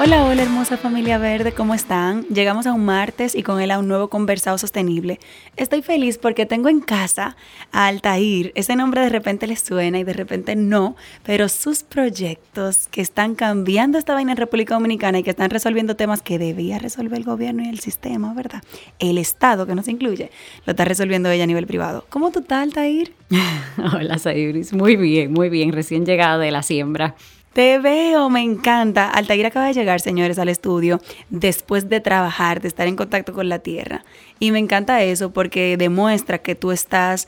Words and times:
Hola, 0.00 0.24
hola 0.26 0.44
hermosa 0.44 0.76
familia 0.76 1.18
verde, 1.18 1.50
¿cómo 1.50 1.74
están? 1.74 2.22
Llegamos 2.26 2.68
a 2.68 2.72
un 2.72 2.84
martes 2.84 3.34
y 3.34 3.42
con 3.42 3.60
él 3.60 3.72
a 3.72 3.80
un 3.80 3.88
nuevo 3.88 4.08
conversado 4.08 4.56
sostenible. 4.56 5.18
Estoy 5.56 5.82
feliz 5.82 6.18
porque 6.18 6.46
tengo 6.46 6.68
en 6.68 6.78
casa 6.78 7.36
a 7.72 7.88
Altair. 7.88 8.52
Ese 8.54 8.76
nombre 8.76 9.00
de 9.00 9.08
repente 9.08 9.48
le 9.48 9.56
suena 9.56 9.98
y 9.98 10.04
de 10.04 10.12
repente 10.12 10.54
no, 10.54 10.94
pero 11.24 11.48
sus 11.48 11.82
proyectos 11.82 12.86
que 12.92 13.00
están 13.00 13.34
cambiando 13.34 13.98
esta 13.98 14.14
vaina 14.14 14.30
en 14.30 14.36
República 14.36 14.74
Dominicana 14.74 15.18
y 15.18 15.24
que 15.24 15.30
están 15.30 15.50
resolviendo 15.50 15.96
temas 15.96 16.22
que 16.22 16.38
debía 16.38 16.78
resolver 16.78 17.18
el 17.18 17.24
gobierno 17.24 17.64
y 17.64 17.68
el 17.68 17.80
sistema, 17.80 18.32
¿verdad? 18.34 18.62
El 19.00 19.18
Estado 19.18 19.66
que 19.66 19.74
nos 19.74 19.88
incluye, 19.88 20.30
lo 20.64 20.70
está 20.70 20.84
resolviendo 20.84 21.28
ella 21.28 21.42
a 21.42 21.48
nivel 21.48 21.66
privado. 21.66 22.06
¿Cómo 22.08 22.30
tú 22.30 22.38
estás, 22.38 22.62
Altair? 22.62 23.14
hola, 23.94 24.16
Sayuris. 24.18 24.72
Muy 24.72 24.94
bien, 24.94 25.32
muy 25.32 25.48
bien. 25.48 25.72
Recién 25.72 26.06
llegada 26.06 26.38
de 26.38 26.52
la 26.52 26.62
siembra. 26.62 27.16
Te 27.58 27.80
veo, 27.80 28.30
me 28.30 28.40
encanta. 28.40 29.10
Altair 29.10 29.44
acaba 29.44 29.66
de 29.66 29.74
llegar, 29.74 30.00
señores, 30.00 30.38
al 30.38 30.48
estudio 30.48 31.00
después 31.28 31.88
de 31.88 31.98
trabajar, 31.98 32.60
de 32.60 32.68
estar 32.68 32.86
en 32.86 32.94
contacto 32.94 33.32
con 33.32 33.48
la 33.48 33.58
tierra. 33.58 34.04
Y 34.38 34.52
me 34.52 34.60
encanta 34.60 35.02
eso 35.02 35.32
porque 35.32 35.76
demuestra 35.76 36.38
que 36.38 36.54
tú 36.54 36.70
estás 36.70 37.26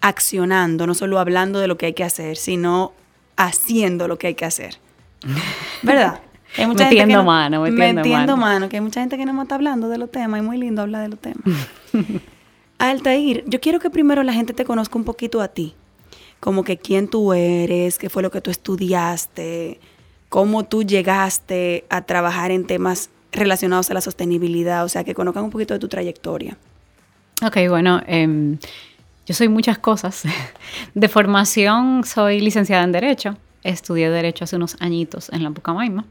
accionando, 0.00 0.88
no 0.88 0.94
solo 0.94 1.20
hablando 1.20 1.60
de 1.60 1.68
lo 1.68 1.78
que 1.78 1.86
hay 1.86 1.92
que 1.92 2.02
hacer, 2.02 2.36
sino 2.36 2.94
haciendo 3.36 4.08
lo 4.08 4.18
que 4.18 4.26
hay 4.26 4.34
que 4.34 4.44
hacer. 4.44 4.78
¿Verdad? 5.82 6.20
Hay 6.58 6.66
mucha 6.66 6.86
metiendo 6.86 7.18
gente 7.18 7.26
mano, 7.26 7.62
metiendo, 7.62 8.02
metiendo 8.02 8.36
mano. 8.36 8.68
Que 8.68 8.78
hay 8.78 8.82
mucha 8.82 8.98
gente 8.98 9.16
que 9.16 9.24
no 9.24 9.40
está 9.40 9.54
hablando 9.54 9.88
de 9.88 9.98
los 9.98 10.10
temas 10.10 10.40
y 10.40 10.42
muy 10.42 10.58
lindo 10.58 10.82
hablar 10.82 11.02
de 11.02 11.10
los 11.10 11.20
temas. 11.20 11.44
Altair, 12.78 13.44
yo 13.46 13.60
quiero 13.60 13.78
que 13.78 13.88
primero 13.88 14.24
la 14.24 14.32
gente 14.32 14.52
te 14.52 14.64
conozca 14.64 14.98
un 14.98 15.04
poquito 15.04 15.40
a 15.40 15.46
ti 15.46 15.76
como 16.40 16.64
que 16.64 16.78
quién 16.78 17.08
tú 17.08 17.32
eres, 17.34 17.98
qué 17.98 18.08
fue 18.08 18.22
lo 18.22 18.30
que 18.30 18.40
tú 18.40 18.50
estudiaste, 18.50 19.78
cómo 20.30 20.64
tú 20.64 20.82
llegaste 20.82 21.84
a 21.90 22.02
trabajar 22.02 22.50
en 22.50 22.66
temas 22.66 23.10
relacionados 23.30 23.90
a 23.90 23.94
la 23.94 24.00
sostenibilidad, 24.00 24.84
o 24.84 24.88
sea, 24.88 25.04
que 25.04 25.14
conozcan 25.14 25.44
un 25.44 25.50
poquito 25.50 25.74
de 25.74 25.80
tu 25.80 25.88
trayectoria. 25.88 26.56
Ok, 27.46 27.56
bueno, 27.68 28.02
em, 28.06 28.58
yo 29.26 29.34
soy 29.34 29.48
muchas 29.48 29.78
cosas. 29.78 30.24
De 30.94 31.08
formación 31.08 32.04
soy 32.04 32.40
licenciada 32.40 32.84
en 32.84 32.92
Derecho, 32.92 33.36
estudié 33.62 34.10
Derecho 34.10 34.44
hace 34.44 34.56
unos 34.56 34.76
añitos 34.80 35.30
en 35.32 35.42
la 35.44 35.50
Pucamaima. 35.50 36.04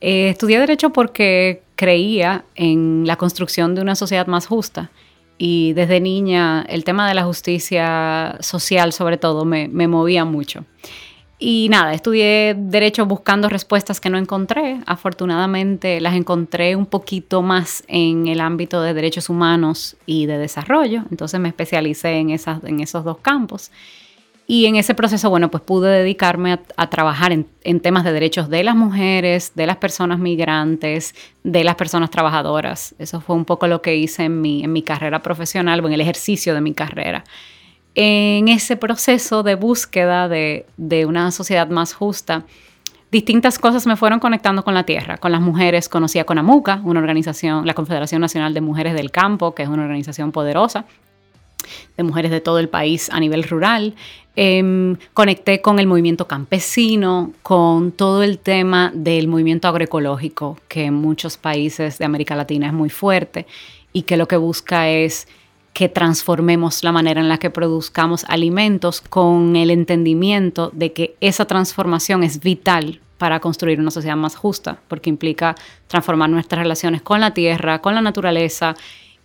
Eh, 0.00 0.30
estudié 0.30 0.60
Derecho 0.60 0.90
porque 0.90 1.62
creía 1.74 2.44
en 2.54 3.06
la 3.06 3.16
construcción 3.16 3.74
de 3.74 3.82
una 3.82 3.96
sociedad 3.96 4.26
más 4.28 4.46
justa 4.46 4.90
y 5.38 5.72
desde 5.72 6.00
niña 6.00 6.66
el 6.68 6.84
tema 6.84 7.08
de 7.08 7.14
la 7.14 7.24
justicia 7.24 8.36
social 8.40 8.92
sobre 8.92 9.16
todo 9.16 9.44
me, 9.44 9.68
movía 9.68 10.24
mucho. 10.24 10.64
Y 11.40 11.68
nada, 11.70 11.94
estudié 11.94 12.56
derecho 12.58 13.06
buscando 13.06 13.48
respuestas 13.48 14.00
que 14.00 14.10
no 14.10 14.18
encontré. 14.18 14.80
Afortunadamente 14.86 16.00
las 16.00 16.16
encontré 16.16 16.74
un 16.74 16.86
poquito 16.86 17.42
más 17.42 17.84
en 17.86 18.26
el 18.26 18.40
ámbito 18.40 18.82
de 18.82 18.92
derechos 18.92 19.28
humanos 19.28 19.96
y 20.04 20.26
de 20.26 20.36
desarrollo. 20.36 21.04
Entonces 21.12 21.38
me 21.38 21.48
especialicé 21.48 22.16
en, 22.16 22.30
esas, 22.30 22.64
en 22.64 22.80
esos 22.80 23.04
dos 23.04 23.18
campos. 23.18 23.70
Y 24.50 24.64
en 24.64 24.76
ese 24.76 24.94
proceso, 24.94 25.28
bueno, 25.28 25.50
pues 25.50 25.62
pude 25.62 25.90
dedicarme 25.90 26.58
a, 26.78 26.88
trabajar 26.88 27.32
en, 27.32 27.80
temas 27.80 28.02
de 28.02 28.12
derechos 28.12 28.48
de 28.48 28.64
las 28.64 28.74
mujeres, 28.74 29.52
de 29.54 29.66
las 29.66 29.76
personas 29.76 30.18
migrantes, 30.18 31.14
de 31.44 31.64
las 31.64 31.74
personas 31.74 32.08
trabajadoras. 32.08 32.94
Eso 32.98 33.20
fue 33.20 33.36
un 33.36 33.44
poco 33.44 33.66
lo 33.66 33.82
que 33.82 33.96
hice 33.96 34.24
en 34.24 34.40
mi, 34.40 34.64
en 34.64 34.72
mi 34.72 34.80
carrera 34.80 35.22
profesional 35.22 35.84
o 35.84 35.86
en 35.86 35.92
el 35.92 36.00
ejercicio 36.00 36.54
de 36.54 36.62
mi 36.62 36.72
carrera. 36.72 37.24
En 37.94 38.48
ese 38.48 38.76
proceso 38.76 39.42
de 39.42 39.54
búsqueda 39.54 40.30
de, 40.30 40.64
de 40.78 41.04
una 41.04 41.30
sociedad 41.30 41.68
más 41.68 41.92
justa, 41.92 42.46
distintas 43.12 43.58
cosas 43.58 43.86
me 43.86 43.96
fueron 43.96 44.18
conectando 44.18 44.64
con 44.64 44.72
la 44.72 44.84
tierra, 44.84 45.18
con 45.18 45.30
las 45.30 45.42
mujeres. 45.42 45.90
Conocí 45.90 46.20
a 46.20 46.24
CONAMUCA, 46.24 46.80
una 46.84 47.00
organización, 47.00 47.66
la 47.66 47.74
Confederación 47.74 48.22
Nacional 48.22 48.54
de 48.54 48.62
Mujeres 48.62 48.94
del 48.94 49.10
Campo, 49.10 49.54
que 49.54 49.64
es 49.64 49.68
una 49.68 49.82
organización 49.82 50.32
poderosa 50.32 50.86
de 51.96 52.02
mujeres 52.02 52.30
de 52.30 52.40
todo 52.40 52.58
el 52.58 52.68
país 52.68 53.10
a 53.10 53.20
nivel 53.20 53.42
rural. 53.42 53.94
Em, 54.40 54.96
conecté 55.14 55.60
con 55.60 55.80
el 55.80 55.88
movimiento 55.88 56.28
campesino, 56.28 57.32
con 57.42 57.90
todo 57.90 58.22
el 58.22 58.38
tema 58.38 58.92
del 58.94 59.26
movimiento 59.26 59.66
agroecológico, 59.66 60.56
que 60.68 60.84
en 60.84 60.94
muchos 60.94 61.36
países 61.36 61.98
de 61.98 62.04
América 62.04 62.36
Latina 62.36 62.68
es 62.68 62.72
muy 62.72 62.88
fuerte 62.88 63.48
y 63.92 64.02
que 64.02 64.16
lo 64.16 64.28
que 64.28 64.36
busca 64.36 64.88
es 64.90 65.26
que 65.72 65.88
transformemos 65.88 66.84
la 66.84 66.92
manera 66.92 67.20
en 67.20 67.28
la 67.28 67.38
que 67.38 67.50
produzcamos 67.50 68.24
alimentos 68.28 69.00
con 69.00 69.56
el 69.56 69.72
entendimiento 69.72 70.70
de 70.72 70.92
que 70.92 71.16
esa 71.20 71.46
transformación 71.46 72.22
es 72.22 72.38
vital 72.38 73.00
para 73.18 73.40
construir 73.40 73.80
una 73.80 73.90
sociedad 73.90 74.14
más 74.14 74.36
justa, 74.36 74.78
porque 74.86 75.10
implica 75.10 75.56
transformar 75.88 76.30
nuestras 76.30 76.62
relaciones 76.62 77.02
con 77.02 77.20
la 77.20 77.34
tierra, 77.34 77.80
con 77.80 77.96
la 77.96 78.02
naturaleza 78.02 78.76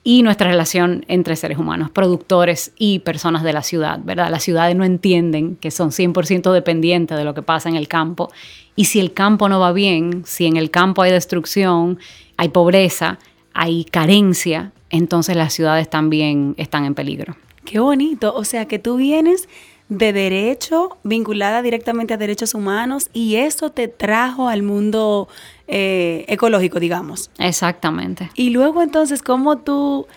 y 0.03 0.21
nuestra 0.21 0.49
relación 0.49 1.05
entre 1.07 1.35
seres 1.35 1.57
humanos, 1.57 1.89
productores 1.89 2.73
y 2.77 2.99
personas 2.99 3.43
de 3.43 3.53
la 3.53 3.63
ciudad, 3.63 3.99
¿verdad? 4.03 4.29
Las 4.29 4.43
ciudades 4.43 4.75
no 4.75 4.83
entienden 4.83 5.55
que 5.55 5.71
son 5.71 5.91
100% 5.91 6.51
dependientes 6.51 7.17
de 7.17 7.23
lo 7.23 7.33
que 7.33 7.41
pasa 7.41 7.69
en 7.69 7.75
el 7.75 7.87
campo 7.87 8.29
y 8.75 8.85
si 8.85 8.99
el 8.99 9.13
campo 9.13 9.47
no 9.47 9.59
va 9.59 9.71
bien, 9.71 10.23
si 10.25 10.45
en 10.45 10.57
el 10.57 10.71
campo 10.71 11.01
hay 11.01 11.11
destrucción, 11.11 11.99
hay 12.35 12.49
pobreza, 12.49 13.19
hay 13.53 13.85
carencia, 13.85 14.73
entonces 14.89 15.37
las 15.37 15.53
ciudades 15.53 15.89
también 15.89 16.55
están 16.57 16.85
en 16.85 16.95
peligro. 16.95 17.37
Qué 17.63 17.79
bonito, 17.79 18.33
o 18.35 18.43
sea 18.43 18.67
que 18.67 18.79
tú 18.79 18.97
vienes 18.97 19.47
de 19.89 20.13
derecho 20.13 20.97
vinculada 21.03 21.61
directamente 21.61 22.13
a 22.13 22.17
derechos 22.17 22.53
humanos 22.53 23.09
y 23.13 23.35
eso 23.35 23.71
te 23.71 23.87
trajo 23.87 24.47
al 24.49 24.63
mundo 24.63 25.27
eh, 25.67 26.25
ecológico, 26.27 26.79
digamos. 26.79 27.29
Exactamente. 27.37 28.29
Y 28.35 28.49
luego 28.49 28.81
entonces, 28.81 29.21
¿cómo 29.21 29.57
tú 29.59 30.07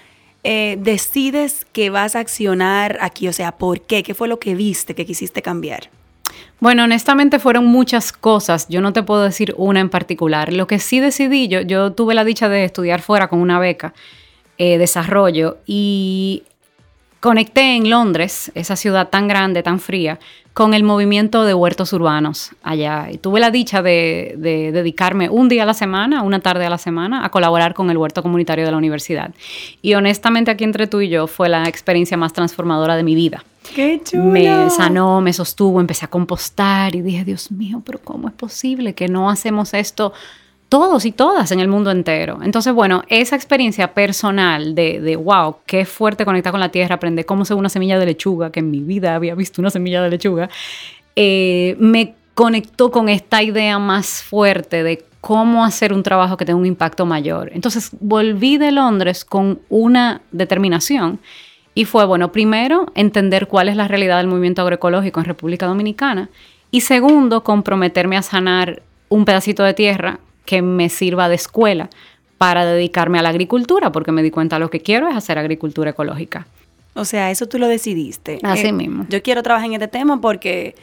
eh, 0.45 0.79
decides 0.81 1.67
que 1.73 1.91
vas 1.91 2.17
a 2.17 2.21
accionar 2.21 2.99
aquí? 3.01 3.29
O 3.29 3.33
sea, 3.33 3.53
¿por 3.53 3.81
qué? 3.81 4.03
¿Qué 4.03 4.15
fue 4.15 4.29
lo 4.29 4.39
que 4.39 4.55
viste 4.55 4.95
que 4.95 5.05
quisiste 5.05 5.43
cambiar? 5.43 5.91
Bueno, 6.59 6.85
honestamente 6.85 7.39
fueron 7.39 7.67
muchas 7.67 8.13
cosas. 8.13 8.69
Yo 8.69 8.81
no 8.81 8.93
te 8.93 9.03
puedo 9.03 9.23
decir 9.23 9.55
una 9.57 9.81
en 9.81 9.91
particular. 9.91 10.53
Lo 10.53 10.67
que 10.67 10.79
sí 10.79 11.01
decidí, 11.01 11.49
yo, 11.49 11.61
yo 11.61 11.93
tuve 11.93 12.15
la 12.15 12.25
dicha 12.25 12.49
de 12.49 12.65
estudiar 12.65 13.03
fuera 13.03 13.29
con 13.29 13.41
una 13.41 13.59
beca, 13.59 13.93
eh, 14.59 14.79
desarrollo, 14.79 15.59
y 15.67 16.45
conecté 17.27 17.75
en 17.75 17.91
Londres, 17.91 18.53
esa 18.55 18.77
ciudad 18.77 19.09
tan 19.09 19.27
grande, 19.27 19.65
tan 19.65 19.81
fría, 19.81 20.21
con 20.53 20.75
el 20.75 20.85
movimiento 20.85 21.45
de 21.45 21.55
huertos 21.55 21.93
urbanos 21.93 22.53
allá. 22.63 23.09
Y 23.11 23.19
tuve 23.19 23.41
la 23.41 23.51
dicha 23.51 23.83
de, 23.83 24.37
dedicarme 24.39 25.29
un 25.29 25.49
día 25.49 25.65
a 25.65 25.67
la 25.67 25.75
semana, 25.75 26.23
una 26.23 26.39
tarde 26.39 26.65
a 26.65 26.71
la 26.71 26.79
semana, 26.79 27.25
a 27.25 27.31
colaborar 27.31 27.75
con 27.75 27.91
el 27.91 27.99
huerto 27.99 28.23
comunitario 28.23 28.65
de 28.65 28.71
la 28.71 28.77
universidad. 28.77 29.35
Y 29.83 29.95
honestamente 29.95 30.53
aquí 30.53 30.63
entre 30.63 30.87
tú 30.87 31.01
y 31.01 31.09
yo 31.09 31.27
fue 31.27 31.49
la 31.49 31.65
experiencia 31.69 32.17
más 32.17 32.33
transformadora 32.33 32.95
de 32.95 33.03
mi 33.03 33.17
vida. 33.17 33.43
¡Qué 33.75 34.01
chulo! 34.05 34.23
Me 34.23 34.71
sanó, 34.71 35.21
me 35.21 35.33
sostuvo, 35.33 35.81
empecé 35.81 36.05
a 36.05 36.09
compostar 36.09 36.95
y 36.95 37.03
dije, 37.03 37.25
Dios 37.25 37.51
mío, 37.51 37.83
pero 37.85 37.99
¿cómo 37.99 38.29
es 38.29 38.35
posible 38.35 38.95
que 38.95 39.09
no 39.09 39.29
hacemos 39.29 39.75
esto? 39.75 40.13
Todos 40.69 41.05
y 41.05 41.13
todas 41.13 41.53
en 41.53 41.61
el 41.61 41.69
mundo 41.69 41.91
entero. 41.91 42.39
Entonces, 42.43 42.73
bueno, 42.73 43.03
esa 43.09 43.37
experiencia 43.37 43.95
personal 43.95 44.75
de, 44.75 45.01
de, 45.01 45.17
wow, 45.17 45.57
qué 45.67 45.85
fuerte 45.85 46.25
conectar 46.25 46.51
con 46.51 46.61
la 46.61 46.71
tierra, 46.71 46.97
aprender 46.97 47.25
cómo 47.25 47.45
se 47.45 47.55
una 47.55 47.69
semilla 47.69 47.99
de 47.99 48.07
lechuga, 48.07 48.51
que 48.51 48.61
en 48.61 48.71
mi 48.71 48.81
vida 48.81 49.15
había 49.15 49.35
visto 49.35 49.63
una 49.63 49.71
semilla 49.71 50.03
de 50.03 50.11
lechuga, 50.11 50.49
eh, 51.15 51.77
me 51.79 52.15
conectó 52.35 52.91
con 52.91 53.09
esta 53.09 53.43
idea 53.43 53.79
más 53.79 54.23
fuerte 54.23 54.83
de 54.83 55.05
cómo 55.21 55.65
hacer 55.65 55.93
un 55.93 56.03
trabajo 56.03 56.37
que 56.37 56.45
tenga 56.45 56.59
un 56.59 56.67
impacto 56.67 57.07
mayor. 57.07 57.51
Entonces, 57.55 57.91
volví 58.01 58.59
de 58.59 58.73
Londres 58.73 59.25
con 59.25 59.61
una 59.69 60.21
determinación 60.31 61.21
Y 61.79 61.85
fue, 61.85 62.07
bueno, 62.07 62.33
primero, 62.33 62.87
entender 62.95 63.49
cuál 63.49 63.69
es 63.69 63.77
la 63.77 63.87
realidad 63.87 64.17
del 64.17 64.29
movimiento 64.29 64.63
agroecológico 64.63 65.21
en 65.21 65.27
República 65.27 65.67
Dominicana. 65.67 66.31
Y 66.71 66.81
segundo, 66.81 67.45
comprometerme 67.45 68.17
a 68.17 68.23
sanar 68.23 68.83
un 69.11 69.27
pedacito 69.27 69.63
de 69.63 69.75
tierra 69.75 70.21
que 70.47 70.63
me 70.63 70.89
sirva 70.89 71.29
de 71.29 71.35
escuela 71.35 71.91
para 72.39 72.65
dedicarme 72.65 73.19
a 73.19 73.23
la 73.23 73.31
agricultura, 73.31 73.93
porque 73.93 74.13
me 74.13 74.23
di 74.23 74.31
cuenta 74.31 74.59
lo 74.59 74.71
que 74.71 74.81
quiero 74.81 75.09
es 75.09 75.17
hacer 75.17 75.39
agricultura 75.39 75.91
ecológica. 75.91 76.47
O 76.95 77.05
sea, 77.05 77.31
eso 77.31 77.47
tú 77.47 77.59
lo 77.59 77.69
decidiste. 77.69 78.39
Así 78.43 78.69
eh, 78.69 78.73
mismo. 78.73 79.07
Yo 79.11 79.23
quiero 79.23 79.43
trabajar 79.43 79.67
en 79.67 79.75
este 79.75 79.89
tema 79.89 80.21
porque 80.21 80.75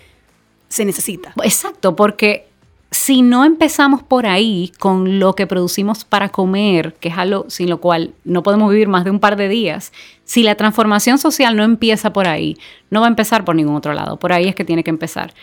se 0.68 0.86
necesita. 0.86 1.34
Exacto, 1.44 1.96
porque 1.96 2.48
si 2.94 3.24
no 3.24 3.44
empezamos 3.44 4.04
por 4.04 4.28
ahí 4.28 4.72
con 4.80 5.20
lo 5.20 5.34
que 5.34 5.48
producimos 5.48 6.06
para 6.06 6.30
comer, 6.30 6.94
que 7.00 7.10
es 7.10 7.18
algo 7.18 7.46
sin 7.50 7.70
lo 7.70 7.82
cual 7.82 8.14
no 8.24 8.44
podemos 8.44 8.72
vivir 8.72 8.88
más 8.88 9.04
de 9.04 9.10
un 9.10 9.20
par 9.20 9.36
de 9.36 9.50
días, 9.50 9.92
si 10.24 10.44
la 10.44 10.56
transformación 10.56 11.18
social 11.18 11.56
no 11.56 11.64
empieza 11.64 12.14
por 12.14 12.28
ahí, 12.28 12.58
no 12.92 13.02
va 13.02 13.08
a 13.08 13.10
empezar 13.10 13.44
por 13.44 13.56
ningún 13.56 13.76
otro 13.76 13.94
lado. 13.94 14.18
Por 14.18 14.32
ahí 14.32 14.48
es 14.48 14.56
que 14.56 14.64
tiene 14.64 14.84
que 14.84 14.92
empezar. 14.92 15.34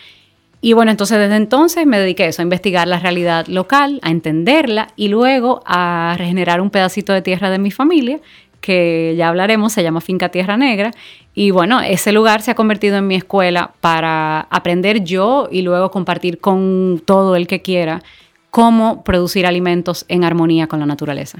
Y 0.61 0.73
bueno, 0.73 0.91
entonces 0.91 1.17
desde 1.17 1.35
entonces 1.35 1.87
me 1.87 1.99
dediqué 1.99 2.25
a 2.25 2.27
eso, 2.27 2.41
a 2.41 2.43
investigar 2.43 2.87
la 2.87 2.99
realidad 2.99 3.47
local, 3.47 3.99
a 4.03 4.11
entenderla 4.11 4.89
y 4.95 5.07
luego 5.07 5.63
a 5.65 6.15
regenerar 6.17 6.61
un 6.61 6.69
pedacito 6.69 7.13
de 7.13 7.23
tierra 7.23 7.49
de 7.49 7.57
mi 7.57 7.71
familia, 7.71 8.19
que 8.61 9.15
ya 9.17 9.27
hablaremos, 9.29 9.73
se 9.73 9.81
llama 9.81 10.01
Finca 10.01 10.29
Tierra 10.29 10.55
Negra. 10.55 10.91
Y 11.33 11.49
bueno, 11.49 11.81
ese 11.81 12.11
lugar 12.11 12.43
se 12.43 12.51
ha 12.51 12.55
convertido 12.55 12.97
en 12.97 13.07
mi 13.07 13.15
escuela 13.15 13.73
para 13.81 14.41
aprender 14.51 15.03
yo 15.03 15.49
y 15.51 15.63
luego 15.63 15.89
compartir 15.89 16.37
con 16.37 17.01
todo 17.03 17.35
el 17.35 17.47
que 17.47 17.63
quiera 17.63 18.03
cómo 18.51 19.03
producir 19.03 19.47
alimentos 19.47 20.05
en 20.09 20.23
armonía 20.23 20.67
con 20.67 20.79
la 20.79 20.85
naturaleza. 20.85 21.39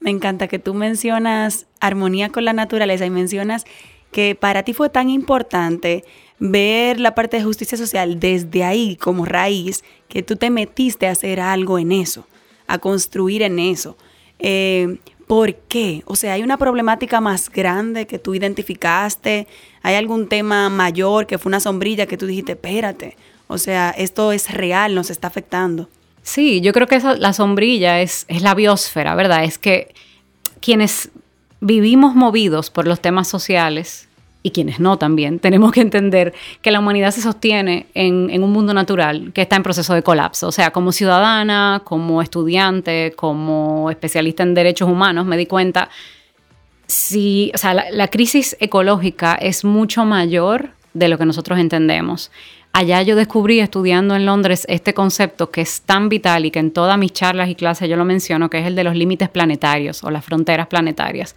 Me 0.00 0.10
encanta 0.10 0.48
que 0.48 0.58
tú 0.58 0.72
mencionas 0.72 1.66
armonía 1.78 2.30
con 2.30 2.46
la 2.46 2.54
naturaleza 2.54 3.04
y 3.04 3.10
mencionas 3.10 3.66
que 4.12 4.34
para 4.34 4.62
ti 4.62 4.72
fue 4.72 4.88
tan 4.88 5.10
importante 5.10 6.04
ver 6.50 6.98
la 6.98 7.14
parte 7.14 7.36
de 7.36 7.44
justicia 7.44 7.78
social 7.78 8.18
desde 8.18 8.64
ahí 8.64 8.96
como 8.96 9.24
raíz, 9.24 9.84
que 10.08 10.24
tú 10.24 10.34
te 10.34 10.50
metiste 10.50 11.06
a 11.06 11.12
hacer 11.12 11.38
algo 11.38 11.78
en 11.78 11.92
eso, 11.92 12.26
a 12.66 12.78
construir 12.78 13.42
en 13.42 13.60
eso. 13.60 13.96
Eh, 14.40 14.98
¿Por 15.28 15.54
qué? 15.54 16.02
O 16.04 16.16
sea, 16.16 16.32
¿hay 16.32 16.42
una 16.42 16.58
problemática 16.58 17.20
más 17.20 17.48
grande 17.48 18.08
que 18.08 18.18
tú 18.18 18.34
identificaste? 18.34 19.46
¿Hay 19.82 19.94
algún 19.94 20.28
tema 20.28 20.68
mayor 20.68 21.28
que 21.28 21.38
fue 21.38 21.48
una 21.48 21.60
sombrilla 21.60 22.06
que 22.06 22.18
tú 22.18 22.26
dijiste, 22.26 22.52
espérate? 22.52 23.16
O 23.46 23.56
sea, 23.56 23.90
esto 23.90 24.32
es 24.32 24.50
real, 24.52 24.96
nos 24.96 25.10
está 25.10 25.28
afectando. 25.28 25.88
Sí, 26.24 26.60
yo 26.60 26.72
creo 26.72 26.88
que 26.88 26.98
la 27.18 27.32
sombrilla 27.32 28.00
es, 28.00 28.24
es 28.26 28.42
la 28.42 28.54
biosfera, 28.54 29.14
¿verdad? 29.14 29.44
Es 29.44 29.58
que 29.58 29.94
quienes 30.60 31.10
vivimos 31.60 32.16
movidos 32.16 32.70
por 32.70 32.88
los 32.88 33.00
temas 33.00 33.28
sociales, 33.28 34.08
y 34.42 34.50
quienes 34.50 34.80
no 34.80 34.98
también, 34.98 35.38
tenemos 35.38 35.72
que 35.72 35.80
entender 35.80 36.34
que 36.60 36.70
la 36.70 36.80
humanidad 36.80 37.12
se 37.12 37.22
sostiene 37.22 37.86
en, 37.94 38.42
un 38.42 38.50
mundo 38.50 38.74
natural 38.74 39.32
que 39.32 39.42
está 39.42 39.56
en 39.56 39.62
proceso 39.62 39.94
de 39.94 40.02
colapso. 40.02 40.48
O 40.48 40.52
sea, 40.52 40.72
como 40.72 40.90
ciudadana, 40.92 41.82
como 41.84 42.22
estudiante, 42.22 43.12
como 43.14 43.90
especialista 43.90 44.42
en 44.42 44.54
derechos 44.54 44.88
humanos, 44.88 45.26
me 45.26 45.36
di 45.36 45.46
cuenta, 45.46 45.88
si, 46.86 47.52
o 47.54 47.58
sea, 47.58 47.74
la, 47.74 48.08
crisis 48.08 48.56
ecológica 48.58 49.34
es 49.34 49.64
mucho 49.64 50.04
mayor 50.04 50.70
de 50.92 51.08
lo 51.08 51.18
que 51.18 51.24
nosotros 51.24 51.58
entendemos. 51.58 52.32
Allá 52.72 53.02
yo 53.02 53.16
descubrí 53.16 53.60
estudiando 53.60 54.16
en 54.16 54.26
Londres 54.26 54.64
este 54.68 54.94
concepto 54.94 55.50
que 55.50 55.60
es 55.60 55.82
tan 55.82 56.08
vital 56.08 56.46
y 56.46 56.50
que 56.50 56.58
en 56.58 56.70
todas 56.70 56.98
mis 56.98 57.12
charlas 57.12 57.48
y 57.48 57.54
clases 57.54 57.88
yo 57.88 57.96
lo 57.96 58.04
menciono, 58.04 58.50
que 58.50 58.58
es 58.58 58.66
el 58.66 58.74
de 58.74 58.84
los 58.84 58.96
límites 58.96 59.28
planetarios 59.28 60.02
o 60.02 60.10
las 60.10 60.24
fronteras 60.24 60.66
planetarias 60.66 61.36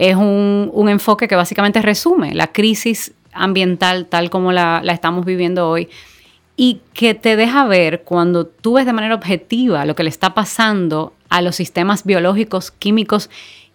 es 0.00 0.16
un, 0.16 0.88
enfoque 0.88 1.28
que 1.28 1.36
básicamente 1.36 1.82
resume 1.82 2.34
la 2.34 2.46
crisis 2.46 3.12
ambiental 3.32 4.06
tal 4.06 4.30
como 4.30 4.50
la, 4.50 4.82
estamos 4.86 5.26
viviendo 5.26 5.68
hoy 5.68 5.90
y 6.56 6.80
que 6.94 7.12
te 7.12 7.36
deja 7.36 7.66
ver 7.66 8.02
cuando 8.02 8.46
tú 8.46 8.74
ves 8.74 8.86
de 8.86 8.94
manera 8.94 9.14
objetiva 9.14 9.84
lo 9.84 9.94
que 9.94 10.02
le 10.02 10.08
está 10.08 10.32
pasando 10.32 11.12
a 11.28 11.42
los 11.42 11.54
sistemas 11.54 12.04
biológicos, 12.04 12.70
químicos 12.70 13.28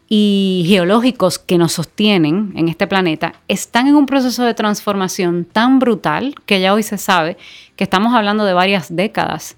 y 0.09 0.65
geológicos 0.67 1.37
que 1.37 1.59
nos 1.59 1.73
sostienen 1.73 2.53
en 2.55 2.69
este 2.69 2.87
planeta, 2.87 3.35
están 3.47 3.87
en 3.87 3.95
un 3.95 4.07
proceso 4.07 4.43
de 4.43 4.55
transformación 4.55 5.45
tan 5.45 5.77
brutal 5.77 6.33
que 6.47 6.59
ya 6.59 6.73
hoy 6.73 6.81
se 6.81 6.97
sabe 6.97 7.37
que 7.75 7.83
estamos 7.83 8.15
hablando 8.15 8.45
de 8.45 8.53
varias 8.53 8.95
décadas 8.95 9.57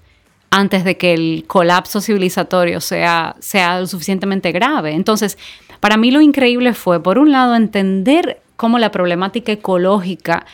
antes 0.50 0.84
de 0.84 0.98
que 0.98 1.14
el 1.14 1.44
colapso 1.46 2.02
civilizatorio 2.02 2.82
sea, 2.82 3.36
sea 3.38 3.80
lo 3.80 3.86
suficientemente 3.86 4.52
grave. 4.52 4.92
Entonces, 4.92 5.38
para 5.80 5.96
mí 5.96 6.10
lo 6.10 6.20
increíble 6.20 6.74
fue, 6.74 7.02
por 7.02 7.18
un 7.18 7.32
lado, 7.32 7.54
entender 7.54 8.40
cómo 8.56 8.78
la 8.78 8.90
problemática 8.90 9.52
ecológica 9.52 10.46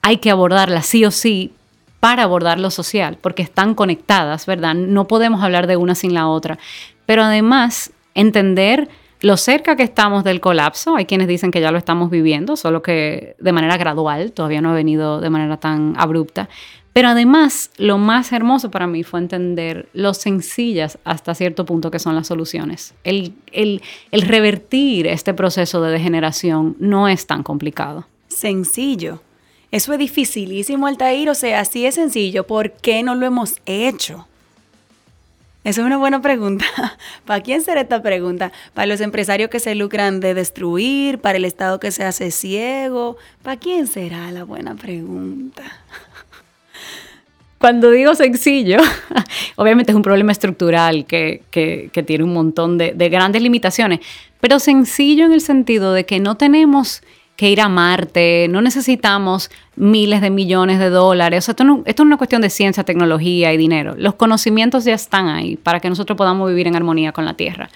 hay 0.00 0.18
que 0.18 0.30
abordarla 0.30 0.82
sí 0.82 1.04
o 1.04 1.10
sí 1.10 1.52
para 2.00 2.24
abordar 2.24 2.58
lo 2.58 2.70
social, 2.70 3.16
porque 3.20 3.42
están 3.42 3.74
conectadas, 3.74 4.46
¿verdad? 4.46 4.74
No 4.74 5.06
podemos 5.06 5.42
hablar 5.42 5.68
de 5.68 5.76
una 5.76 5.94
sin 5.94 6.14
la 6.14 6.26
otra. 6.26 6.58
Pero 7.06 7.22
además, 7.22 7.92
entender 8.14 8.88
lo 9.20 9.36
cerca 9.36 9.76
que 9.76 9.84
estamos 9.84 10.24
del 10.24 10.40
colapso, 10.40 10.96
hay 10.96 11.04
quienes 11.06 11.28
dicen 11.28 11.52
que 11.52 11.60
ya 11.60 11.70
lo 11.70 11.78
estamos 11.78 12.10
viviendo, 12.10 12.56
solo 12.56 12.82
que 12.82 13.36
de 13.38 13.52
manera 13.52 13.76
gradual, 13.76 14.32
todavía 14.32 14.60
no 14.60 14.70
ha 14.70 14.74
venido 14.74 15.20
de 15.20 15.30
manera 15.30 15.58
tan 15.58 15.94
abrupta, 15.96 16.48
pero 16.92 17.08
además, 17.08 17.70
lo 17.78 17.96
más 17.96 18.32
hermoso 18.32 18.70
para 18.70 18.86
mí 18.86 19.02
fue 19.02 19.20
entender 19.20 19.88
lo 19.94 20.12
sencillas 20.12 20.98
hasta 21.04 21.34
cierto 21.34 21.64
punto 21.64 21.90
que 21.90 21.98
son 21.98 22.14
las 22.14 22.26
soluciones. 22.26 22.94
El, 23.02 23.32
revertir 24.12 25.06
este 25.06 25.32
proceso 25.32 25.80
de 25.80 25.90
degeneración 25.90 26.76
no 26.78 27.08
es 27.08 27.26
tan 27.26 27.42
complicado. 27.42 28.06
Sencillo. 28.28 29.22
Eso 29.70 29.94
es 29.94 29.98
dificilísimo, 29.98 30.86
Altair. 30.86 31.30
O 31.30 31.34
sea, 31.34 31.60
así 31.60 31.86
es 31.86 31.94
sencillo. 31.94 32.46
¿Por 32.46 32.72
qué 32.72 33.02
no 33.02 33.14
lo 33.14 33.24
hemos 33.24 33.54
hecho? 33.64 34.26
Esa 35.64 35.80
es 35.80 35.86
una 35.86 35.96
buena 35.96 36.20
pregunta. 36.20 36.66
¿Para 37.24 37.42
quién 37.42 37.62
será 37.62 37.80
esta 37.80 38.02
pregunta? 38.02 38.52
¿Para 38.74 38.86
los 38.86 39.00
empresarios 39.00 39.48
que 39.48 39.60
se 39.60 39.74
lucran 39.74 40.20
de 40.20 40.34
destruir? 40.34 41.20
¿Para 41.20 41.38
el 41.38 41.46
Estado 41.46 41.80
que 41.80 41.90
se 41.90 42.04
hace 42.04 42.30
ciego? 42.32 43.16
¿Para 43.42 43.56
quién 43.56 43.86
será 43.86 44.30
la 44.30 44.44
buena 44.44 44.74
pregunta? 44.74 45.62
Cuando 47.62 47.92
digo 47.92 48.12
sencillo, 48.16 48.78
obviamente 49.54 49.92
es 49.92 49.96
un 49.96 50.02
problema 50.02 50.32
estructural 50.32 51.06
que, 51.06 51.42
tiene 52.04 52.24
un 52.24 52.32
montón 52.32 52.76
de, 52.76 53.08
grandes 53.08 53.40
limitaciones, 53.40 54.00
pero 54.40 54.58
sencillo 54.58 55.26
en 55.26 55.32
el 55.32 55.40
sentido 55.40 55.92
de 55.92 56.04
que 56.04 56.18
no 56.18 56.36
tenemos 56.36 57.02
que 57.36 57.50
ir 57.50 57.60
a 57.60 57.68
Marte, 57.68 58.48
no 58.50 58.62
necesitamos 58.62 59.48
miles 59.76 60.20
de 60.22 60.30
millones 60.30 60.80
de 60.80 60.90
dólares. 60.90 61.48
esto, 61.48 61.62
esto, 61.86 62.02
es 62.02 62.06
una 62.06 62.16
cuestión 62.16 62.42
de 62.42 62.50
ciencia, 62.50 62.82
tecnología 62.82 63.52
y 63.52 63.56
dinero. 63.56 63.94
Los 63.96 64.14
conocimientos 64.14 64.84
ya 64.84 64.94
están 64.94 65.28
ahí 65.28 65.54
para 65.54 65.78
que 65.78 65.88
nosotros 65.88 66.16
podamos 66.18 66.48
vivir 66.48 66.66
en 66.66 66.74
armonía 66.74 67.12
con 67.12 67.24
la 67.24 67.34
Tierra 67.34 67.70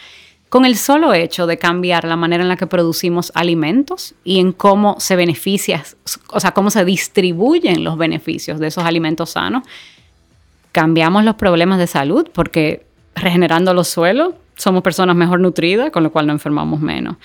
con 0.48 0.64
el 0.64 0.76
solo 0.76 1.12
hecho 1.12 1.46
de 1.46 1.58
cambiar 1.58 2.04
la 2.04 2.16
manera 2.16 2.42
en 2.42 2.48
la 2.48 2.56
que 2.56 2.66
producimos 2.66 3.32
alimentos 3.34 4.14
y 4.24 4.38
en 4.38 4.52
cómo 4.52 4.96
se 5.00 5.16
beneficia, 5.16 5.82
o 6.28 6.40
sea, 6.40 6.52
cómo 6.52 6.70
se 6.70 6.84
distribuyen 6.84 7.82
los 7.82 7.98
beneficios 7.98 8.60
de 8.60 8.68
esos 8.68 8.84
alimentos 8.84 9.30
sanos, 9.30 9.64
cambiamos 10.72 11.24
los 11.24 11.34
problemas 11.34 11.78
de 11.78 11.86
salud 11.86 12.28
porque 12.32 12.86
regenerando 13.14 13.74
los 13.74 13.88
suelos 13.88 14.34
somos 14.56 14.82
personas 14.82 15.16
mejor 15.16 15.40
nutridas, 15.40 15.90
con 15.90 16.02
lo 16.02 16.12
cual 16.12 16.26
no 16.26 16.32
enfermamos 16.32 16.80
menos. 16.80 17.16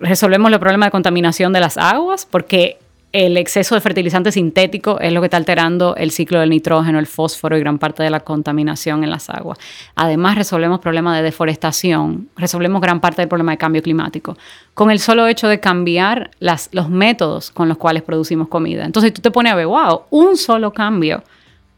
Resolvemos 0.00 0.50
los 0.50 0.60
problemas 0.60 0.86
de 0.86 0.90
contaminación 0.92 1.52
de 1.52 1.60
las 1.60 1.76
aguas 1.76 2.26
porque 2.30 2.78
el 3.12 3.36
exceso 3.36 3.74
de 3.74 3.82
fertilizante 3.82 4.32
sintético 4.32 4.98
es 4.98 5.12
lo 5.12 5.20
que 5.20 5.26
está 5.26 5.36
alterando 5.36 5.94
el 5.96 6.10
ciclo 6.10 6.40
del 6.40 6.48
nitrógeno, 6.48 6.98
el 6.98 7.06
fósforo 7.06 7.56
y 7.58 7.60
gran 7.60 7.78
parte 7.78 8.02
de 8.02 8.08
la 8.08 8.20
contaminación 8.20 9.04
en 9.04 9.10
las 9.10 9.28
aguas. 9.28 9.58
Además, 9.94 10.36
resolvemos 10.36 10.80
problemas 10.80 11.16
de 11.16 11.22
deforestación, 11.22 12.28
resolvemos 12.36 12.80
gran 12.80 13.00
parte 13.00 13.20
del 13.20 13.28
problema 13.28 13.52
de 13.52 13.58
cambio 13.58 13.82
climático, 13.82 14.38
con 14.72 14.90
el 14.90 14.98
solo 14.98 15.26
hecho 15.26 15.48
de 15.48 15.60
cambiar 15.60 16.30
los 16.40 16.88
métodos 16.88 17.50
con 17.50 17.68
los 17.68 17.76
cuales 17.76 18.02
producimos 18.02 18.48
comida. 18.48 18.86
Entonces, 18.86 19.12
tú 19.12 19.20
te 19.20 19.30
pones 19.30 19.52
a 19.52 19.56
ver, 19.56 19.66
wow, 19.66 20.02
un 20.10 20.38
solo 20.38 20.72
cambio 20.72 21.22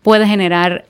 puede 0.03 0.27
generar 0.29 0.85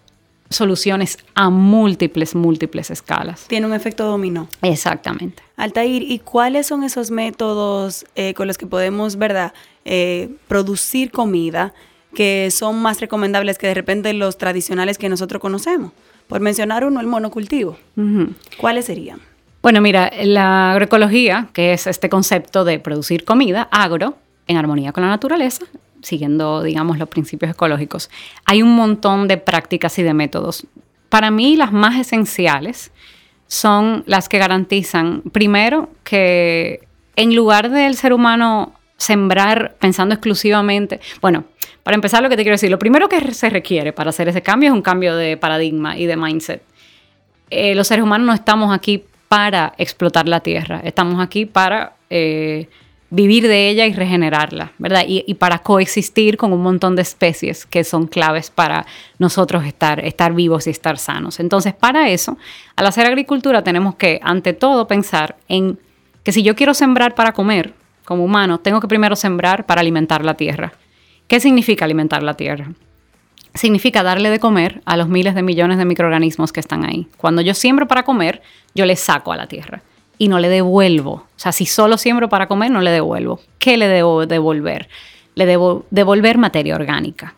soluciones 0.50 1.18
a 1.34 1.50
múltiples, 1.50 2.34
múltiples 2.34 2.90
escalas. 2.90 3.46
Tiene 3.48 3.66
un 3.66 3.74
efecto 3.74 4.04
dominó. 4.04 4.48
Exactamente. 4.62 5.42
Altair, 5.56 6.02
¿y 6.02 6.18
cuáles 6.18 6.66
son 6.66 6.84
esos 6.84 7.10
métodos 7.10 8.06
eh, 8.14 8.34
con 8.34 8.46
los 8.46 8.58
que 8.58 8.66
podemos, 8.66 9.16
verdad, 9.16 9.52
eh, 9.84 10.30
producir 10.48 11.10
comida 11.10 11.74
que 12.14 12.50
son 12.52 12.80
más 12.80 13.00
recomendables 13.00 13.58
que 13.58 13.66
de 13.66 13.74
repente 13.74 14.12
los 14.12 14.38
tradicionales 14.38 14.98
que 14.98 15.08
nosotros 15.08 15.40
conocemos? 15.40 15.92
Por 16.28 16.40
mencionar 16.40 16.84
uno, 16.84 17.00
el 17.00 17.06
monocultivo. 17.06 17.76
¿Cuáles 18.58 18.86
serían? 18.86 19.20
Bueno, 19.62 19.80
mira, 19.80 20.10
la 20.22 20.72
agroecología, 20.72 21.48
que 21.52 21.72
es 21.72 21.86
este 21.86 22.08
concepto 22.08 22.64
de 22.64 22.78
producir 22.78 23.24
comida, 23.24 23.68
agro, 23.70 24.16
en 24.46 24.56
armonía 24.56 24.92
con 24.92 25.02
la 25.02 25.08
naturaleza, 25.08 25.64
siguiendo, 26.04 26.62
digamos, 26.62 26.99
los 26.99 27.08
principios 27.08 27.50
ecológicos. 27.50 28.11
Hay 28.44 28.62
un 28.62 28.76
montón 28.76 29.26
de 29.26 29.37
prácticas 29.37 29.99
y 29.99 30.02
de 30.02 30.14
métodos. 30.14 30.66
Para 31.08 31.30
mí, 31.30 31.56
las 31.56 31.73
más 31.73 31.99
esenciales 31.99 32.92
son 33.46 34.04
las 34.06 34.28
que 34.28 34.38
garantizan, 34.38 35.23
primero, 35.32 35.90
que 36.02 36.87
en 37.16 37.34
lugar 37.34 37.70
del 37.70 37.96
ser 37.96 38.12
humano 38.12 38.75
sembrar 38.96 39.76
pensando 39.80 40.14
exclusivamente, 40.14 41.00
bueno, 41.20 41.44
para 41.82 41.94
empezar 41.94 42.23
lo 42.23 42.28
que 42.28 42.37
te 42.37 42.42
quiero 42.42 42.54
decir, 42.54 42.70
lo 42.70 42.78
primero 42.78 43.08
que 43.08 43.34
se 43.34 43.50
requiere 43.50 43.92
para 43.92 44.11
hacer 44.11 44.28
ese 44.28 44.42
cambio 44.42 44.70
es 44.70 44.75
un 44.75 44.82
cambio 44.82 45.16
de 45.16 45.37
paradigma 45.37 45.99
y 45.99 46.06
de 46.06 46.16
mindset. 46.16 46.62
Eh, 47.50 47.75
los 47.75 47.88
seres 47.88 48.04
humanos 48.04 48.26
no 48.26 48.32
estamos 48.32 48.75
aquí 48.75 49.04
para 49.28 49.75
explotar 49.78 50.28
la 50.28 50.40
tierra, 50.40 50.80
estamos 50.84 51.23
aquí 51.23 51.44
para 51.44 51.96
eh, 52.08 52.68
vivir 53.11 53.46
de 53.46 53.68
ella 53.68 53.87
y 53.87 53.92
regenerarla, 53.92 54.73
¿verdad? 54.78 55.04
Y, 55.06 55.34
para 55.34 55.61
coexistir 55.61 56.37
con 56.37 56.52
un 56.52 56.62
montón 56.62 56.96
de 56.96 57.02
especies 57.02 57.66
que 57.66 57.84
son 57.84 58.06
claves 58.06 58.50
para 58.50 58.87
nosotros 59.18 59.64
estar, 59.64 60.04
estar 60.04 60.32
vivos 60.34 60.66
y 60.66 60.70
estar 60.70 60.99
sanos. 60.99 61.38
Entonces, 61.38 61.75
para 61.75 62.08
eso, 62.08 62.37
al 62.76 62.87
hacer 62.87 63.06
agricultura 63.06 63.62
tenemos 63.62 63.94
que, 63.96 64.20
ante 64.23 64.52
todo, 64.52 64.88
pensar 64.88 65.37
en 65.49 65.78
que 66.23 66.32
si 66.32 66.42
yo 66.42 66.56
quiero 66.56 66.75
sembrar 66.75 67.14
para 67.14 67.32
comer, 67.32 67.75
como 68.04 68.25
humano, 68.25 68.58
tengo 68.58 68.80
que 68.80 68.88
primero 68.88 69.16
sembrar 69.16 69.64
para 69.64 69.80
alimentar 69.80 70.25
la 70.25 70.34
tierra. 70.34 70.73
¿Qué 71.28 71.40
significa 71.40 71.84
alimentar 71.84 72.23
la 72.23 72.34
tierra? 72.34 72.73
Significa 73.54 74.02
darle 74.02 74.30
de 74.30 74.40
comer 74.40 74.82
a 74.84 74.96
los 74.96 75.08
miles 75.08 75.34
de 75.34 75.42
millones 75.42 75.78
de 75.78 75.84
microorganismos 75.84 76.52
que 76.52 76.61
están 76.61 76.84
ahí. 76.84 77.06
Cuando 77.16 77.40
yo 77.40 77.54
siembro 77.54 77.87
para 77.87 78.02
comer, 78.02 78.42
yo 78.75 78.84
le 78.84 78.96
saco 78.96 79.32
a 79.32 79.37
la 79.37 79.46
tierra 79.46 79.82
y 80.18 80.28
no 80.28 80.38
le 80.38 80.49
devuelvo. 80.49 81.12
O 81.12 81.38
sea, 81.38 81.52
si 81.52 81.66
solo 81.66 81.99
siembro 81.99 82.28
para 82.28 82.49
comer, 82.49 82.71
no 82.71 82.80
le 82.80 82.90
devuelvo. 82.90 83.40
¿Qué 83.59 83.76
le 83.76 83.88
debo 83.88 84.26
devolver? 84.26 84.88
Le 85.35 85.47
debo 85.47 85.85
devolver 85.90 86.38
materia 86.38 86.75
orgánica. 86.75 87.35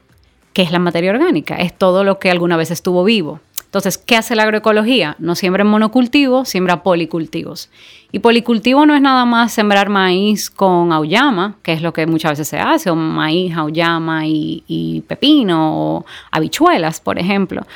¿Qué 0.53 0.63
es 0.63 0.71
la 0.71 0.79
materia 0.79 1.11
orgánica? 1.11 1.57
Es 1.57 1.77
todo 1.77 2.05
lo 2.05 2.19
que 2.19 2.31
alguna 2.31 2.57
vez 2.57 2.71
estuvo 2.71 3.05
vivo. 3.05 3.41
Entonces, 3.67 3.99
¿qué 3.99 4.17
hace 4.17 4.35
la 4.35 4.45
agroecología? 4.45 5.17
No 5.19 5.35
siembra 5.35 5.63
en 5.63 5.69
monocultivo, 5.69 6.45
siembra 6.47 6.83
policultivos. 6.83 7.69
Y 8.13 8.21
policultivo 8.21 8.87
no 8.87 8.95
es 8.95 9.03
nada 9.03 9.27
más 9.27 9.53
sembrar 9.53 9.91
maíz 9.91 10.49
con 10.49 10.93
auyama, 10.93 11.57
que 11.63 11.75
es 11.75 11.83
lo 11.83 11.93
que 11.93 12.07
muchas 12.07 12.33
veces 12.33 12.49
se 12.49 12.59
hace, 12.59 12.89
o 12.89 12.97
maíz, 12.97 13.55
auyama 13.55 14.27
y, 14.27 14.65
y 14.67 15.03
pepino, 15.03 15.77
o 15.77 16.07
habichuelas, 16.31 17.01
por 17.01 17.19
ejemplo. 17.19 17.67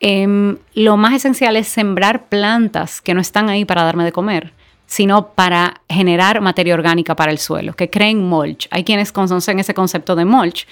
Em, 0.00 0.56
lo 0.74 0.96
más 0.96 1.12
esencial 1.14 1.56
es 1.56 1.68
sembrar 1.68 2.28
plantas 2.28 3.02
que 3.02 3.12
no 3.12 3.20
están 3.20 3.50
ahí 3.50 3.66
para 3.66 3.84
darme 3.84 4.04
de 4.04 4.12
comer, 4.12 4.54
sino 4.86 5.28
para 5.28 5.82
generar 5.88 6.40
materia 6.40 6.74
orgánica 6.74 7.14
para 7.14 7.30
el 7.30 7.38
suelo, 7.38 7.74
que 7.74 7.90
creen 7.90 8.26
mulch. 8.26 8.66
Hay 8.70 8.82
quienes 8.82 9.12
conocen 9.12 9.60
ese 9.60 9.74
concepto 9.74 10.16
de 10.16 10.24
mulch. 10.24 10.66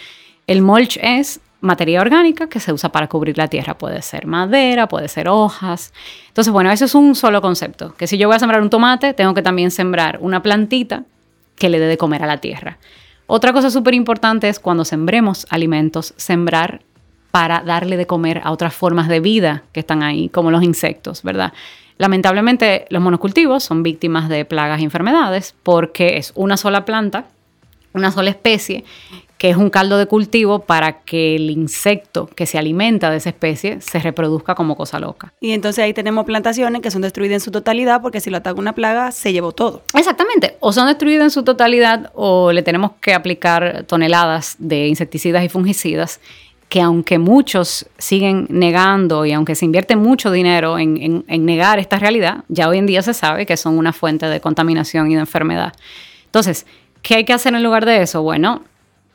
El 0.47 0.63
mulch 0.63 0.99
es 1.03 1.41
materia 1.61 2.01
orgánica 2.01 2.49
que 2.49 2.59
se 2.59 2.73
usa 2.73 2.91
para 2.91 3.09
cubrir 3.09 3.37
la 3.37 3.49
tierra. 3.49 3.77
Puede 3.77 4.01
ser 4.01 4.27
madera, 4.27 4.89
puede 4.89 5.09
ser 5.09 5.29
hojas. 5.29 5.93
Entonces, 6.29 6.53
bueno, 6.53 6.71
eso 6.71 6.87
es 6.87 6.95
un 6.95 7.15
solo 7.15 7.43
concepto, 7.43 7.95
que 7.95 8.07
si 8.07 8.17
yo 8.17 8.29
voy 8.29 8.37
a 8.37 8.39
sembrar 8.39 8.63
un 8.63 8.71
tomate, 8.71 9.13
tengo 9.13 9.35
que 9.35 9.43
también 9.43 9.71
sembrar 9.71 10.19
una 10.23 10.43
plantita 10.43 11.05
que 11.57 11.69
le 11.69 11.79
dé 11.79 11.87
de 11.87 11.99
comer 11.99 12.23
a 12.23 12.27
la 12.27 12.39
tierra. 12.39 12.79
Otra 13.27 13.53
cosa 13.53 13.71
súper 13.71 13.93
importante 13.93 14.49
es 14.49 14.59
cuando 14.59 14.87
sembremos 14.87 15.47
alimentos, 15.51 16.15
sembrar 16.17 16.81
para 17.31 17.61
darle 17.61 17.97
de 17.97 18.07
comer 18.07 18.41
a 18.45 18.53
otras 18.53 18.75
formas 18.75 19.09
de 19.09 19.21
vida 19.21 19.63
que 19.73 19.81
están 19.81 20.03
ahí, 20.03 20.29
como 20.29 20.51
los 20.51 20.63
insectos, 20.63 21.23
¿verdad? 21.23 21.53
Lamentablemente 21.99 22.87
los 22.91 23.03
monocultivos 23.03 23.65
son 23.65 23.83
víctimas 23.83 24.29
de 24.29 24.45
plagas 24.45 24.81
y 24.81 24.85
enfermedades 24.85 25.55
porque 25.63 26.17
es 26.17 26.33
una 26.37 26.57
sola 26.57 26.85
planta, 26.85 27.27
una 27.93 28.13
sola 28.13 28.31
especie, 28.31 28.85
que 29.39 29.51
es 29.51 29.57
un 29.57 29.71
caldo 29.71 29.99
de 29.99 30.07
cultivo 30.07 30.61
para 30.61 31.01
que 31.01 31.37
el 31.37 31.51
insecto 31.51 32.27
que 32.27 32.45
se 32.47 32.59
alimenta 32.59 33.11
de 33.11 33.17
esa 33.17 33.31
especie 33.31 33.81
se 33.81 33.99
reproduzca 34.01 34.55
como 34.55 34.77
cosa 34.77 34.99
loca. 34.99 35.33
Y 35.41 35.53
entonces 35.53 35.85
ahí 35.85 35.95
tenemos 35.95 36.25
plantaciones 36.27 36.83
que 36.83 36.91
son 36.91 37.03
destruidas 37.03 37.35
en 37.35 37.41
su 37.41 37.51
totalidad 37.51 38.03
porque 38.03 38.21
si 38.21 38.31
lo 38.31 38.37
ataca 38.37 38.59
una 38.59 38.75
plaga 38.75 39.13
se 39.13 39.33
llevó 39.33 39.53
todo. 39.53 39.83
Exactamente, 39.95 40.57
o 40.61 40.73
son 40.73 40.89
destruidas 40.89 41.25
en 41.25 41.31
su 41.31 41.45
totalidad 41.45 42.11
o 42.15 42.53
le 42.53 42.63
tenemos 42.63 42.93
que 43.01 43.15
aplicar 43.15 43.85
toneladas 43.85 44.57
de 44.59 44.89
insecticidas 44.89 45.45
y 45.45 45.49
fungicidas 45.49 46.21
que 46.69 46.83
aunque 46.83 47.19
muchos 47.19 47.87
siguen 47.97 48.47
negando 48.51 49.25
y 49.25 49.33
aunque 49.33 49.55
se 49.55 49.65
invierte 49.65 49.97
mucho 49.97 50.31
dinero 50.31 50.79
en, 50.79 51.25
negar 51.27 51.79
esta 51.79 51.99
realidad, 51.99 52.45
ya 52.49 52.69
hoy 52.69 52.79
en 52.79 52.87
día 52.87 53.03
se 53.03 53.15
sabe 53.15 53.47
que 53.47 53.57
son 53.57 53.79
una 53.79 53.93
fuente 53.93 54.27
de 54.27 54.41
contaminación 54.41 55.11
y 55.11 55.15
de 55.15 55.21
enfermedad. 55.21 55.73
Entonces, 56.27 56.67
¿qué 57.01 57.17
hay 57.17 57.25
que 57.25 57.33
hacer 57.33 57.55
en 57.55 57.63
lugar 57.63 57.87
de 57.87 58.03
eso? 58.03 58.23
Bueno, 58.23 58.63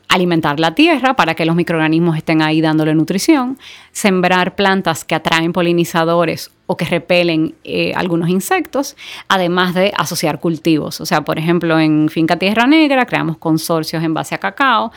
alimentar 0.10 0.60
la 0.60 0.74
tierra 0.74 1.16
para 1.16 1.36
que 1.36 1.46
los 1.46 1.56
microorganismos 1.56 2.18
estén 2.18 2.42
ahí 2.42 2.60
dándole 2.60 2.96
nutrición, 2.96 3.60
sembrar 3.92 4.56
plantas 4.56 5.06
que 5.06 5.16
atraen 5.16 5.54
polinizadores 5.54 6.52
o 6.66 6.76
que 6.76 6.86
repelen 6.86 7.56
eh, 7.64 7.94
algunos 7.96 8.30
insectos, 8.30 8.96
además 9.28 9.76
de 9.76 9.94
asociar 9.96 10.40
cultivos. 10.40 11.02
O 11.02 11.06
sea, 11.06 11.22
por 11.22 11.38
ejemplo, 11.38 11.80
en 11.80 12.10
Finca 12.10 12.38
Tierra 12.38 12.66
Negra 12.66 13.06
creamos 13.06 13.38
consorcios 13.38 14.04
en 14.04 14.14
base 14.14 14.34
a 14.34 14.40
cacao 14.40 14.92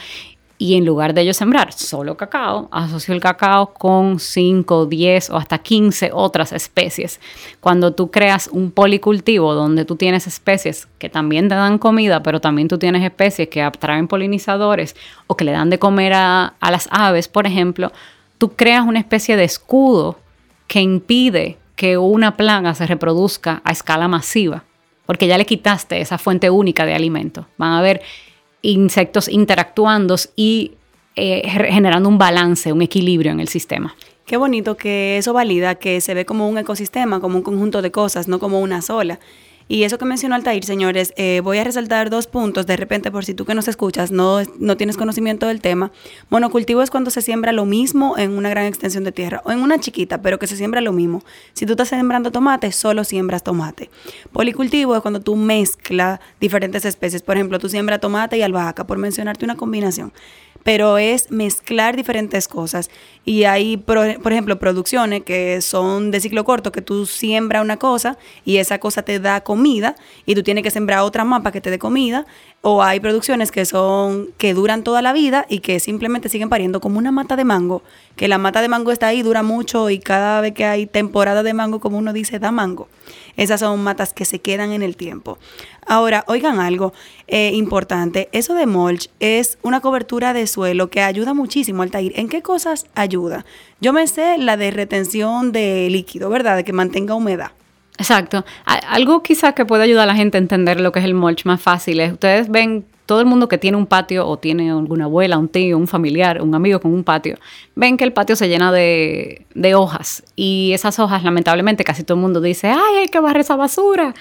y 0.59 0.77
en 0.77 0.87
lugar 0.87 1.13
de 1.13 1.21
ellos 1.23 1.37
sembrar 1.37 1.73
solo 1.73 2.17
cacao, 2.17 2.69
asocio 2.71 3.15
el 3.15 3.21
cacao 3.21 3.75
con 3.75 4.19
5, 4.19 4.87
10 4.87 5.31
o 5.31 5.37
hasta 5.37 5.59
15 5.59 6.11
otras 6.13 6.53
especies. 6.53 7.21
Cuando 7.61 7.93
tú 7.93 8.11
creas 8.11 8.49
un 8.51 8.71
policultivo 8.71 9.55
donde 9.55 9.85
tú 9.85 9.97
tienes 9.97 10.27
especies 10.27 10.89
que 10.99 11.11
también 11.11 11.49
te 11.49 11.55
dan 11.55 11.79
comida, 11.79 12.23
pero 12.23 12.41
también 12.41 12.69
tú 12.69 12.79
tienes 12.79 13.05
especies 13.05 13.49
que 13.49 13.63
atraen 13.63 14.09
polinizadores 14.09 14.97
o 15.27 15.37
que 15.37 15.45
le 15.45 15.53
dan 15.53 15.69
de 15.69 15.79
comer 15.79 16.15
a, 16.15 16.55
a 16.59 16.71
las 16.71 16.89
aves, 16.91 17.29
por 17.29 17.47
ejemplo, 17.47 17.93
tú 18.39 18.53
creas 18.55 18.87
una 18.87 18.99
especie 18.99 19.37
de 19.37 19.45
escudo 19.45 20.19
que 20.67 20.81
impide 20.81 21.59
que 21.77 21.99
una 21.99 22.37
plaga 22.37 22.75
se 22.75 22.87
reproduzca 22.87 23.61
a 23.63 23.73
escala 23.73 24.09
masiva, 24.09 24.65
porque 25.05 25.27
ya 25.27 25.37
le 25.37 25.45
quitaste 25.45 26.01
esa 26.01 26.17
fuente 26.17 26.49
única 26.49 26.87
de 26.87 26.95
alimento. 26.95 27.47
Van 27.59 27.73
a 27.73 27.83
ver 27.83 28.03
insectos 28.73 29.29
interactuando 29.29 30.17
y 30.35 30.73
eh, 31.15 31.49
generando 31.49 32.09
un 32.09 32.19
balance, 32.19 32.73
un 32.73 32.83
equilibrio 32.83 33.33
en 33.33 33.41
el 33.41 33.49
sistema. 33.49 33.95
Qué 34.27 34.37
bonito 34.37 34.77
que 34.77 35.19
eso 35.19 35.33
valida 35.33 35.77
que 35.77 36.01
se 36.01 36.13
ve 36.13 36.27
como 36.27 36.49
un 36.49 36.59
ecosistema, 36.59 37.21
como 37.21 37.37
un 37.37 37.43
conjunto 37.43 37.81
de 37.81 37.93
cosas, 37.93 38.27
no 38.27 38.39
como 38.39 38.61
una 38.61 38.83
sola. 38.83 39.21
Y 39.69 39.83
eso 39.83 39.99
que 39.99 40.05
mencionó 40.05 40.37
Altair, 40.37 40.65
señores, 40.65 41.13
eh, 41.17 41.41
voy 41.43 41.59
a 41.59 41.65
resaltar 41.65 42.09
dos 42.09 42.29
puntos 42.29 42.67
de 42.67 42.77
repente 42.77 43.11
por 43.11 43.25
si 43.25 43.35
tú 43.35 43.45
que 43.45 43.55
nos 43.55 43.67
escuchas 43.67 44.13
no, 44.13 44.39
no 44.61 44.77
tienes 44.77 44.97
conocimiento 44.97 45.49
del 45.49 45.61
tema. 45.61 45.91
Monocultivo 46.31 46.83
es 46.83 46.91
cuando 46.91 47.11
se 47.11 47.21
siembra 47.21 47.51
lo 47.51 47.65
mismo 47.65 48.17
en 48.17 48.33
una 48.39 48.49
gran 48.49 48.67
extensión 48.67 49.03
de 49.03 49.11
tierra 49.11 49.43
o 49.45 49.51
en 49.51 49.61
una 49.61 49.81
chiquita, 49.81 50.23
pero 50.23 50.39
que 50.39 50.47
se 50.47 50.57
siembra 50.57 50.81
lo 50.81 50.93
mismo. 50.93 51.25
Si 51.53 51.67
tú 51.67 51.73
estás 51.73 51.89
sembrando 51.89 52.31
tomate, 52.31 52.71
solo 52.71 53.03
siembras 53.03 53.43
tomate. 53.43 53.91
Policultivo 54.33 54.95
es 54.95 55.03
cuando 55.03 55.21
tú 55.21 55.35
mezclas 55.35 56.21
diferentes 56.41 56.85
especies. 56.85 57.23
Por 57.23 57.37
ejemplo, 57.37 57.59
tú 57.59 57.69
siembras 57.69 58.01
tomate 58.01 58.39
y 58.39 58.43
albahaca, 58.43 58.87
por 58.87 58.99
mencionarte 58.99 59.45
una 59.45 59.57
combinación 59.57 60.13
pero 60.67 60.99
es 60.99 61.31
mezclar 61.31 61.95
diferentes 61.95 62.49
cosas. 62.49 62.91
Y 63.25 63.45
hay, 63.45 63.77
por, 63.77 63.99
ejemplo, 63.99 64.59
producciones 64.59 65.23
que 65.23 65.61
son 65.61 66.11
de 66.11 66.19
ciclo 66.19 66.43
corto, 66.45 66.73
que 66.73 66.83
tú 66.83 67.07
siembras 67.07 67.63
una 67.63 67.77
cosa 67.77 68.19
y 68.45 68.57
esa 68.57 68.81
cosa 68.81 69.03
te 69.03 69.21
da 69.21 69.43
comida 69.43 69.95
y 70.27 70.35
tú 70.35 70.43
tienes 70.43 70.65
que 70.65 70.73
sembrar 70.73 71.03
otra 71.03 71.23
más 71.23 71.43
para 71.43 71.53
que 71.53 71.61
te 71.61 71.71
dé 71.71 71.79
comida. 71.79 72.27
O 72.69 72.83
hay 72.83 72.99
producciones 72.99 73.53
que 73.53 73.65
son 73.65 74.31
que 74.39 74.53
duran 74.53 74.83
toda 74.83 75.01
la 75.01 75.13
vida 75.13 75.47
y 75.49 75.61
que 75.61 75.79
simplemente 75.79 76.29
siguen 76.29 76.49
pariendo 76.49 76.81
como 76.81 76.99
una 76.99 77.13
mata 77.13 77.37
de 77.37 77.45
mango, 77.45 77.85
que 78.17 78.27
la 78.27 78.39
mata 78.39 78.61
de 78.61 78.67
mango 78.67 78.91
está 78.91 79.07
ahí, 79.07 79.23
dura 79.23 79.45
mucho 79.45 79.89
y 79.89 80.01
cada 80.01 80.41
vez 80.41 80.53
que 80.53 80.65
hay 80.65 80.87
temporada 80.87 81.45
de 81.45 81.55
mango, 81.55 81.79
como 81.79 81.97
uno 81.97 82.13
dice, 82.13 82.41
da 82.41 82.51
mango. 82.51 82.89
Esas 83.37 83.61
son 83.61 83.85
matas 83.85 84.13
que 84.13 84.25
se 84.25 84.41
quedan 84.41 84.73
en 84.73 84.83
el 84.83 84.97
tiempo. 84.97 85.39
Ahora, 85.87 86.25
oigan 86.27 86.59
algo 86.59 86.93
eh, 87.29 87.53
importante. 87.55 88.29
Eso 88.33 88.55
de 88.55 88.67
mulch 88.67 89.11
es 89.21 89.59
una 89.63 89.79
cobertura 89.81 90.33
de 90.33 90.49
suelo 90.49 90.91
que 90.91 91.03
ayuda 91.03 91.35
muchísimo 91.35 91.85
al 91.85 91.93
taller. 91.93 92.19
¿En 92.19 92.29
qué 92.29 92.43
cosas 92.43 92.87
ayuda? 92.97 93.47
Yo 93.81 93.93
me 93.93 94.09
sé 94.09 94.39
la 94.39 94.57
de 94.57 94.73
retención 94.73 95.53
de 95.53 95.87
líquido, 95.89 96.31
¿verdad? 96.31 96.57
De 96.57 96.65
que 96.65 96.73
mantenga 96.73 97.15
humedad. 97.15 97.53
Exacto. 97.99 98.45
Algo 98.65 99.23
quizás 99.23 99.55
que 99.55 99.65
puede 99.65 99.85
ayudar 99.85 100.05
a 100.05 100.07
la 100.07 100.17
gente 100.17 100.39
a 100.39 100.41
entender 100.41 100.81
lo 100.81 100.93
que 100.93 100.99
es 100.99 101.05
el 101.05 101.15
mulch 101.15 101.45
más 101.45 101.61
fácil 101.61 102.01
es, 102.01 102.13
ustedes 102.13 102.51
ven 102.51 102.85
todo 103.07 103.21
el 103.21 103.27
mundo 103.27 103.49
que 103.49 103.57
tiene 103.57 103.77
un 103.77 103.87
patio 103.87 104.27
o 104.27 104.37
tiene 104.37 104.71
alguna 104.71 105.05
abuela, 105.05 105.39
un 105.39 105.49
tío, 105.49 105.79
un 105.79 105.87
familiar, 105.87 106.43
un 106.43 106.55
amigo 106.55 106.81
con 106.81 106.93
un 106.93 107.05
patio, 107.05 107.37
ven 107.77 107.97
que 107.97 108.05
el 108.05 108.13
patio 108.13 108.37
se 108.37 108.49
llena 108.49 108.73
de, 108.73 109.47
hojas 109.77 110.25
y 110.35 110.73
esas 110.75 110.99
hojas 110.99 111.23
lamentablemente 111.25 111.85
casi 111.85 112.03
todo 112.03 112.17
el 112.17 112.23
mundo 112.23 112.41
dice, 112.41 112.69
ay, 112.69 112.97
hay 113.01 113.09
que 113.09 113.21
barrer 113.21 113.41
esa 113.41 113.57
basura 113.57 114.15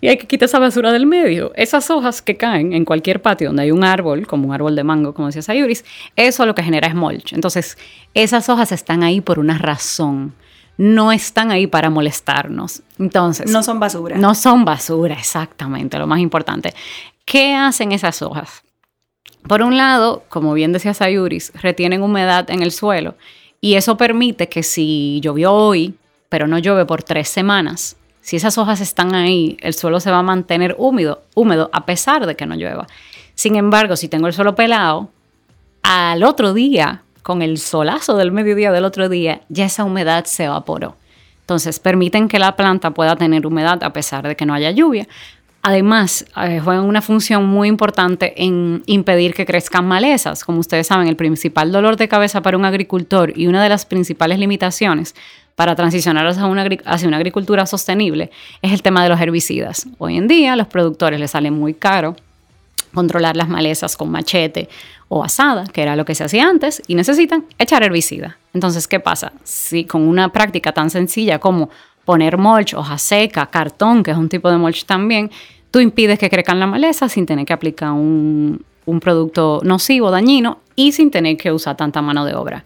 y 0.00 0.08
hay 0.08 0.16
que 0.16 0.26
quitar 0.26 0.46
esa 0.46 0.58
basura 0.58 0.92
del 0.92 1.06
medio. 1.06 1.52
Esas 1.54 1.88
hojas 1.88 2.22
que 2.22 2.36
caen 2.36 2.72
en 2.72 2.84
cualquier 2.84 3.22
patio 3.22 3.48
donde 3.48 3.62
hay 3.62 3.70
un 3.70 3.84
árbol, 3.84 4.26
como 4.26 4.48
un 4.48 4.54
árbol 4.54 4.74
de 4.74 4.82
mango, 4.82 5.14
como 5.14 5.28
decía 5.28 5.42
Sayuris, 5.42 5.84
eso 6.16 6.44
lo 6.44 6.56
que 6.56 6.64
genera 6.64 6.88
es 6.88 6.94
mulch. 6.96 7.32
Entonces, 7.32 7.78
esas 8.12 8.48
hojas 8.48 8.72
están 8.72 9.04
ahí 9.04 9.20
por 9.20 9.38
una 9.38 9.58
razón. 9.58 10.34
No 10.78 11.12
están 11.12 11.50
ahí 11.50 11.66
para 11.66 11.90
molestarnos. 11.90 12.82
Entonces. 12.98 13.50
No 13.50 13.62
son 13.62 13.78
basura. 13.78 14.16
No 14.16 14.34
son 14.34 14.64
basura, 14.64 15.14
exactamente, 15.14 15.98
lo 15.98 16.06
más 16.06 16.20
importante. 16.20 16.74
¿Qué 17.24 17.54
hacen 17.54 17.92
esas 17.92 18.22
hojas? 18.22 18.62
Por 19.46 19.62
un 19.62 19.76
lado, 19.76 20.24
como 20.28 20.54
bien 20.54 20.72
decía 20.72 20.94
Sayuris, 20.94 21.52
retienen 21.54 22.02
humedad 22.02 22.48
en 22.50 22.62
el 22.62 22.72
suelo 22.72 23.16
y 23.60 23.74
eso 23.74 23.96
permite 23.96 24.48
que 24.48 24.62
si 24.62 25.20
llovió 25.22 25.52
hoy, 25.52 25.94
pero 26.28 26.46
no 26.46 26.58
llueve 26.58 26.86
por 26.86 27.02
tres 27.02 27.28
semanas, 27.28 27.96
si 28.22 28.36
esas 28.36 28.56
hojas 28.56 28.80
están 28.80 29.14
ahí, 29.14 29.56
el 29.60 29.74
suelo 29.74 29.98
se 29.98 30.10
va 30.12 30.18
a 30.18 30.22
mantener 30.22 30.76
húmedo, 30.78 31.22
húmedo 31.34 31.70
a 31.72 31.84
pesar 31.84 32.24
de 32.24 32.36
que 32.36 32.46
no 32.46 32.54
llueva. 32.54 32.86
Sin 33.34 33.56
embargo, 33.56 33.96
si 33.96 34.08
tengo 34.08 34.28
el 34.28 34.32
suelo 34.32 34.54
pelado, 34.54 35.10
al 35.82 36.22
otro 36.22 36.54
día, 36.54 37.02
con 37.22 37.42
el 37.42 37.58
solazo 37.58 38.16
del 38.16 38.32
mediodía 38.32 38.72
del 38.72 38.84
otro 38.84 39.08
día, 39.08 39.42
ya 39.48 39.66
esa 39.66 39.84
humedad 39.84 40.24
se 40.24 40.44
evaporó. 40.44 40.96
Entonces, 41.40 41.80
permiten 41.80 42.28
que 42.28 42.38
la 42.38 42.56
planta 42.56 42.92
pueda 42.92 43.16
tener 43.16 43.46
humedad 43.46 43.82
a 43.82 43.92
pesar 43.92 44.26
de 44.26 44.36
que 44.36 44.46
no 44.46 44.54
haya 44.54 44.70
lluvia. 44.70 45.08
Además, 45.64 46.24
eh, 46.42 46.60
juegan 46.60 46.84
una 46.84 47.02
función 47.02 47.46
muy 47.46 47.68
importante 47.68 48.34
en 48.42 48.82
impedir 48.86 49.32
que 49.32 49.46
crezcan 49.46 49.86
malezas. 49.86 50.44
Como 50.44 50.58
ustedes 50.58 50.88
saben, 50.88 51.06
el 51.06 51.16
principal 51.16 51.70
dolor 51.70 51.96
de 51.96 52.08
cabeza 52.08 52.42
para 52.42 52.56
un 52.56 52.64
agricultor 52.64 53.32
y 53.36 53.46
una 53.46 53.62
de 53.62 53.68
las 53.68 53.86
principales 53.86 54.38
limitaciones 54.38 55.14
para 55.54 55.76
transicionar 55.76 56.26
hacia 56.26 56.46
una, 56.46 56.66
hacia 56.84 57.06
una 57.06 57.18
agricultura 57.18 57.66
sostenible 57.66 58.30
es 58.62 58.72
el 58.72 58.82
tema 58.82 59.02
de 59.04 59.08
los 59.08 59.20
herbicidas. 59.20 59.86
Hoy 59.98 60.16
en 60.16 60.26
día, 60.26 60.54
a 60.54 60.56
los 60.56 60.66
productores 60.66 61.20
les 61.20 61.30
sale 61.30 61.50
muy 61.52 61.74
caro 61.74 62.16
controlar 62.92 63.36
las 63.36 63.48
malezas 63.48 63.96
con 63.96 64.10
machete 64.10 64.68
o 65.14 65.22
asada, 65.22 65.64
que 65.64 65.82
era 65.82 65.94
lo 65.94 66.06
que 66.06 66.14
se 66.14 66.24
hacía 66.24 66.48
antes, 66.48 66.82
y 66.86 66.94
necesitan 66.94 67.44
echar 67.58 67.82
herbicida. 67.82 68.38
Entonces, 68.54 68.88
¿qué 68.88 68.98
pasa? 68.98 69.34
Si 69.44 69.84
con 69.84 70.08
una 70.08 70.30
práctica 70.30 70.72
tan 70.72 70.88
sencilla 70.88 71.38
como 71.38 71.68
poner 72.06 72.38
mulch, 72.38 72.72
hoja 72.72 72.96
seca, 72.96 73.44
cartón, 73.44 74.02
que 74.02 74.12
es 74.12 74.16
un 74.16 74.30
tipo 74.30 74.50
de 74.50 74.56
mulch 74.56 74.86
también, 74.86 75.30
tú 75.70 75.80
impides 75.80 76.18
que 76.18 76.30
crezcan 76.30 76.58
la 76.58 76.66
maleza 76.66 77.10
sin 77.10 77.26
tener 77.26 77.44
que 77.44 77.52
aplicar 77.52 77.92
un, 77.92 78.64
un 78.86 79.00
producto 79.00 79.60
nocivo, 79.64 80.10
dañino 80.10 80.60
y 80.76 80.92
sin 80.92 81.10
tener 81.10 81.36
que 81.36 81.52
usar 81.52 81.76
tanta 81.76 82.00
mano 82.00 82.24
de 82.24 82.34
obra. 82.34 82.64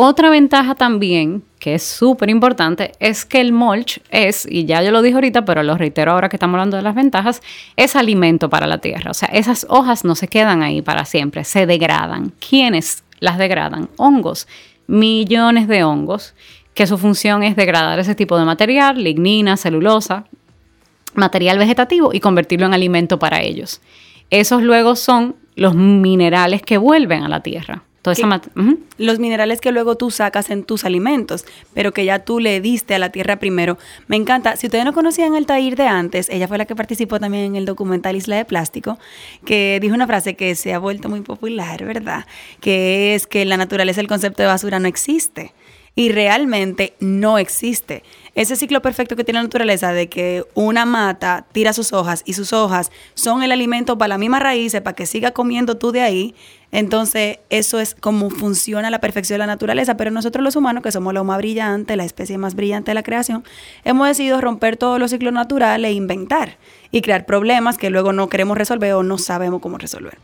Otra 0.00 0.30
ventaja 0.30 0.76
también, 0.76 1.42
que 1.58 1.74
es 1.74 1.82
súper 1.82 2.30
importante, 2.30 2.92
es 3.00 3.24
que 3.24 3.40
el 3.40 3.50
mulch 3.50 4.00
es, 4.12 4.46
y 4.48 4.64
ya 4.64 4.80
yo 4.80 4.92
lo 4.92 5.02
dije 5.02 5.16
ahorita, 5.16 5.44
pero 5.44 5.64
lo 5.64 5.76
reitero 5.76 6.12
ahora 6.12 6.28
que 6.28 6.36
estamos 6.36 6.54
hablando 6.54 6.76
de 6.76 6.84
las 6.84 6.94
ventajas, 6.94 7.42
es 7.74 7.96
alimento 7.96 8.48
para 8.48 8.68
la 8.68 8.78
tierra. 8.78 9.10
O 9.10 9.14
sea, 9.14 9.28
esas 9.32 9.66
hojas 9.68 10.04
no 10.04 10.14
se 10.14 10.28
quedan 10.28 10.62
ahí 10.62 10.82
para 10.82 11.04
siempre, 11.04 11.42
se 11.42 11.66
degradan. 11.66 12.32
¿Quiénes 12.38 13.02
las 13.18 13.38
degradan? 13.38 13.88
Hongos, 13.96 14.46
millones 14.86 15.66
de 15.66 15.82
hongos, 15.82 16.36
que 16.74 16.86
su 16.86 16.96
función 16.96 17.42
es 17.42 17.56
degradar 17.56 17.98
ese 17.98 18.14
tipo 18.14 18.38
de 18.38 18.44
material, 18.44 19.02
lignina, 19.02 19.56
celulosa, 19.56 20.26
material 21.14 21.58
vegetativo 21.58 22.14
y 22.14 22.20
convertirlo 22.20 22.66
en 22.66 22.74
alimento 22.74 23.18
para 23.18 23.40
ellos. 23.42 23.80
Esos 24.30 24.62
luego 24.62 24.94
son 24.94 25.34
los 25.56 25.74
minerales 25.74 26.62
que 26.62 26.78
vuelven 26.78 27.24
a 27.24 27.28
la 27.28 27.40
tierra. 27.40 27.82
Los 28.96 29.18
minerales 29.18 29.60
que 29.60 29.72
luego 29.72 29.96
tú 29.96 30.10
sacas 30.10 30.50
en 30.50 30.64
tus 30.64 30.84
alimentos, 30.84 31.44
pero 31.74 31.92
que 31.92 32.04
ya 32.04 32.20
tú 32.20 32.40
le 32.40 32.60
diste 32.60 32.94
a 32.94 32.98
la 32.98 33.10
tierra 33.10 33.36
primero. 33.36 33.76
Me 34.06 34.16
encanta. 34.16 34.56
Si 34.56 34.66
ustedes 34.66 34.84
no 34.84 34.92
conocían 34.92 35.34
al 35.34 35.46
Tair 35.46 35.76
de 35.76 35.86
antes, 35.86 36.28
ella 36.30 36.48
fue 36.48 36.58
la 36.58 36.64
que 36.64 36.74
participó 36.76 37.20
también 37.20 37.44
en 37.44 37.56
el 37.56 37.64
documental 37.64 38.16
Isla 38.16 38.36
de 38.36 38.44
Plástico, 38.44 38.98
que 39.44 39.78
dijo 39.82 39.94
una 39.94 40.06
frase 40.06 40.36
que 40.36 40.54
se 40.54 40.72
ha 40.72 40.78
vuelto 40.78 41.08
muy 41.08 41.20
popular, 41.20 41.84
¿verdad? 41.84 42.26
Que 42.60 43.14
es 43.14 43.26
que 43.26 43.42
en 43.42 43.48
la 43.48 43.56
naturaleza 43.56 44.00
el 44.00 44.08
concepto 44.08 44.42
de 44.42 44.48
basura 44.48 44.78
no 44.78 44.88
existe 44.88 45.52
y 45.98 46.12
realmente 46.12 46.94
no 47.00 47.38
existe. 47.38 48.04
Ese 48.36 48.54
ciclo 48.54 48.80
perfecto 48.80 49.16
que 49.16 49.24
tiene 49.24 49.40
la 49.40 49.42
naturaleza 49.42 49.92
de 49.92 50.08
que 50.08 50.44
una 50.54 50.84
mata 50.84 51.46
tira 51.50 51.72
sus 51.72 51.92
hojas 51.92 52.22
y 52.24 52.34
sus 52.34 52.52
hojas 52.52 52.92
son 53.14 53.42
el 53.42 53.50
alimento 53.50 53.98
para 53.98 54.10
la 54.10 54.18
misma 54.18 54.38
raíz, 54.38 54.74
para 54.74 54.94
que 54.94 55.06
siga 55.06 55.32
comiendo 55.32 55.76
tú 55.76 55.90
de 55.90 56.02
ahí, 56.02 56.36
entonces, 56.70 57.38
eso 57.48 57.80
es 57.80 57.94
como 57.94 58.28
funciona 58.28 58.90
la 58.90 59.00
perfección 59.00 59.36
de 59.36 59.38
la 59.38 59.46
naturaleza, 59.46 59.96
pero 59.96 60.10
nosotros 60.10 60.44
los 60.44 60.54
humanos, 60.54 60.82
que 60.82 60.92
somos 60.92 61.14
lo 61.14 61.24
más 61.24 61.38
brillante, 61.38 61.96
la 61.96 62.04
especie 62.04 62.36
más 62.36 62.54
brillante 62.54 62.90
de 62.90 62.94
la 62.94 63.02
creación, 63.02 63.42
hemos 63.84 64.06
decidido 64.06 64.40
romper 64.40 64.76
todos 64.76 64.98
los 64.98 65.10
ciclos 65.10 65.32
naturales 65.32 65.90
e 65.90 65.94
inventar 65.94 66.58
y 66.90 67.00
crear 67.00 67.24
problemas 67.24 67.78
que 67.78 67.88
luego 67.88 68.12
no 68.12 68.28
queremos 68.28 68.58
resolver 68.58 68.92
o 68.92 69.02
no 69.02 69.16
sabemos 69.16 69.62
cómo 69.62 69.78
resolver. 69.78 70.18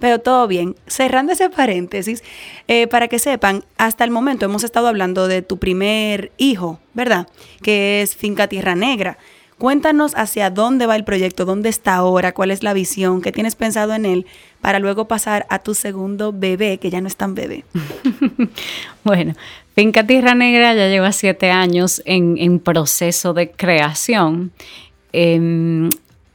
Pero 0.00 0.18
todo 0.18 0.48
bien, 0.48 0.74
cerrando 0.88 1.32
ese 1.32 1.48
paréntesis, 1.48 2.24
eh, 2.66 2.88
para 2.88 3.06
que 3.06 3.20
sepan, 3.20 3.64
hasta 3.78 4.02
el 4.02 4.10
momento 4.10 4.46
hemos 4.46 4.64
estado 4.64 4.88
hablando 4.88 5.28
de 5.28 5.42
tu 5.42 5.58
primer 5.58 6.32
hijo, 6.38 6.80
¿verdad? 6.92 7.28
Que 7.62 8.02
es 8.02 8.16
Finca 8.16 8.48
Tierra 8.48 8.74
Negra. 8.74 9.16
Cuéntanos 9.58 10.14
hacia 10.16 10.50
dónde 10.50 10.86
va 10.86 10.96
el 10.96 11.04
proyecto, 11.04 11.44
dónde 11.44 11.68
está 11.68 11.94
ahora, 11.94 12.32
cuál 12.32 12.50
es 12.50 12.62
la 12.62 12.72
visión, 12.72 13.22
qué 13.22 13.30
tienes 13.30 13.54
pensado 13.54 13.94
en 13.94 14.04
él, 14.04 14.26
para 14.60 14.80
luego 14.80 15.06
pasar 15.06 15.46
a 15.48 15.60
tu 15.60 15.74
segundo 15.74 16.32
bebé, 16.32 16.78
que 16.78 16.90
ya 16.90 17.00
no 17.00 17.06
es 17.06 17.16
tan 17.16 17.34
bebé. 17.34 17.64
bueno, 19.04 19.34
Finca 19.74 20.06
Tierra 20.06 20.34
Negra 20.34 20.74
ya 20.74 20.88
lleva 20.88 21.12
siete 21.12 21.50
años 21.50 22.02
en, 22.04 22.58
proceso 22.58 23.32
de 23.32 23.50
creación. 23.50 24.52
Em, 25.12 25.90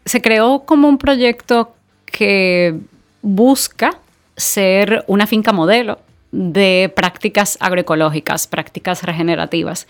se 0.05 0.21
creó 0.21 0.61
como 0.65 0.87
un 0.87 0.97
proyecto 0.97 1.73
que 2.05 2.79
busca 3.21 3.99
ser 4.35 5.03
una 5.07 5.27
finca 5.27 5.51
modelo 5.51 5.99
de 6.31 6.91
prácticas 6.95 7.57
agroecológicas, 7.59 8.47
prácticas 8.47 9.03
regenerativas. 9.03 9.87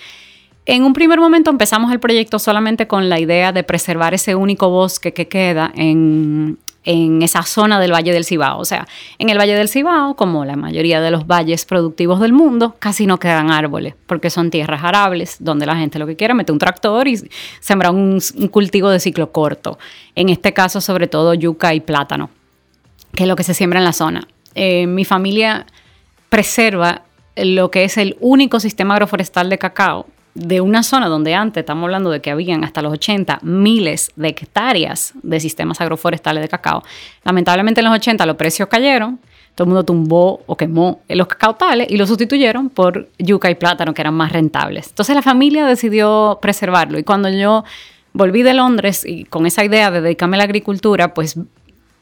En 0.71 0.83
un 0.83 0.93
primer 0.93 1.19
momento 1.19 1.49
empezamos 1.49 1.91
el 1.91 1.99
proyecto 1.99 2.37
solamente 2.37 2.85
con 2.85 3.09
la 3.09 3.19
idea 3.19 3.51
de 3.51 3.63
preservar 3.63 4.13
ese 4.13 4.35
único 4.35 4.69
bosque 4.69 5.13
que 5.13 5.27
queda 5.27 5.71
en, 5.75 6.59
esa 6.83 7.41
zona 7.41 7.79
del 7.79 7.91
Valle 7.91 8.13
del 8.13 8.23
Cibao. 8.23 8.59
O 8.59 8.65
sea, 8.65 8.87
en 9.17 9.29
el 9.29 9.39
Valle 9.39 9.55
del 9.55 9.67
Cibao, 9.67 10.15
como 10.15 10.45
la 10.45 10.55
mayoría 10.55 11.01
de 11.01 11.09
los 11.09 11.25
valles 11.25 11.65
productivos 11.65 12.19
del 12.19 12.33
mundo, 12.33 12.75
casi 12.77 13.07
no 13.07 13.17
quedan 13.17 13.49
árboles, 13.49 13.95
porque 14.05 14.29
son 14.29 14.51
tierras 14.51 14.83
arables, 14.83 15.37
donde 15.39 15.65
la 15.65 15.75
gente 15.75 15.97
lo 15.97 16.05
que 16.05 16.15
quiere 16.15 16.35
mete 16.35 16.51
un 16.51 16.59
tractor 16.59 17.07
y 17.07 17.19
sembra 17.59 17.89
un, 17.89 18.21
cultivo 18.51 18.91
de 18.91 18.99
ciclo 18.99 19.31
corto. 19.31 19.79
En 20.13 20.29
este 20.29 20.53
caso, 20.53 20.81
sobre 20.81 21.07
todo 21.07 21.33
yuca 21.33 21.73
y 21.73 21.79
plátano, 21.79 22.29
que 23.15 23.23
es 23.23 23.27
lo 23.27 23.35
que 23.35 23.43
se 23.43 23.55
siembra 23.55 23.79
en 23.79 23.85
la 23.85 23.93
zona. 23.93 24.27
Eh, 24.53 24.85
mi 24.85 25.03
familia 25.03 25.65
preserva 26.29 27.01
lo 27.35 27.71
que 27.71 27.85
es 27.85 27.97
el 27.97 28.17
único 28.19 28.59
sistema 28.59 28.93
agroforestal 28.93 29.49
de 29.49 29.57
cacao 29.57 30.05
de 30.39 30.61
una 30.61 30.83
zona 30.83 31.07
donde 31.07 31.35
antes, 31.35 31.61
estamos 31.61 31.83
hablando 31.83 32.09
de 32.09 32.21
que 32.21 32.31
habían 32.31 32.63
hasta 32.63 32.81
los 32.81 32.93
80 32.93 33.39
miles 33.41 34.11
de 34.15 34.29
hectáreas 34.29 35.13
de 35.21 35.39
sistemas 35.39 35.81
agroforestales 35.81 36.41
de 36.41 36.47
cacao. 36.47 36.81
Lamentablemente 37.23 37.81
en 37.81 37.85
los 37.85 37.95
80 37.95 38.25
los 38.25 38.37
precios 38.37 38.69
cayeron, 38.69 39.19
todo 39.55 39.65
el 39.65 39.69
mundo 39.69 39.83
tumbó 39.83 40.41
o 40.45 40.55
quemó 40.55 41.01
los 41.09 41.27
cacautales 41.27 41.87
y 41.89 41.97
lo 41.97 42.07
sustituyeron 42.07 42.69
por 42.69 43.09
yuca 43.17 43.49
y 43.49 43.55
plátano 43.55 43.93
que 43.93 44.01
eran 44.01 44.13
más 44.13 44.31
rentables. 44.31 44.87
Entonces 44.87 45.13
la 45.13 45.21
familia 45.21 45.65
decidió 45.65 46.39
preservarlo 46.41 46.97
y 46.97 47.03
cuando 47.03 47.29
yo 47.29 47.65
volví 48.13 48.41
de 48.41 48.53
Londres 48.53 49.03
y 49.05 49.25
con 49.25 49.45
esa 49.45 49.65
idea 49.65 49.91
de 49.91 49.99
dedicarme 49.99 50.37
a 50.37 50.39
la 50.39 50.43
agricultura, 50.45 51.13
pues 51.13 51.37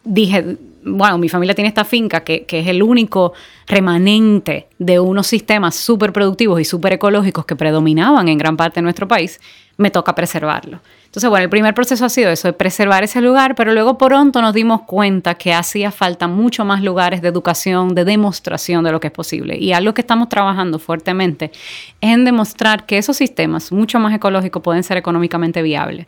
dije, 0.08 0.58
bueno, 0.84 1.17
mi 1.17 1.30
familia 1.30 1.54
tiene 1.54 1.67
esta 1.67 1.84
finca 1.84 2.22
que, 2.22 2.46
es 2.50 2.67
el 2.67 2.82
único 2.82 3.34
remanente 3.67 4.67
de 4.80 5.00
unos 5.00 5.28
sistemas 5.28 5.76
súper 5.76 6.13
productivos 6.13 6.62
y 6.62 6.65
súper 6.65 6.93
ecológicos 6.93 7.46
que 7.46 7.56
predominaban 7.56 8.28
en 8.30 8.38
gran 8.38 8.56
parte 8.58 8.76
de 8.80 8.84
nuestro 8.84 9.08
país, 9.08 9.39
me 9.76 9.91
toca 9.91 10.15
preservarlo. 10.15 10.80
Entonces, 11.06 11.30
bueno, 11.30 11.43
el 11.43 11.50
primer 11.50 11.74
proceso 11.74 12.06
ha 12.06 12.10
sido 12.10 12.30
eso, 12.30 12.52
preservar 12.54 13.04
ese 13.04 13.22
lugar, 13.22 13.56
pero 13.56 13.74
luego 13.74 13.98
pronto 13.98 14.41
nos 14.41 14.54
dimos 14.54 14.82
cuenta 14.84 15.36
que 15.36 15.54
hacía 15.54 15.91
falta 15.91 16.28
mucho 16.28 16.65
más 16.65 16.82
lugares 16.82 17.22
de 17.22 17.28
educación, 17.28 17.93
de 17.93 18.06
demostración 18.06 18.84
de 18.84 18.91
lo 18.91 19.00
que 19.00 19.08
es 19.08 19.13
posible. 19.13 19.58
Y 19.58 19.74
algo 19.74 19.93
que 19.93 20.02
estamos 20.02 20.30
trabajando 20.30 20.80
fuertemente 20.80 21.52
es 22.02 22.12
en 22.12 22.26
demostrar 22.26 22.86
que 22.86 22.98
esos 22.98 23.17
sistemas 23.17 23.72
mucho 23.72 24.00
más 24.00 24.13
ecológicos 24.13 24.62
pueden 24.63 24.84
ser 24.84 24.98
económicamente 24.98 25.62
viables. 25.62 26.08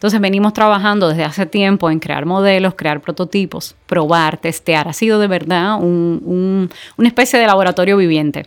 Entonces 0.00 0.18
venimos 0.18 0.54
trabajando 0.54 1.10
desde 1.10 1.24
hace 1.24 1.44
tiempo 1.44 1.90
en 1.90 1.98
crear 1.98 2.24
modelos, 2.24 2.72
crear 2.74 3.02
prototipos, 3.02 3.76
probar, 3.86 4.38
testear. 4.38 4.88
Ha 4.88 4.94
sido 4.94 5.20
de 5.20 5.26
verdad 5.26 5.78
una 5.78 6.68
especie 7.06 7.38
de 7.38 7.46
laboratorio 7.46 7.98
viviente. 7.98 8.46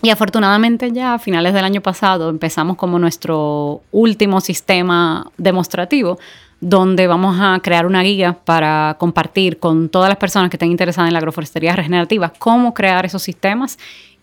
Y 0.00 0.10
afortunadamente 0.10 0.92
ya 0.92 1.14
a 1.14 1.18
finales 1.18 1.54
del 1.54 1.64
año 1.64 1.80
pasado 1.80 2.30
empezamos 2.30 2.76
como 2.76 3.00
nuestro 3.00 3.82
último 3.90 4.40
sistema 4.40 5.28
demostrativo, 5.36 6.20
donde 6.60 7.08
vamos 7.08 7.36
a 7.40 7.58
crear 7.60 7.84
una 7.84 8.02
guía 8.02 8.38
para 8.44 8.94
compartir 9.00 9.58
con 9.58 9.88
todas 9.88 10.08
las 10.08 10.18
personas 10.18 10.50
que 10.50 10.56
estén 10.56 10.70
interesadas 10.70 11.08
en 11.08 11.14
la 11.14 11.18
agroforestería 11.18 11.74
regenerativa 11.74 12.32
cómo 12.38 12.74
crear 12.74 13.04
esos 13.04 13.22
sistemas 13.22 13.76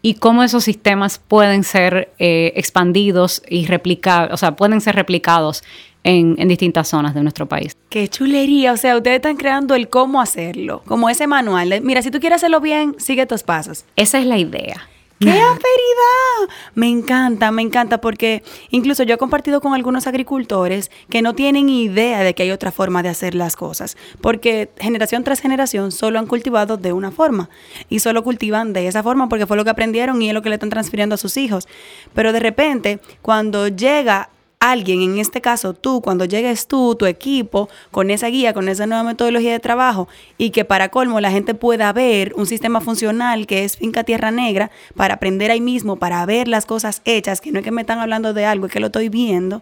y 0.07 0.13
cómo 0.13 0.41
esos 0.41 0.63
sistemas 0.63 1.19
pueden 1.19 1.65
ser 1.65 2.13
eh, 2.17 2.53
expandidos 2.55 3.43
y 3.49 3.65
replicados, 3.65 4.31
o 4.31 4.37
sea, 4.37 4.55
pueden 4.55 4.79
ser 4.79 4.95
replicados 4.95 5.65
en, 6.05 6.35
distintas 6.47 6.87
zonas 6.87 7.13
de 7.13 7.23
nuestro 7.23 7.49
país. 7.49 7.75
Qué 7.89 8.07
chulería, 8.07 8.71
o 8.71 8.77
sea, 8.77 8.95
ustedes 8.95 9.17
están 9.17 9.35
creando 9.35 9.75
el 9.75 9.89
cómo 9.89 10.21
hacerlo, 10.21 10.81
como 10.85 11.09
ese 11.09 11.27
manual. 11.27 11.81
Mira, 11.81 12.01
si 12.01 12.09
tú 12.09 12.21
quieres 12.21 12.37
hacerlo 12.37 12.61
bien, 12.61 12.95
sigue 12.99 13.25
tus 13.25 13.43
pasos. 13.43 13.83
Esa 13.97 14.17
es 14.19 14.25
la 14.25 14.37
idea. 14.37 14.87
¡Qué 15.19 15.32
asperidad! 15.32 16.56
Me 16.75 16.88
encanta, 16.89 17.51
me 17.51 17.63
encanta 17.63 17.99
porque 17.99 18.43
incluso 18.69 19.01
yo 19.03 19.15
he 19.15 19.17
compartido 19.17 19.62
con 19.62 19.73
algunos 19.73 20.06
agricultores 20.06 20.91
que 21.10 21.23
no 21.23 21.34
tienen 21.34 21.69
idea 21.69 22.21
de 22.21 22.36
que 22.36 22.43
hay 22.43 22.51
otra 22.51 22.71
forma 22.71 23.01
de 23.01 23.10
hacer 23.10 23.34
las 23.34 23.56
cosas, 23.56 23.97
porque 24.21 24.69
generación 24.80 25.23
tras 25.23 25.39
generación 25.39 25.91
solo 25.91 26.19
han 26.19 26.27
cultivado 26.27 26.77
de 26.77 26.93
una 26.93 27.12
forma 27.12 27.49
y 27.89 27.99
solo 27.99 28.23
cultivan 28.23 28.73
de 28.73 28.88
esa 28.88 29.01
forma 29.01 29.27
porque 29.27 29.47
fue 29.47 29.58
lo 29.58 29.63
que 29.63 29.71
aprendieron 29.71 30.21
y 30.21 30.27
es 30.27 30.34
lo 30.36 30.43
que 30.43 30.49
le 30.49 30.56
están 30.56 30.69
transfiriendo 30.69 31.15
a 31.15 31.17
sus 31.17 31.38
hijos. 31.38 31.67
Pero 32.13 32.32
de 32.32 32.39
repente, 32.39 32.99
cuando 33.23 33.67
llega 33.69 34.30
alguien, 34.71 35.01
en 35.01 35.17
este 35.17 35.41
caso 35.41 35.73
tú, 35.73 36.01
cuando 36.01 36.25
llegues 36.25 36.67
tú, 36.67 36.95
tu 36.95 37.06
equipo, 37.06 37.69
con 37.91 38.12
esa 38.12 38.27
guía, 38.27 38.53
con 38.53 38.69
esa 38.69 38.86
nueva 38.86 39.03
metodología 39.03 39.51
de 39.51 39.60
trabajo, 39.60 40.08
y 40.38 40.51
que 40.51 40.65
para 40.65 40.89
colmo 40.89 41.19
la 41.21 41.32
gente 41.32 41.53
pueda 41.53 41.91
ver 41.93 42.34
un 42.36 42.45
sistema 42.45 42.82
funcional 42.82 43.47
que 43.47 43.63
es 43.63 43.77
Finca 43.77 44.03
Tierra 44.03 44.32
Negra, 44.32 44.71
para 44.95 45.15
aprender 45.15 45.51
ahí 45.51 45.62
mismo, 45.62 45.97
para 45.97 46.25
ver 46.25 46.47
las 46.47 46.65
cosas 46.65 47.01
hechas, 47.06 47.41
que 47.41 47.51
no 47.51 47.60
es 47.60 47.65
que 47.65 47.71
me 47.71 47.82
están 47.82 47.99
hablando 47.99 48.34
de 48.34 48.45
algo, 48.45 48.65
es 48.65 48.71
que 48.71 48.80
lo 48.80 48.88
estoy 48.88 49.10
viendo, 49.10 49.62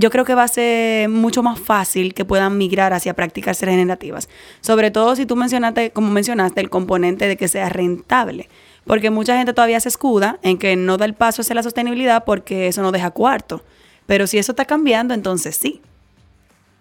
yo 0.00 0.10
creo 0.10 0.24
que 0.24 0.34
va 0.34 0.44
a 0.44 0.48
ser 0.48 1.08
mucho 1.10 1.42
más 1.42 1.60
fácil 1.60 2.14
que 2.14 2.24
puedan 2.24 2.56
migrar 2.56 2.94
hacia 2.94 3.14
prácticas 3.14 3.60
regenerativas. 3.60 4.30
Sobre 4.62 4.90
todo 4.90 5.14
si 5.14 5.26
tú 5.26 5.36
mencionaste, 5.36 5.90
como 5.90 6.10
mencionaste, 6.10 6.60
el 6.60 6.70
componente 6.70 7.28
de 7.28 7.36
que 7.36 7.48
sea 7.48 7.68
rentable. 7.68 8.48
Porque 8.84 9.10
mucha 9.10 9.36
gente 9.36 9.52
todavía 9.52 9.78
se 9.78 9.90
escuda 9.90 10.38
en 10.42 10.56
que 10.56 10.74
no 10.74 10.96
da 10.96 11.04
el 11.04 11.14
paso 11.14 11.42
hacia 11.42 11.54
la 11.54 11.62
sostenibilidad 11.62 12.24
porque 12.24 12.68
eso 12.68 12.80
no 12.80 12.92
deja 12.92 13.10
cuarto. 13.10 13.62
Pero 14.10 14.26
si 14.26 14.38
eso 14.38 14.50
está 14.50 14.64
cambiando, 14.64 15.14
entonces 15.14 15.54
sí. 15.54 15.80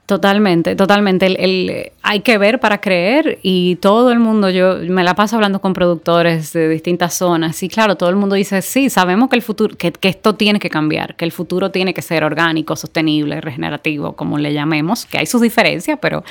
Totalmente, 0.07 0.75
totalmente. 0.75 1.27
El, 1.27 1.91
hay 2.01 2.21
que 2.21 2.39
ver 2.39 2.59
para 2.59 2.81
creer 2.81 3.37
y 3.43 3.75
todo 3.75 4.11
el 4.11 4.17
mundo, 4.17 4.49
yo 4.49 4.77
me 4.77 5.03
la 5.03 5.13
paso 5.13 5.35
hablando 5.35 5.61
con 5.61 5.73
productores 5.73 6.53
de 6.53 6.67
distintas 6.67 7.13
zonas 7.13 7.61
y 7.61 7.69
claro, 7.69 7.97
todo 7.97 8.09
el 8.09 8.15
mundo 8.15 8.33
dice, 8.33 8.63
sí, 8.63 8.89
sabemos 8.89 9.29
que 9.29 9.35
el 9.35 9.43
futuro, 9.43 9.77
que, 9.77 9.91
que 9.91 10.07
esto 10.07 10.33
tiene 10.33 10.59
que 10.59 10.71
cambiar, 10.71 11.15
que 11.17 11.23
el 11.23 11.31
futuro 11.31 11.69
tiene 11.69 11.93
que 11.93 12.01
ser 12.01 12.23
orgánico, 12.23 12.75
sostenible, 12.75 13.41
regenerativo, 13.41 14.13
como 14.13 14.39
le 14.39 14.51
llamemos, 14.51 15.05
que 15.05 15.19
hay 15.19 15.27
sus 15.27 15.41
diferencias, 15.41 15.99
pero, 16.01 16.23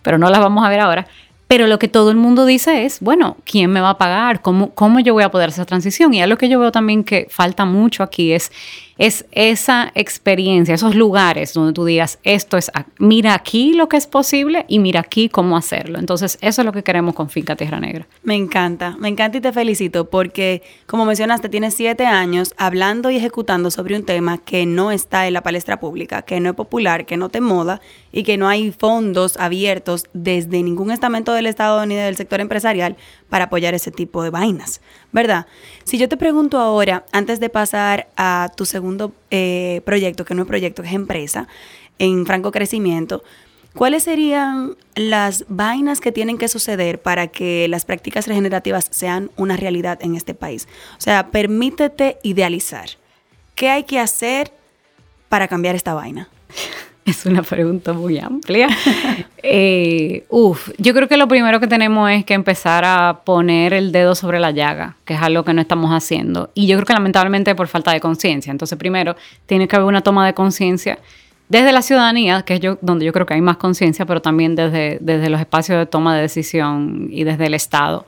pero 0.00 0.16
no 0.16 0.30
las 0.30 0.40
vamos 0.40 0.64
a 0.64 0.70
ver 0.70 0.80
ahora. 0.80 1.06
Pero 1.48 1.66
lo 1.66 1.78
que 1.78 1.86
todo 1.86 2.10
el 2.10 2.16
mundo 2.16 2.46
dice 2.46 2.86
es, 2.86 3.00
bueno, 3.00 3.36
¿quién 3.44 3.70
me 3.70 3.82
va 3.82 3.90
a 3.90 3.98
pagar? 3.98 4.40
¿Cómo, 4.40 4.70
cómo 4.70 5.00
yo 5.00 5.12
voy 5.12 5.22
a 5.22 5.30
poder 5.30 5.50
hacer 5.50 5.60
esa 5.60 5.66
transición? 5.66 6.14
Y 6.14 6.22
algo 6.22 6.38
que 6.38 6.48
yo 6.48 6.58
veo 6.58 6.72
también 6.72 7.04
que 7.04 7.26
falta 7.30 7.66
mucho 7.66 8.02
aquí 8.02 8.32
es 8.32 8.50
es 8.98 9.26
esa 9.30 9.92
experiencia, 9.94 10.74
esos 10.74 10.94
lugares 10.94 11.52
donde 11.52 11.72
tú 11.74 11.84
digas, 11.84 12.18
esto 12.22 12.56
es, 12.56 12.70
mira 12.98 13.34
aquí 13.34 13.74
lo 13.74 13.88
que 13.88 13.98
es 13.98 14.06
posible 14.06 14.64
y 14.68 14.78
mira 14.78 15.00
aquí 15.00 15.28
cómo 15.28 15.56
hacerlo. 15.56 15.98
Entonces, 15.98 16.38
eso 16.40 16.62
es 16.62 16.66
lo 16.66 16.72
que 16.72 16.82
queremos 16.82 17.14
con 17.14 17.28
Finca 17.28 17.56
Tierra 17.56 17.78
Negra. 17.78 18.06
Me 18.22 18.34
encanta, 18.34 18.96
me 18.98 19.08
encanta 19.08 19.36
y 19.38 19.40
te 19.42 19.52
felicito 19.52 20.08
porque, 20.08 20.62
como 20.86 21.04
mencionaste, 21.04 21.48
tienes 21.48 21.74
siete 21.74 22.06
años 22.06 22.54
hablando 22.56 23.10
y 23.10 23.16
ejecutando 23.16 23.70
sobre 23.70 23.96
un 23.96 24.04
tema 24.04 24.38
que 24.38 24.64
no 24.64 24.90
está 24.90 25.26
en 25.26 25.34
la 25.34 25.42
palestra 25.42 25.78
pública, 25.78 26.22
que 26.22 26.40
no 26.40 26.50
es 26.50 26.56
popular, 26.56 27.04
que 27.04 27.18
no 27.18 27.28
te 27.28 27.42
moda 27.42 27.80
y 28.12 28.22
que 28.22 28.38
no 28.38 28.48
hay 28.48 28.72
fondos 28.72 29.36
abiertos 29.36 30.04
desde 30.14 30.62
ningún 30.62 30.90
estamento 30.90 31.34
del 31.34 31.46
Estado 31.46 31.84
ni 31.84 31.94
del 31.94 32.16
sector 32.16 32.40
empresarial 32.40 32.96
para 33.28 33.44
apoyar 33.44 33.74
ese 33.74 33.90
tipo 33.90 34.22
de 34.22 34.30
vainas, 34.30 34.80
¿verdad? 35.12 35.46
Si 35.84 35.98
yo 35.98 36.08
te 36.08 36.16
pregunto 36.16 36.58
ahora, 36.58 37.04
antes 37.12 37.40
de 37.40 37.50
pasar 37.50 38.08
a 38.16 38.50
tu 38.56 38.64
segundo 38.64 38.85
eh, 39.30 39.80
proyecto, 39.84 40.24
que 40.24 40.34
no 40.34 40.42
es 40.42 40.48
proyecto, 40.48 40.82
es 40.82 40.92
empresa, 40.92 41.48
en 41.98 42.26
franco 42.26 42.52
crecimiento, 42.52 43.22
¿cuáles 43.74 44.04
serían 44.04 44.76
las 44.94 45.44
vainas 45.48 46.00
que 46.00 46.12
tienen 46.12 46.38
que 46.38 46.48
suceder 46.48 47.00
para 47.00 47.28
que 47.28 47.68
las 47.68 47.84
prácticas 47.84 48.26
regenerativas 48.26 48.88
sean 48.90 49.30
una 49.36 49.56
realidad 49.56 49.98
en 50.02 50.14
este 50.14 50.34
país? 50.34 50.68
O 50.98 51.00
sea, 51.00 51.30
permítete 51.30 52.18
idealizar. 52.22 52.90
¿Qué 53.54 53.70
hay 53.70 53.84
que 53.84 53.98
hacer 53.98 54.52
para 55.28 55.48
cambiar 55.48 55.74
esta 55.74 55.94
vaina? 55.94 56.28
Es 57.06 57.24
una 57.24 57.42
pregunta 57.42 57.92
muy 57.92 58.18
amplia. 58.18 58.66
eh, 59.42 60.26
uf, 60.28 60.70
yo 60.76 60.92
creo 60.92 61.06
que 61.06 61.16
lo 61.16 61.28
primero 61.28 61.60
que 61.60 61.68
tenemos 61.68 62.10
es 62.10 62.24
que 62.24 62.34
empezar 62.34 62.84
a 62.84 63.20
poner 63.24 63.72
el 63.74 63.92
dedo 63.92 64.16
sobre 64.16 64.40
la 64.40 64.50
llaga, 64.50 64.96
que 65.04 65.14
es 65.14 65.22
algo 65.22 65.44
que 65.44 65.54
no 65.54 65.60
estamos 65.60 65.92
haciendo. 65.92 66.50
Y 66.52 66.66
yo 66.66 66.76
creo 66.76 66.86
que 66.86 66.94
lamentablemente 66.94 67.54
por 67.54 67.68
falta 67.68 67.92
de 67.92 68.00
conciencia. 68.00 68.50
Entonces, 68.50 68.76
primero, 68.76 69.14
tiene 69.46 69.68
que 69.68 69.76
haber 69.76 69.86
una 69.86 70.00
toma 70.00 70.26
de 70.26 70.34
conciencia 70.34 70.98
desde 71.48 71.70
la 71.70 71.82
ciudadanía, 71.82 72.42
que 72.42 72.54
es 72.54 72.60
donde 72.80 73.04
yo 73.04 73.12
creo 73.12 73.24
que 73.24 73.34
hay 73.34 73.40
más 73.40 73.56
conciencia, 73.56 74.04
pero 74.04 74.20
también 74.20 74.56
desde, 74.56 74.98
desde 75.00 75.30
los 75.30 75.40
espacios 75.40 75.78
de 75.78 75.86
toma 75.86 76.16
de 76.16 76.22
decisión 76.22 77.06
y 77.12 77.22
desde 77.22 77.46
el 77.46 77.54
Estado 77.54 78.04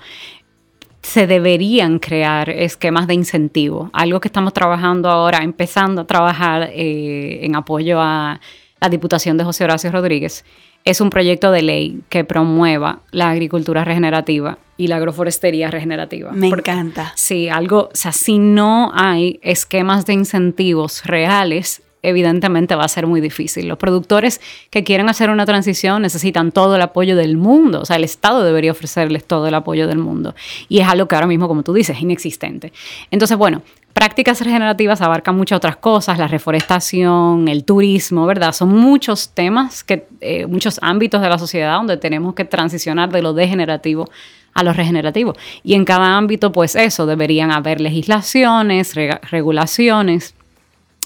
se 1.03 1.29
deberían 1.29 2.01
crear 2.01 2.51
esquemas 2.51 3.07
de 3.07 3.15
incentivo. 3.15 3.91
Algo 3.93 4.19
que 4.21 4.27
estamos 4.27 4.53
trabajando 4.53 5.09
ahora, 5.09 5.39
empezando 5.39 6.03
a 6.03 6.07
trabajar 6.07 6.71
eh, 6.75 7.47
en 7.47 7.55
apoyo 7.55 8.01
a 8.01 8.41
la 8.81 8.89
Diputación 8.89 9.37
de 9.37 9.45
José 9.45 9.65
Horacio 9.65 9.91
Rodríguez, 9.91 10.45
es 10.85 11.01
un 11.01 11.11
proyecto 11.11 11.51
de 11.51 11.63
ley 11.63 12.01
que 12.09 12.25
promueva 12.25 13.01
la 13.11 13.31
agricultura 13.31 13.85
regenerativa 13.85 14.59
y 14.77 14.87
la 14.87 14.97
agroforestería 14.97 15.71
regenerativa. 15.71 16.33
Me 16.33 16.49
encanta. 16.49 17.13
Sí, 17.17 17.49
algo, 17.49 17.91
o 17.93 17.95
sea, 17.95 18.13
si 18.13 18.39
no 18.39 18.93
hay 18.95 19.41
esquemas 19.43 20.07
de 20.07 20.15
incentivos 20.15 21.05
reales, 21.05 21.83
evidentemente 22.03 22.75
va 22.75 22.85
a 22.85 22.89
ser 22.89 23.07
muy 23.07 23.21
difícil. 23.21 23.69
Los 23.69 23.79
productores 23.79 24.41
que 24.71 24.85
quieren 24.85 25.09
hacer 25.09 25.31
una 25.31 25.47
transición 25.47 26.03
necesitan 26.03 26.53
todo 26.53 26.77
el 26.77 26.83
apoyo 26.83 27.17
del 27.17 27.37
mundo, 27.37 27.81
o 27.81 27.85
sea, 27.85 27.97
el 27.97 28.05
Estado 28.05 28.45
debería 28.45 28.73
ofrecerles 28.73 29.25
todo 29.25 29.47
el 29.47 29.55
apoyo 29.55 29.87
del 29.87 29.99
mundo. 29.99 30.35
Y 30.69 30.81
es 30.81 30.89
algo 30.89 31.09
que 31.09 31.15
ahora 31.15 31.27
mismo, 31.27 31.49
como 31.49 31.63
tú 31.63 31.73
dices, 31.73 31.97
es 31.97 32.03
inexistente. 32.03 32.73
Entonces, 33.11 33.37
bueno, 33.37 33.63
prácticas 33.93 34.41
regenerativas 34.41 35.01
abarcan 35.01 35.37
muchas 35.37 35.57
otras 35.57 35.77
cosas, 35.77 36.19
la 36.19 36.29
reforestación, 36.29 37.49
el 37.49 37.65
turismo, 37.65 38.27
¿verdad? 38.27 38.53
Son 38.53 38.69
muchos 38.69 39.31
temas, 39.31 39.83
que, 39.83 40.07
eh, 40.21 40.47
muchos 40.47 40.79
ámbitos 40.83 41.21
de 41.21 41.29
la 41.29 41.39
sociedad 41.39 41.75
donde 41.77 41.97
tenemos 41.97 42.35
que 42.35 42.45
transicionar 42.45 43.11
de 43.11 43.23
lo 43.23 43.33
degenerativo 43.33 44.09
a 44.55 44.63
lo 44.63 44.73
regenerativo. 44.73 45.35
Y 45.63 45.75
en 45.75 45.85
cada 45.85 46.17
ámbito, 46.17 46.53
pues 46.53 46.75
eso, 46.75 47.07
deberían 47.07 47.53
haber 47.53 47.81
legislaciones, 47.81 48.95
regulaciones, 48.95 50.35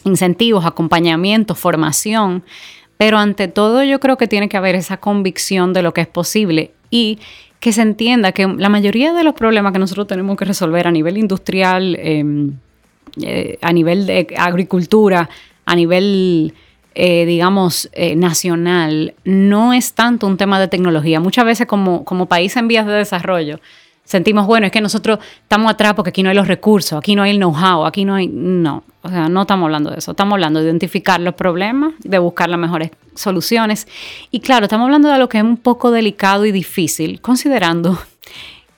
incentivos, 0.04 0.64
acompañamiento, 0.64 1.54
formación. 1.54 2.42
Pero 2.96 3.18
ante 3.18 3.48
todo 3.48 3.82
yo 3.82 4.00
creo 4.00 4.16
que 4.16 4.28
tiene 4.28 4.48
que 4.48 4.56
haber 4.56 4.74
esa 4.74 4.98
convicción 4.98 5.72
de 5.72 5.82
lo 5.82 5.92
que 5.92 6.02
es 6.02 6.06
posible 6.06 6.72
y 6.90 7.18
que 7.62 7.72
se 7.72 7.82
entienda 7.82 8.32
que 8.32 8.46
la 8.46 8.68
mayoría 8.68 9.12
de 9.12 9.22
los 9.24 9.34
problemas 9.34 9.72
que 9.72 9.78
nosotros 9.78 10.06
tenemos 10.06 10.36
que 10.36 10.44
resolver 10.44 10.86
a 10.88 10.90
nivel 10.90 11.16
industrial, 11.16 11.96
em, 12.00 12.54
eh, 13.22 13.58
a 13.62 13.72
nivel 13.72 14.06
de 14.06 14.26
agricultura, 14.36 15.28
a 15.64 15.76
nivel, 15.76 16.54
eh, 16.94 17.24
digamos, 17.24 17.88
eh, 17.92 18.16
nacional, 18.16 19.14
no 19.24 19.72
es 19.72 19.94
tanto 19.94 20.26
un 20.26 20.36
tema 20.36 20.58
de 20.58 20.68
tecnología. 20.68 21.20
Muchas 21.20 21.44
veces 21.44 21.66
como, 21.66 22.04
como 22.04 22.26
país 22.26 22.56
en 22.56 22.66
vías 22.68 22.84
de 22.84 22.94
desarrollo, 22.94 23.60
sentimos, 24.04 24.46
bueno, 24.46 24.66
es 24.66 24.72
que 24.72 24.80
nosotros 24.80 25.18
estamos 25.42 25.70
atrás 25.70 25.94
porque 25.94 26.10
aquí 26.10 26.22
no 26.22 26.30
hay 26.30 26.36
los 26.36 26.48
recursos, 26.48 26.98
aquí 26.98 27.14
no 27.14 27.22
hay 27.22 27.32
el 27.32 27.38
know-how, 27.38 27.84
aquí 27.84 28.04
no 28.04 28.14
hay... 28.14 28.28
No, 28.28 28.84
o 29.02 29.08
sea, 29.08 29.28
no 29.28 29.42
estamos 29.42 29.66
hablando 29.66 29.90
de 29.90 29.98
eso, 29.98 30.12
estamos 30.12 30.34
hablando 30.34 30.60
de 30.60 30.66
identificar 30.66 31.20
los 31.20 31.34
problemas, 31.34 31.94
de 31.98 32.18
buscar 32.18 32.48
las 32.48 32.58
mejores 32.58 32.90
soluciones. 33.14 33.88
Y 34.30 34.40
claro, 34.40 34.64
estamos 34.66 34.84
hablando 34.84 35.08
de 35.08 35.14
algo 35.14 35.28
que 35.28 35.38
es 35.38 35.44
un 35.44 35.56
poco 35.56 35.90
delicado 35.90 36.44
y 36.44 36.52
difícil, 36.52 37.20
considerando 37.20 37.98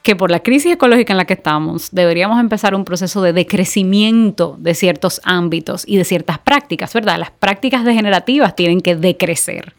que 0.05 0.17
por 0.17 0.31
la 0.31 0.41
crisis 0.41 0.73
ecológica 0.73 1.15
en 1.15 1.17
la 1.17 1.25
que 1.25 1.33
estamos, 1.33 1.89
deberíamos 1.91 2.39
empezar 2.39 2.75
un 2.75 2.85
proceso 2.85 3.23
de 3.23 3.33
decrecimiento 3.33 4.55
de 4.59 4.75
ciertos 4.75 5.21
ámbitos 5.25 5.85
y 5.87 5.97
de 5.97 6.05
ciertas 6.05 6.39
prácticas, 6.39 6.93
¿verdad? 6.93 7.19
Las 7.19 7.31
prácticas 7.31 7.85
degenerativas 7.85 8.55
tienen 8.55 8.83
que 8.83 8.97
decrecer. 8.97 9.73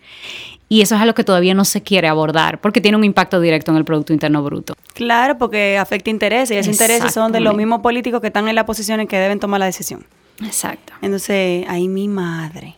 Y 0.68 0.82
eso 0.82 0.96
es 0.96 1.02
algo 1.02 1.14
que 1.14 1.24
todavía 1.24 1.54
no 1.54 1.64
se 1.64 1.84
quiere 1.84 2.08
abordar 2.08 2.60
porque 2.60 2.82
tiene 2.82 2.98
un 2.98 3.04
impacto 3.04 3.40
directo 3.40 3.72
en 3.72 3.78
el 3.78 3.86
Producto 3.86 4.14
Interno 4.14 4.42
Bruto. 4.44 4.74
Claro, 4.94 5.38
porque 5.38 5.78
afecta 5.78 6.10
intereses 6.10 6.56
y 6.56 6.60
esos 6.60 6.74
intereses 6.74 7.14
son 7.14 7.32
de 7.32 7.40
los 7.40 7.56
mismos 7.56 7.82
políticos 7.82 8.22
que 8.22 8.28
están 8.28 8.48
en 8.48 8.56
la 8.56 8.66
posición 8.66 9.00
en 9.00 9.08
que 9.08 9.18
deben 9.18 9.40
tomar 9.40 9.60
la 9.60 9.68
decisión. 9.68 10.06
Exacto. 10.44 10.94
Entonces, 11.02 11.66
ahí 11.68 11.88
mi 11.88 12.08
madre. 12.08 12.76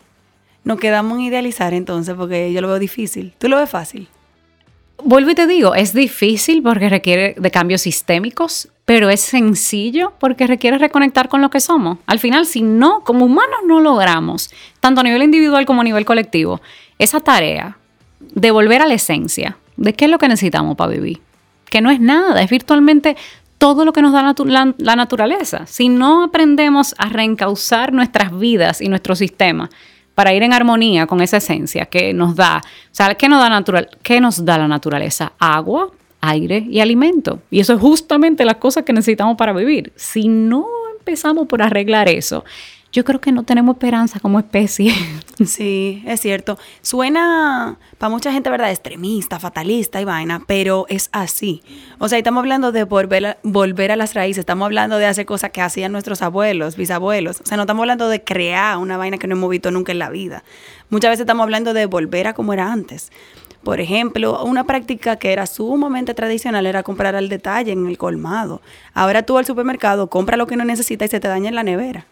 Nos 0.64 0.80
quedamos 0.80 1.18
en 1.18 1.24
idealizar 1.24 1.74
entonces 1.74 2.14
porque 2.16 2.52
yo 2.52 2.60
lo 2.60 2.68
veo 2.68 2.80
difícil. 2.80 3.34
¿Tú 3.38 3.48
lo 3.48 3.58
ves 3.58 3.70
fácil? 3.70 4.10
Vuelvo 5.08 5.30
y 5.30 5.36
te 5.36 5.48
digo, 5.48 5.74
es 5.74 5.94
difícil 5.94 6.62
porque 6.62 6.90
requiere 6.90 7.34
de 7.38 7.50
cambios 7.50 7.84
sistémicos, 7.84 8.68
pero 8.84 9.10
es 9.10 9.22
sencillo 9.22 10.12
porque 10.20 10.48
requiere 10.48 10.78
reconectar 10.78 11.30
con 11.30 11.40
lo 11.40 11.50
que 11.50 11.62
somos. 11.62 12.00
Al 12.08 12.20
final, 12.20 12.46
si 12.46 12.62
no, 12.62 13.06
como 13.06 13.24
humanos 13.24 13.60
no 13.66 13.80
logramos, 13.80 14.52
tanto 14.82 15.00
a 15.00 15.06
nivel 15.06 15.24
individual 15.24 15.66
como 15.66 15.80
a 15.80 15.86
nivel 15.86 16.04
colectivo, 16.04 16.60
esa 17.00 17.22
tarea 17.22 17.78
de 18.20 18.52
volver 18.52 18.82
a 18.82 18.86
la 18.86 18.96
esencia 18.96 19.58
de 19.78 19.94
qué 19.94 20.04
es 20.06 20.12
lo 20.12 20.18
que 20.18 20.28
necesitamos 20.28 20.76
para 20.76 20.92
vivir, 20.92 21.22
que 21.70 21.80
no 21.80 21.90
es 21.90 22.02
nada, 22.02 22.42
es 22.42 22.50
virtualmente 22.50 23.16
todo 23.60 23.86
lo 23.86 23.94
que 23.94 24.02
nos 24.02 24.12
da 24.12 24.24
la, 24.24 24.76
la 24.78 24.96
naturaleza. 24.98 25.68
Si 25.68 25.88
no 25.88 26.26
aprendemos 26.26 26.96
a 26.98 27.08
reencauzar 27.08 27.94
nuestras 27.94 28.38
vidas 28.38 28.82
y 28.82 28.90
nuestro 28.90 29.16
sistema, 29.16 29.70
para 30.18 30.34
ir 30.34 30.42
en 30.42 30.52
armonía 30.52 31.06
con 31.06 31.22
esa 31.22 31.38
esencia 31.38 31.86
que 31.86 32.12
nos 32.12 32.36
da, 32.36 32.60
o 32.60 33.18
¿qué 33.20 33.30
nos 33.30 33.40
da, 33.40 33.50
natural, 33.50 33.88
qué 34.02 34.20
nos 34.20 34.44
da 34.44 34.58
la 34.58 34.68
naturaleza? 34.68 35.34
Agua, 35.38 35.92
aire 36.22 36.66
y 36.68 36.80
alimento. 36.80 37.42
Y 37.52 37.60
eso 37.60 37.76
es 37.76 37.80
justamente 37.80 38.44
las 38.44 38.56
cosas 38.56 38.84
que 38.84 38.94
necesitamos 38.94 39.38
para 39.38 39.54
vivir. 39.54 39.94
Si 39.96 40.28
no 40.28 40.66
empezamos 40.98 41.46
por 41.46 41.62
arreglar 41.62 42.10
eso, 42.10 42.44
yo 42.92 43.04
creo 43.04 43.22
que 43.22 43.32
no 43.32 43.44
tenemos 43.44 43.76
esperanza 43.76 44.20
como 44.20 44.40
especie. 44.40 44.94
Sí, 45.46 46.02
es 46.08 46.20
cierto. 46.20 46.58
Suena 46.82 47.78
para 48.00 48.10
mucha 48.10 48.32
gente, 48.32 48.50
¿verdad? 48.50 48.72
Extremista, 48.72 49.40
fatalista 49.40 50.02
y 50.02 50.04
vaina, 50.04 50.42
pero 50.48 50.88
es 50.90 51.10
así. 51.12 51.62
O 52.00 52.10
sea, 52.10 52.18
estamos 52.18 52.42
hablando 52.42 52.72
de 52.72 52.86
volver 52.86 53.24
a, 53.24 53.38
volver 53.44 53.92
a 53.92 53.96
las 53.96 54.16
raíces, 54.16 54.40
estamos 54.40 54.66
hablando 54.66 54.98
de 54.98 55.06
hacer 55.06 55.28
cosas 55.28 55.52
que 55.52 55.62
hacían 55.62 55.92
nuestros 55.92 56.24
abuelos, 56.24 56.76
bisabuelos. 56.76 57.42
O 57.42 57.46
sea, 57.46 57.56
no 57.56 57.64
estamos 57.64 57.84
hablando 57.84 58.10
de 58.10 58.24
crear 58.24 58.80
una 58.80 58.98
vaina 58.98 59.20
que 59.20 59.28
no 59.28 59.36
hemos 59.36 59.52
visto 59.52 59.70
nunca 59.70 59.92
en 59.92 60.00
la 60.00 60.10
vida. 60.10 60.44
Muchas 60.90 61.12
veces 61.12 61.22
estamos 61.22 61.44
hablando 61.44 61.76
de 61.76 61.86
volver 61.86 62.26
a 62.26 62.34
como 62.34 62.54
era 62.54 62.72
antes. 62.72 63.12
Por 63.64 63.80
ejemplo, 63.80 64.44
una 64.44 64.64
práctica 64.64 65.18
que 65.18 65.34
era 65.34 65.46
sumamente 65.46 66.16
tradicional 66.16 66.66
era 66.66 66.82
comprar 66.82 67.16
al 67.16 67.30
detalle 67.30 67.74
en 67.74 67.86
el 67.86 68.00
colmado. 68.00 68.64
Ahora 68.96 69.22
tú 69.22 69.38
al 69.38 69.46
supermercado 69.46 70.10
compra 70.10 70.36
lo 70.36 70.48
que 70.48 70.56
no 70.56 70.66
necesitas 70.66 71.10
y 71.10 71.12
se 71.12 71.20
te 71.20 71.28
daña 71.28 71.50
en 71.50 71.56
la 71.56 71.64
nevera. 71.64 72.08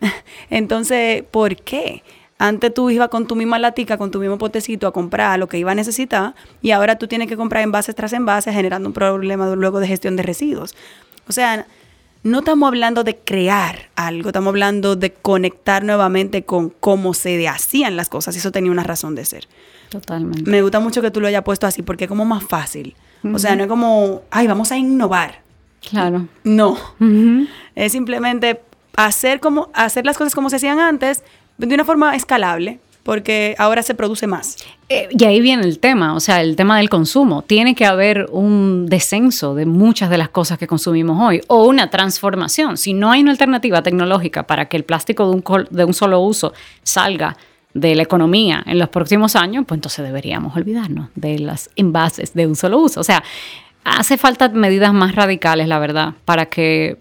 Entonces, 0.50 1.22
¿por 1.30 1.56
qué? 1.56 2.02
Antes 2.38 2.74
tú 2.74 2.90
ibas 2.90 3.08
con 3.08 3.26
tu 3.26 3.34
misma 3.34 3.58
latica, 3.58 3.96
con 3.96 4.10
tu 4.10 4.20
mismo 4.20 4.36
potecito 4.36 4.86
a 4.86 4.92
comprar 4.92 5.38
lo 5.38 5.48
que 5.48 5.58
iba 5.58 5.72
a 5.72 5.74
necesitar 5.74 6.34
y 6.60 6.72
ahora 6.72 6.98
tú 6.98 7.08
tienes 7.08 7.28
que 7.28 7.36
comprar 7.36 7.62
envases 7.62 7.94
tras 7.94 8.12
envases 8.12 8.54
generando 8.54 8.88
un 8.88 8.92
problema 8.92 9.54
luego 9.54 9.80
de 9.80 9.86
gestión 9.86 10.16
de 10.16 10.22
residuos. 10.22 10.74
O 11.28 11.32
sea, 11.32 11.66
no 12.22 12.40
estamos 12.40 12.66
hablando 12.66 13.04
de 13.04 13.16
crear 13.16 13.88
algo, 13.94 14.28
estamos 14.28 14.50
hablando 14.50 14.96
de 14.96 15.14
conectar 15.14 15.82
nuevamente 15.82 16.44
con 16.44 16.70
cómo 16.70 17.14
se 17.14 17.48
hacían 17.48 17.96
las 17.96 18.10
cosas 18.10 18.34
y 18.34 18.38
eso 18.38 18.52
tenía 18.52 18.70
una 18.70 18.82
razón 18.82 19.14
de 19.14 19.24
ser. 19.24 19.48
Totalmente. 19.88 20.50
Me 20.50 20.60
gusta 20.60 20.80
mucho 20.80 21.00
que 21.00 21.10
tú 21.10 21.22
lo 21.22 21.28
hayas 21.28 21.42
puesto 21.42 21.66
así 21.66 21.82
porque 21.82 22.04
es 22.04 22.08
como 22.08 22.24
más 22.26 22.44
fácil. 22.44 22.96
O 23.32 23.38
sea, 23.38 23.56
no 23.56 23.62
es 23.62 23.68
como, 23.68 24.22
ay, 24.30 24.46
vamos 24.46 24.70
a 24.72 24.76
innovar. 24.76 25.40
Claro. 25.88 26.28
No. 26.44 26.76
Es 27.74 27.92
simplemente 27.92 28.60
hacer, 28.96 29.40
como, 29.40 29.70
hacer 29.74 30.04
las 30.04 30.18
cosas 30.18 30.34
como 30.34 30.50
se 30.50 30.56
hacían 30.56 30.80
antes 30.80 31.22
de 31.58 31.74
una 31.74 31.84
forma 31.84 32.14
escalable, 32.16 32.80
porque 33.02 33.54
ahora 33.58 33.82
se 33.82 33.94
produce 33.94 34.26
más. 34.26 34.56
Eh, 34.88 35.08
y 35.10 35.24
ahí 35.24 35.40
viene 35.40 35.62
el 35.62 35.78
tema, 35.78 36.14
o 36.14 36.20
sea, 36.20 36.40
el 36.40 36.56
tema 36.56 36.78
del 36.78 36.88
consumo. 36.88 37.42
Tiene 37.42 37.74
que 37.74 37.86
haber 37.86 38.26
un 38.32 38.86
descenso 38.86 39.54
de 39.54 39.64
muchas 39.64 40.10
de 40.10 40.18
las 40.18 40.28
cosas 40.28 40.58
que 40.58 40.66
consumimos 40.66 41.20
hoy 41.20 41.40
o 41.46 41.66
una 41.66 41.88
transformación. 41.88 42.76
Si 42.76 42.94
no 42.94 43.10
hay 43.12 43.22
una 43.22 43.30
alternativa 43.30 43.82
tecnológica 43.82 44.44
para 44.44 44.66
que 44.66 44.76
el 44.76 44.84
plástico 44.84 45.28
de 45.28 45.36
un, 45.36 45.66
de 45.70 45.84
un 45.84 45.94
solo 45.94 46.20
uso 46.20 46.52
salga 46.82 47.36
de 47.74 47.94
la 47.94 48.02
economía 48.02 48.62
en 48.66 48.78
los 48.78 48.88
próximos 48.88 49.36
años, 49.36 49.64
pues 49.68 49.78
entonces 49.78 50.04
deberíamos 50.04 50.56
olvidarnos 50.56 51.10
de 51.14 51.38
las 51.38 51.70
envases 51.76 52.32
de 52.34 52.46
un 52.46 52.56
solo 52.56 52.78
uso. 52.78 53.00
O 53.00 53.04
sea, 53.04 53.22
hace 53.84 54.16
falta 54.16 54.48
medidas 54.48 54.92
más 54.92 55.14
radicales, 55.14 55.68
la 55.68 55.78
verdad, 55.78 56.14
para 56.24 56.46
que 56.46 56.98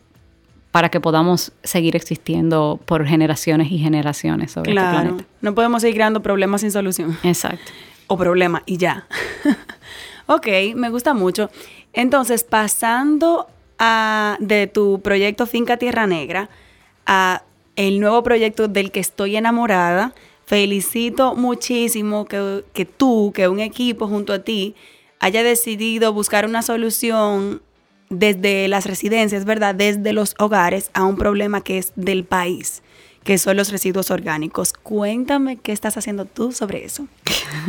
para 0.75 0.89
que 0.89 0.99
podamos 0.99 1.53
seguir 1.63 1.95
existiendo 1.95 2.81
por 2.83 3.05
generaciones 3.05 3.71
y 3.71 3.77
generaciones 3.77 4.51
sobre 4.51 4.71
este 4.71 4.81
planeta. 4.81 5.23
No 5.39 5.55
podemos 5.55 5.81
seguir 5.81 5.95
creando 5.95 6.21
problemas 6.21 6.59
sin 6.59 6.71
solución. 6.73 7.17
Exacto. 7.23 7.71
O 8.07 8.17
problema 8.17 8.61
y 8.65 8.75
ya. 8.75 9.07
ok, 10.25 10.47
me 10.75 10.89
gusta 10.89 11.13
mucho. 11.13 11.49
Entonces, 11.93 12.43
pasando 12.43 13.47
a, 13.79 14.35
de 14.41 14.67
tu 14.67 14.99
proyecto 14.99 15.45
Finca 15.45 15.77
Tierra 15.77 16.07
Negra 16.07 16.49
a 17.05 17.43
el 17.77 18.01
nuevo 18.01 18.21
proyecto 18.23 18.67
del 18.67 18.91
que 18.91 18.99
estoy 18.99 19.37
enamorada, 19.37 20.13
felicito 20.45 21.35
muchísimo 21.35 22.25
que, 22.25 22.65
que 22.73 22.83
tú, 22.83 23.31
que 23.33 23.47
un 23.47 23.61
equipo 23.61 24.09
junto 24.09 24.33
a 24.33 24.39
ti, 24.39 24.75
haya 25.21 25.41
decidido 25.41 26.11
buscar 26.11 26.45
una 26.45 26.61
solución 26.61 27.61
desde 28.19 28.67
las 28.67 28.85
residencias, 28.85 29.45
¿verdad? 29.45 29.75
Desde 29.75 30.13
los 30.13 30.35
hogares 30.39 30.89
a 30.93 31.03
un 31.03 31.17
problema 31.17 31.61
que 31.61 31.77
es 31.77 31.91
del 31.95 32.23
país, 32.23 32.81
que 33.23 33.37
son 33.37 33.57
los 33.57 33.71
residuos 33.71 34.11
orgánicos. 34.11 34.73
Cuéntame 34.73 35.57
qué 35.57 35.71
estás 35.71 35.97
haciendo 35.97 36.25
tú 36.25 36.51
sobre 36.51 36.85
eso. 36.85 37.07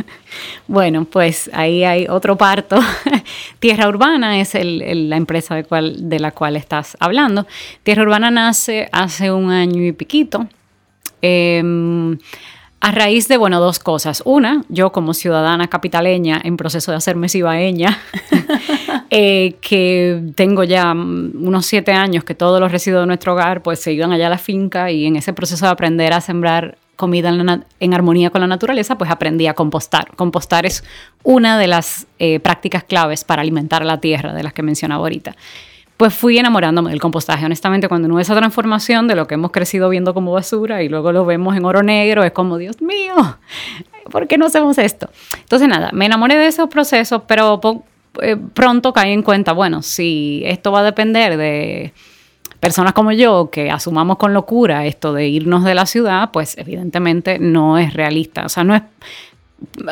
bueno, 0.67 1.05
pues 1.05 1.49
ahí 1.53 1.83
hay 1.83 2.07
otro 2.07 2.37
parto. 2.37 2.79
Tierra 3.59 3.87
Urbana 3.87 4.39
es 4.39 4.53
la 4.53 5.17
empresa 5.17 5.55
de 5.55 6.19
la 6.19 6.31
cual 6.31 6.55
estás 6.55 6.95
hablando. 6.99 7.47
Tierra 7.83 8.03
Urbana 8.03 8.31
nace 8.31 8.89
hace 8.91 9.31
un 9.31 9.51
año 9.51 9.83
y 9.83 9.91
piquito. 9.91 10.47
Em, 11.21 12.17
a 12.79 12.91
raíz 12.91 13.27
de, 13.27 13.37
bueno, 13.37 13.59
dos 13.59 13.79
cosas. 13.79 14.21
Una, 14.25 14.63
yo 14.69 14.91
como 14.91 15.13
ciudadana 15.13 15.67
capitaleña 15.67 16.39
en 16.43 16.57
proceso 16.57 16.91
de 16.91 16.97
hacerme 16.97 17.27
cibaeña, 17.27 17.97
eh, 19.09 19.55
que 19.61 20.31
tengo 20.35 20.63
ya 20.63 20.91
unos 20.91 21.65
siete 21.65 21.91
años 21.91 22.23
que 22.23 22.35
todos 22.35 22.59
los 22.59 22.71
residuos 22.71 23.01
de 23.01 23.07
nuestro 23.07 23.33
hogar 23.33 23.63
pues 23.63 23.79
se 23.79 23.93
iban 23.93 24.11
allá 24.11 24.27
a 24.27 24.29
la 24.29 24.37
finca 24.37 24.91
y 24.91 25.05
en 25.05 25.15
ese 25.15 25.33
proceso 25.33 25.65
de 25.65 25.71
aprender 25.71 26.13
a 26.13 26.21
sembrar 26.21 26.77
comida 26.95 27.29
en, 27.29 27.93
armonía 27.93 28.31
con 28.31 28.41
la 28.41 28.47
naturaleza, 28.47 28.97
pues 28.97 29.09
aprendí 29.11 29.47
a 29.47 29.53
compostar. 29.53 30.15
Compostar 30.15 30.65
es 30.65 30.83
una 31.23 31.57
de 31.59 31.67
las 31.67 32.07
eh, 32.19 32.39
prácticas 32.39 32.83
claves 32.83 33.23
para 33.23 33.41
alimentar 33.41 33.85
la 33.85 33.99
tierra 33.99 34.33
de 34.33 34.43
las 34.43 34.53
que 34.53 34.63
mencionaba 34.63 35.01
ahorita 35.01 35.35
pues 35.97 36.13
fui 36.13 36.37
enamorándome 36.37 36.91
del 36.91 37.01
compostaje. 37.01 37.45
Honestamente, 37.45 37.87
cuando 37.89 38.07
no 38.07 38.19
esa 38.19 38.35
transformación 38.35 39.07
de 39.07 39.15
lo 39.15 39.27
que 39.27 39.33
hemos 39.33 39.51
crecido 39.51 39.89
viendo 39.89 40.13
como 40.13 40.31
basura 40.31 40.83
y 40.83 40.89
luego 40.89 41.11
lo 41.11 41.25
vemos 41.25 41.57
en 41.57 41.65
oro 41.65 41.81
negro, 41.81 42.23
es 42.23 42.31
como, 42.31 42.57
Dios 42.57 42.81
mío, 42.81 43.15
¿por 44.11 44.27
qué 44.27 44.37
no 44.37 44.45
hacemos 44.45 44.77
esto? 44.77 45.09
Entonces, 45.39 45.67
nada, 45.67 45.89
me 45.93 46.05
enamoré 46.05 46.35
de 46.35 46.47
esos 46.47 46.69
procesos, 46.69 47.23
pero 47.27 47.59
eh, 48.21 48.37
pronto 48.53 48.93
caí 48.93 49.11
en 49.11 49.23
cuenta, 49.23 49.53
bueno, 49.53 49.81
si 49.81 50.43
esto 50.45 50.71
va 50.71 50.81
a 50.81 50.83
depender 50.83 51.35
de 51.35 51.93
personas 52.59 52.93
como 52.93 53.11
yo 53.11 53.49
que 53.51 53.69
asumamos 53.71 54.17
con 54.17 54.33
locura 54.33 54.85
esto 54.85 55.13
de 55.13 55.27
irnos 55.27 55.63
de 55.63 55.75
la 55.75 55.85
ciudad, 55.85 56.31
pues 56.31 56.57
evidentemente 56.57 57.39
no 57.39 57.77
es 57.77 57.93
realista. 57.93 58.45
O 58.45 58.49
sea, 58.49 58.63
no 58.63 58.75
es. 58.75 58.83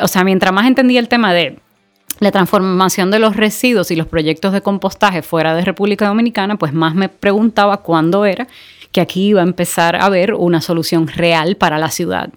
O 0.00 0.06
sea, 0.06 0.22
mientras 0.22 0.52
más 0.52 0.66
entendí 0.66 0.96
el 0.96 1.08
tema 1.08 1.32
de 1.32 1.58
la 2.20 2.30
transformación 2.30 3.10
de 3.10 3.18
los 3.18 3.36
residuos 3.36 3.90
y 3.90 3.96
los 3.96 4.06
proyectos 4.06 4.52
de 4.52 4.62
compostaje 4.62 5.22
fuera 5.22 5.54
de 5.54 5.64
República 5.64 6.08
Dominicana, 6.08 6.56
pues 6.56 6.72
más 6.72 6.94
me 6.94 7.08
preguntaba 7.08 7.78
cuándo 7.78 8.24
era 8.24 8.46
que 8.92 9.00
aquí 9.00 9.28
iba 9.28 9.40
a 9.40 9.44
empezar 9.44 9.96
a 9.96 10.06
haber 10.06 10.34
una 10.34 10.60
solución 10.60 11.08
real 11.08 11.56
para 11.56 11.78
la 11.78 11.90
ciudad. 11.90 12.30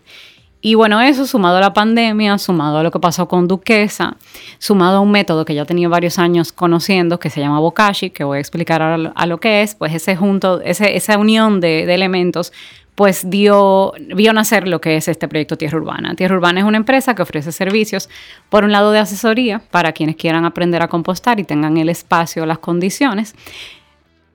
Y 0.62 0.76
bueno, 0.76 1.00
eso 1.00 1.26
sumado 1.26 1.56
a 1.56 1.62
la 1.62 1.72
pandemia, 1.72 2.38
sumado 2.38 2.80
a 2.80 2.84
lo 2.84 2.92
que 2.92 3.00
pasó 3.00 3.30
con 3.30 3.48
Duquesa, 3.48 4.18
sumado 4.58 4.98
a 4.98 5.00
un 5.00 5.10
método 5.10 5.46
que 5.46 5.56
ya 5.56 5.64
tenía 5.64 5.88
varios 5.88 6.20
años 6.20 6.52
conociendo, 6.52 7.18
que 7.18 7.30
se 7.30 7.40
llama 7.40 7.62
Bokashi, 7.62 8.10
que 8.10 8.26
voy 8.26 8.40
a 8.40 8.42
explicar 8.42 8.82
ahora 8.82 9.14
a 9.16 9.26
lo 9.26 9.40
que 9.40 9.62
es, 9.62 9.76
pues 9.76 9.94
ese 9.94 10.18
junto, 10.18 10.60
ese, 10.60 10.98
esa 10.98 11.18
unión 11.18 11.62
de 11.62 11.94
elementos 11.94 12.52
pues 13.00 13.30
dio, 13.30 13.94
vio 14.14 14.34
nacer 14.34 14.68
lo 14.68 14.82
que 14.82 14.98
es 14.98 15.08
este 15.08 15.30
proyecto 15.30 15.58
Tierra 15.58 15.78
Urbana. 15.78 16.16
Tierra 16.16 16.36
Urbana 16.36 16.60
es 16.60 16.66
una 16.66 16.76
empresa 16.76 17.16
que 17.16 17.22
ofrece 17.22 17.54
servicios, 17.54 18.10
por 18.50 18.66
un 18.66 18.74
lado 18.74 18.92
de 18.92 19.00
asesoría, 19.00 19.62
para 19.72 19.94
quienes 19.94 20.18
quieran 20.18 20.44
aprender 20.44 20.82
a 20.82 20.90
compostar 20.90 21.40
y 21.40 21.46
tengan 21.46 21.78
el 21.78 21.88
espacio, 21.88 22.46
las 22.46 22.58
condiciones. 22.58 23.36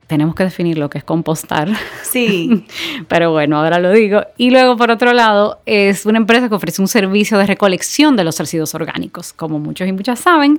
Tenemos 0.07 0.35
que 0.35 0.44
definir 0.44 0.79
lo 0.79 0.88
que 0.88 0.96
es 0.96 1.05
compostar. 1.05 1.68
Sí. 2.05 2.64
Pero 3.09 3.33
bueno, 3.33 3.59
ahora 3.59 3.79
lo 3.79 3.92
digo. 3.92 4.22
Y 4.38 4.48
luego, 4.48 4.79
por 4.79 4.90
otro 4.90 5.12
lado, 5.12 5.61
es 5.66 6.07
una 6.07 6.16
empresa 6.16 6.48
que 6.48 6.55
ofrece 6.55 6.81
un 6.81 6.88
servicio 6.88 7.37
de 7.37 7.44
recolección 7.44 8.16
de 8.16 8.24
los 8.24 8.38
residuos 8.38 8.74
orgánicos. 8.74 9.35
Como 9.35 9.59
muchos 9.59 9.87
y 9.87 9.92
muchas 9.92 10.20
saben, 10.20 10.59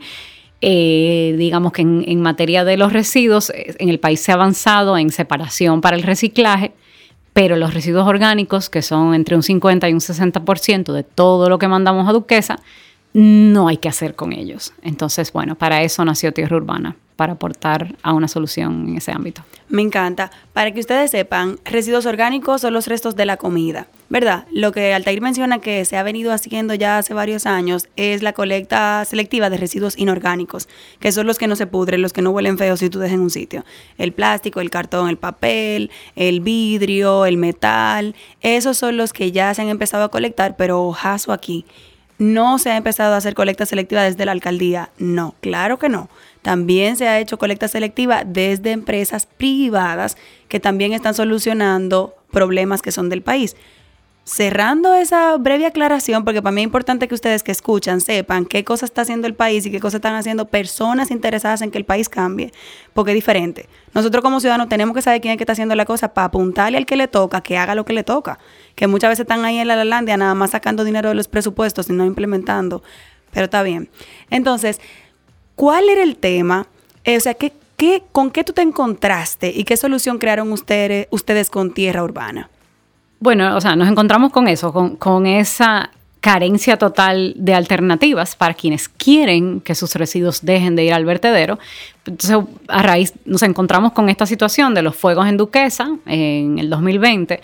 eh, 0.61 1.33
digamos 1.39 1.71
que 1.71 1.81
en, 1.81 2.03
en, 2.07 2.21
materia 2.21 2.63
de 2.65 2.77
los 2.77 2.93
residuos, 2.93 3.49
eh, 3.49 3.73
en 3.79 3.89
el 3.89 3.99
país 3.99 4.19
se 4.19 4.31
ha 4.31 4.35
avanzado 4.35 4.95
en 4.95 5.09
separación 5.09 5.81
para 5.81 5.95
el 5.95 6.03
reciclaje, 6.03 6.71
pero 7.35 7.57
los 7.57 7.73
residuos 7.73 8.07
orgánicos, 8.07 8.69
que 8.69 8.81
son 8.81 9.13
entre 9.13 9.35
un 9.35 9.43
50 9.43 9.89
y 9.89 9.93
un 9.93 9.99
60% 9.99 10.93
de 10.93 11.03
todo 11.03 11.49
lo 11.49 11.59
que 11.59 11.67
mandamos 11.67 12.07
a 12.07 12.13
Duquesa, 12.13 12.61
no 13.15 13.69
hay 13.69 13.77
que 13.77 13.87
hacer 13.87 14.13
con 14.15 14.33
ellos. 14.33 14.73
Entonces, 14.81 15.31
bueno, 15.31 15.55
para 15.55 15.83
eso 15.83 16.03
nació 16.03 16.33
Tierra 16.33 16.57
Urbana, 16.57 16.97
para 17.15 17.33
aportar 17.33 17.95
a 18.03 18.11
una 18.11 18.27
solución 18.27 18.89
en 18.89 18.97
ese 18.97 19.13
ámbito. 19.13 19.41
Me 19.69 19.81
encanta. 19.81 20.31
Para 20.51 20.71
que 20.71 20.81
ustedes 20.81 21.11
sepan, 21.11 21.57
residuos 21.63 22.05
orgánicos 22.07 22.59
son 22.59 22.73
los 22.73 22.87
restos 22.87 23.15
de 23.15 23.25
la 23.25 23.37
comida, 23.37 23.87
¿verdad? 24.09 24.45
Lo 24.51 24.73
que 24.73 24.93
Altair 24.93 25.21
menciona 25.21 25.59
que 25.59 25.85
se 25.85 25.95
ha 25.95 26.03
venido 26.03 26.33
haciendo 26.33 26.73
ya 26.73 26.97
hace 26.97 27.13
varios 27.13 27.45
años 27.45 27.87
es 27.95 28.21
la 28.21 28.33
colecta 28.33 29.05
selectiva 29.05 29.49
de 29.49 29.55
residuos 29.55 29.97
inorgánicos, 29.97 30.67
que 30.99 31.13
son 31.13 31.25
los 31.25 31.37
que 31.37 31.47
no 31.47 31.55
se 31.55 31.67
pudren, 31.67 32.01
los 32.01 32.11
que 32.11 32.21
no 32.21 32.31
huelen 32.31 32.57
feos 32.57 32.81
si 32.81 32.89
tú 32.89 32.99
dejas 32.99 33.15
en 33.15 33.21
un 33.21 33.29
sitio. 33.29 33.63
El 33.97 34.11
plástico, 34.11 34.59
el 34.59 34.69
cartón, 34.69 35.07
el 35.07 35.17
papel, 35.17 35.89
el 36.17 36.41
vidrio, 36.41 37.25
el 37.25 37.37
metal, 37.37 38.13
esos 38.41 38.75
son 38.75 38.97
los 38.97 39.13
que 39.13 39.31
ya 39.31 39.53
se 39.53 39.61
han 39.61 39.69
empezado 39.69 40.03
a 40.03 40.11
colectar, 40.11 40.57
pero 40.57 40.83
ojazo 40.83 41.31
aquí. 41.31 41.65
No 42.17 42.59
se 42.59 42.71
ha 42.71 42.77
empezado 42.77 43.13
a 43.13 43.17
hacer 43.17 43.33
colecta 43.33 43.65
selectiva 43.65 44.03
desde 44.03 44.25
la 44.25 44.31
alcaldía. 44.31 44.89
No, 44.97 45.35
claro 45.41 45.77
que 45.79 45.89
no. 45.89 46.09
También 46.41 46.95
se 46.95 47.07
ha 47.07 47.19
hecho 47.19 47.37
colecta 47.37 47.67
selectiva 47.67 48.23
desde 48.23 48.71
empresas 48.71 49.25
privadas 49.25 50.15
que 50.47 50.59
también 50.59 50.93
están 50.93 51.13
solucionando 51.13 52.15
problemas 52.31 52.81
que 52.81 52.91
son 52.91 53.09
del 53.09 53.21
país. 53.21 53.55
Cerrando 54.25 54.95
esa 54.95 55.37
breve 55.37 55.67
aclaración, 55.67 56.25
porque 56.25 56.41
para 56.41 56.51
mí 56.51 56.61
es 56.61 56.65
importante 56.65 57.07
que 57.07 57.13
ustedes 57.13 57.43
que 57.43 57.51
escuchan 57.51 58.01
sepan 58.01 58.45
qué 58.45 58.63
cosas 58.63 58.89
está 58.89 59.03
haciendo 59.03 59.27
el 59.27 59.35
país 59.35 59.67
y 59.67 59.71
qué 59.71 59.79
cosas 59.79 59.99
están 59.99 60.15
haciendo 60.15 60.47
personas 60.47 61.11
interesadas 61.11 61.61
en 61.61 61.69
que 61.69 61.77
el 61.77 61.85
país 61.85 62.09
cambie, 62.09 62.51
porque 62.93 63.11
es 63.11 63.15
diferente. 63.15 63.69
Nosotros 63.93 64.23
como 64.23 64.39
ciudadanos 64.39 64.67
tenemos 64.67 64.95
que 64.95 65.03
saber 65.03 65.21
quién 65.21 65.33
es 65.33 65.37
que 65.37 65.43
está 65.43 65.53
haciendo 65.53 65.75
la 65.75 65.85
cosa 65.85 66.13
para 66.15 66.25
apuntarle 66.25 66.79
al 66.79 66.87
que 66.87 66.95
le 66.95 67.07
toca, 67.07 67.41
que 67.41 67.55
haga 67.55 67.75
lo 67.75 67.85
que 67.85 67.93
le 67.93 68.03
toca, 68.03 68.39
que 68.73 68.87
muchas 68.87 69.09
veces 69.09 69.21
están 69.21 69.45
ahí 69.45 69.59
en 69.59 69.67
la 69.67 69.75
Lalandia 69.75 70.17
nada 70.17 70.33
más 70.33 70.51
sacando 70.51 70.83
dinero 70.83 71.09
de 71.09 71.15
los 71.15 71.27
presupuestos 71.27 71.87
y 71.89 71.93
no 71.93 72.03
implementando, 72.03 72.81
pero 73.31 73.45
está 73.45 73.61
bien. 73.61 73.89
Entonces, 74.31 74.81
¿cuál 75.53 75.87
era 75.87 76.01
el 76.01 76.17
tema? 76.17 76.65
Eh, 77.03 77.15
o 77.15 77.19
sea, 77.19 77.35
¿qué, 77.35 77.53
qué, 77.77 78.01
¿con 78.11 78.31
qué 78.31 78.43
tú 78.43 78.53
te 78.53 78.63
encontraste 78.63 79.51
y 79.55 79.65
qué 79.65 79.77
solución 79.77 80.17
crearon 80.17 80.51
ustedes, 80.51 81.07
ustedes 81.11 81.51
con 81.51 81.75
Tierra 81.75 82.03
Urbana? 82.03 82.49
Bueno, 83.25 83.55
o 83.55 83.59
sea, 83.59 83.75
nos 83.75 83.89
encontramos 83.89 84.31
con 84.31 84.47
eso, 84.47 84.71
con, 84.99 85.25
esa 85.25 85.89
carencia 86.21 86.77
total 86.77 87.33
de 87.35 87.55
alternativas 87.55 88.35
para 88.35 88.53
quienes 88.53 88.87
quieren 88.87 89.61
que 89.61 89.73
sus 89.73 89.95
residuos 89.95 90.45
dejen 90.45 90.75
de 90.75 90.83
ir 90.83 90.93
al 90.93 91.05
vertedero. 91.05 91.57
Entonces, 92.05 92.37
a 92.67 92.83
raíz, 92.83 93.13
nos 93.25 93.41
encontramos 93.41 93.93
con 93.93 94.09
esta 94.09 94.27
situación 94.27 94.75
de 94.75 94.83
los 94.83 94.95
fuegos 94.95 95.27
en 95.27 95.37
Duquesa 95.37 95.97
en 96.05 96.59
el 96.59 96.69
2020, 96.69 97.41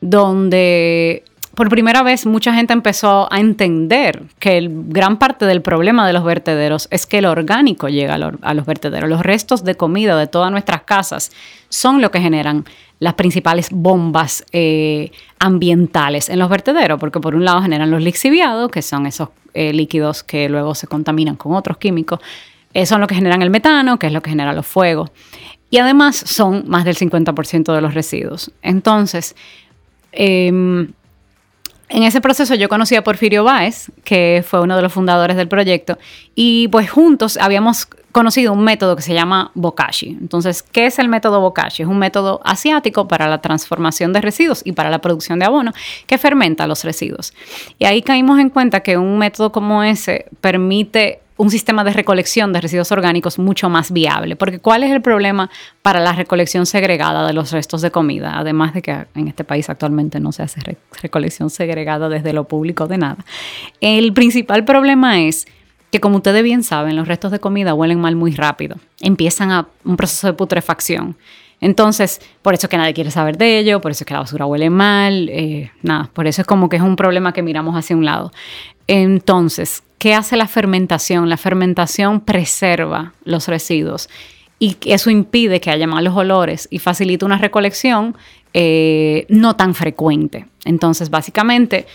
donde 0.00 1.24
por 1.54 1.68
primera 1.68 2.02
vez 2.02 2.26
mucha 2.26 2.54
gente 2.54 2.72
empezó 2.72 3.32
a 3.32 3.38
entender 3.38 4.22
que 4.38 4.58
el, 4.58 4.70
gran 4.88 5.18
parte 5.18 5.46
del 5.46 5.62
problema 5.62 6.06
de 6.06 6.12
los 6.12 6.24
vertederos 6.24 6.88
es 6.90 7.06
que 7.06 7.18
el 7.18 7.26
orgánico 7.26 7.88
llega 7.88 8.14
a, 8.14 8.54
los 8.54 8.66
vertederos. 8.66 9.08
Los 9.08 9.22
restos 9.22 9.64
de 9.64 9.74
comida 9.76 10.16
de 10.18 10.26
todas 10.26 10.50
nuestras 10.50 10.82
casas 10.82 11.32
son 11.68 12.00
lo 12.00 12.10
que 12.10 12.20
generan 12.20 12.64
las 12.98 13.14
principales 13.14 13.68
bombas 13.70 14.44
eh, 14.52 15.10
ambientales 15.38 16.28
en 16.28 16.38
los 16.38 16.48
vertederos, 16.48 16.98
porque 16.98 17.20
por 17.20 17.34
un 17.34 17.44
lado 17.44 17.62
generan 17.62 17.90
los 17.90 18.02
lixiviados, 18.02 18.70
que 18.70 18.82
son 18.82 19.06
esos 19.06 19.28
eh, 19.52 19.72
líquidos 19.72 20.22
que 20.22 20.48
luego 20.48 20.74
se 20.74 20.86
contaminan 20.86 21.36
con 21.36 21.54
otros 21.54 21.76
químicos, 21.78 22.20
eh, 22.72 22.86
son 22.86 23.00
lo 23.00 23.06
que 23.06 23.14
generan 23.14 23.42
el 23.42 23.50
metano, 23.50 23.98
que 23.98 24.08
es 24.08 24.12
lo 24.12 24.20
que 24.20 24.30
genera 24.30 24.52
los 24.52 24.66
fuegos, 24.66 25.10
y 25.70 25.78
además 25.78 26.16
son 26.16 26.64
más 26.66 26.84
del 26.84 26.96
50% 26.96 27.72
de 27.72 27.80
los 27.80 27.94
residuos. 27.94 28.50
Entonces, 28.62 29.36
em, 30.12 30.92
en 31.88 32.02
ese 32.02 32.20
proceso 32.20 32.54
yo 32.54 32.68
conocí 32.68 32.94
a 32.96 33.04
Porfirio 33.04 33.44
Báez, 33.44 33.90
que 34.04 34.44
fue 34.46 34.60
uno 34.60 34.76
de 34.76 34.82
los 34.82 34.92
fundadores 34.92 35.36
del 35.36 35.48
proyecto, 35.48 35.98
y 36.34 36.68
pues 36.68 36.90
juntos 36.90 37.36
habíamos 37.36 37.86
conocido 38.14 38.52
un 38.52 38.62
método 38.62 38.94
que 38.94 39.02
se 39.02 39.12
llama 39.12 39.50
Bokashi. 39.54 40.10
Entonces, 40.10 40.62
¿qué 40.62 40.86
es 40.86 41.00
el 41.00 41.08
método 41.08 41.40
Bokashi? 41.40 41.82
Es 41.82 41.88
un 41.88 41.98
método 41.98 42.40
asiático 42.44 43.08
para 43.08 43.28
la 43.28 43.40
transformación 43.40 44.12
de 44.12 44.20
residuos 44.20 44.62
y 44.64 44.70
para 44.70 44.88
la 44.88 45.00
producción 45.00 45.40
de 45.40 45.46
abono 45.46 45.72
que 46.06 46.16
fermenta 46.16 46.68
los 46.68 46.84
residuos. 46.84 47.34
Y 47.80 47.86
ahí 47.86 48.02
caímos 48.02 48.38
en 48.38 48.50
cuenta 48.50 48.80
que 48.80 48.96
un 48.96 49.18
método 49.18 49.50
como 49.50 49.82
ese 49.82 50.26
permite 50.40 51.23
un 51.36 51.50
sistema 51.50 51.84
de 51.84 51.92
recolección 51.92 52.52
de 52.52 52.60
residuos 52.60 52.92
orgánicos 52.92 53.38
mucho 53.38 53.68
más 53.68 53.92
viable. 53.92 54.36
Porque 54.36 54.58
¿cuál 54.58 54.84
es 54.84 54.92
el 54.92 55.02
problema 55.02 55.50
para 55.82 56.00
la 56.00 56.12
recolección 56.12 56.66
segregada 56.66 57.26
de 57.26 57.32
los 57.32 57.50
restos 57.50 57.82
de 57.82 57.90
comida? 57.90 58.38
Además 58.38 58.74
de 58.74 58.82
que 58.82 59.06
en 59.14 59.28
este 59.28 59.44
país 59.44 59.68
actualmente 59.68 60.20
no 60.20 60.32
se 60.32 60.42
hace 60.42 60.60
recolección 61.02 61.50
segregada 61.50 62.08
desde 62.08 62.32
lo 62.32 62.44
público 62.44 62.86
de 62.86 62.98
nada. 62.98 63.24
El 63.80 64.12
principal 64.12 64.64
problema 64.64 65.20
es 65.20 65.46
que 65.90 66.00
como 66.00 66.16
ustedes 66.16 66.42
bien 66.42 66.64
saben, 66.64 66.96
los 66.96 67.06
restos 67.06 67.30
de 67.30 67.38
comida 67.38 67.74
huelen 67.74 68.00
mal 68.00 68.16
muy 68.16 68.32
rápido. 68.32 68.76
Empiezan 69.00 69.52
a 69.52 69.68
un 69.84 69.96
proceso 69.96 70.26
de 70.26 70.32
putrefacción. 70.32 71.16
Entonces, 71.60 72.20
por 72.42 72.52
eso 72.52 72.66
es 72.66 72.70
que 72.70 72.76
nadie 72.76 72.92
quiere 72.92 73.10
saber 73.10 73.38
de 73.38 73.58
ello, 73.58 73.80
por 73.80 73.90
eso 73.90 74.02
es 74.02 74.06
que 74.06 74.12
la 74.12 74.20
basura 74.20 74.44
huele 74.44 74.70
mal, 74.70 75.28
eh, 75.30 75.70
nada, 75.82 76.10
por 76.12 76.26
eso 76.26 76.42
es 76.42 76.46
como 76.46 76.68
que 76.68 76.76
es 76.76 76.82
un 76.82 76.96
problema 76.96 77.32
que 77.32 77.42
miramos 77.42 77.74
hacia 77.76 77.96
un 77.96 78.04
lado. 78.04 78.32
Entonces, 78.86 79.82
¿qué 79.98 80.14
hace 80.14 80.36
la 80.36 80.46
fermentación? 80.46 81.28
La 81.28 81.36
fermentación 81.36 82.20
preserva 82.20 83.12
los 83.24 83.48
residuos 83.48 84.08
y 84.58 84.76
eso 84.84 85.10
impide 85.10 85.60
que 85.60 85.70
haya 85.70 85.86
malos 85.86 86.16
olores 86.16 86.68
y 86.70 86.78
facilita 86.78 87.26
una 87.26 87.38
recolección 87.38 88.16
eh, 88.52 89.26
no 89.28 89.56
tan 89.56 89.74
frecuente. 89.74 90.46
Entonces, 90.64 91.10
básicamente, 91.10 91.86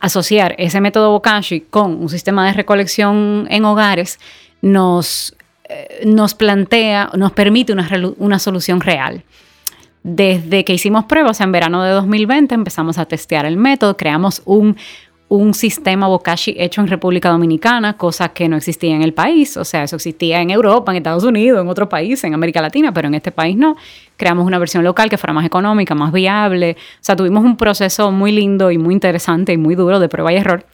asociar 0.00 0.54
ese 0.58 0.80
método 0.80 1.10
Bokashi 1.10 1.62
con 1.62 1.96
un 2.00 2.08
sistema 2.08 2.46
de 2.46 2.52
recolección 2.52 3.46
en 3.50 3.64
hogares 3.64 4.20
nos, 4.62 5.34
eh, 5.68 6.02
nos 6.06 6.34
plantea, 6.34 7.10
nos 7.14 7.32
permite 7.32 7.72
una, 7.72 7.88
una 8.18 8.38
solución 8.38 8.80
real. 8.80 9.24
Desde 10.02 10.64
que 10.64 10.74
hicimos 10.74 11.06
pruebas 11.06 11.40
en 11.40 11.50
verano 11.50 11.82
de 11.82 11.90
2020 11.92 12.54
empezamos 12.54 12.98
a 12.98 13.06
testear 13.06 13.46
el 13.46 13.56
método, 13.56 13.96
creamos 13.96 14.42
un, 14.44 14.76
un 15.36 15.54
sistema 15.54 16.06
Bokashi 16.06 16.54
hecho 16.58 16.80
en 16.80 16.86
República 16.86 17.28
Dominicana, 17.28 17.96
cosa 17.96 18.30
que 18.30 18.48
no 18.48 18.56
existía 18.56 18.94
en 18.94 19.02
el 19.02 19.12
país. 19.12 19.56
O 19.56 19.64
sea, 19.64 19.82
eso 19.82 19.96
existía 19.96 20.40
en 20.40 20.50
Europa, 20.50 20.92
en 20.92 20.98
Estados 20.98 21.24
Unidos, 21.24 21.60
en 21.60 21.68
otros 21.68 21.88
países, 21.88 22.24
en 22.24 22.34
América 22.34 22.62
Latina, 22.62 22.92
pero 22.92 23.08
en 23.08 23.14
este 23.14 23.32
país 23.32 23.56
no. 23.56 23.76
Creamos 24.16 24.46
una 24.46 24.58
versión 24.58 24.84
local 24.84 25.10
que 25.10 25.18
fuera 25.18 25.32
más 25.32 25.44
económica, 25.44 25.94
más 25.94 26.12
viable. 26.12 26.76
O 26.78 26.98
sea, 27.00 27.16
tuvimos 27.16 27.44
un 27.44 27.56
proceso 27.56 28.12
muy 28.12 28.32
lindo 28.32 28.70
y 28.70 28.78
muy 28.78 28.94
interesante 28.94 29.52
y 29.52 29.56
muy 29.56 29.74
duro 29.74 29.98
de 29.98 30.08
prueba 30.08 30.32
y 30.32 30.36
error, 30.36 30.64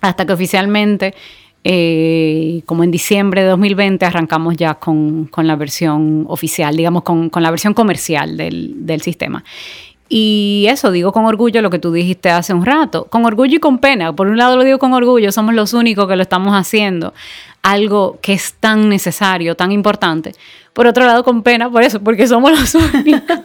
hasta 0.00 0.24
que 0.24 0.32
oficialmente, 0.32 1.14
eh, 1.62 2.62
como 2.64 2.84
en 2.84 2.90
diciembre 2.90 3.42
de 3.42 3.48
2020, 3.48 4.06
arrancamos 4.06 4.56
ya 4.56 4.74
con, 4.74 5.28
la 5.36 5.56
versión 5.56 6.24
oficial, 6.28 6.74
digamos, 6.74 7.02
con, 7.02 7.30
la 7.34 7.50
versión 7.50 7.74
comercial 7.74 8.38
del, 8.38 8.86
del 8.86 9.02
sistema. 9.02 9.44
Y 10.12 10.66
eso 10.68 10.90
digo 10.90 11.12
con 11.12 11.24
orgullo 11.24 11.62
lo 11.62 11.70
que 11.70 11.78
tú 11.78 11.92
dijiste 11.92 12.30
hace 12.30 12.52
un 12.52 12.66
rato, 12.66 13.04
con 13.04 13.24
orgullo 13.24 13.58
y 13.58 13.60
con 13.60 13.78
pena. 13.78 14.12
Por 14.12 14.26
un 14.26 14.36
lado 14.36 14.56
lo 14.56 14.64
digo 14.64 14.80
con 14.80 14.92
orgullo, 14.92 15.30
somos 15.30 15.54
los 15.54 15.72
únicos 15.72 16.08
que 16.08 16.16
lo 16.16 16.22
estamos 16.22 16.52
haciendo, 16.52 17.14
algo 17.62 18.18
que 18.20 18.32
es 18.32 18.54
tan 18.54 18.88
necesario, 18.88 19.54
tan 19.54 19.70
importante. 19.70 20.32
Por 20.72 20.88
otro 20.88 21.04
lado 21.04 21.22
con 21.22 21.44
pena, 21.44 21.70
por 21.70 21.84
eso, 21.84 22.02
porque 22.02 22.26
somos 22.26 22.50
los 22.50 22.74
únicos. 22.96 23.38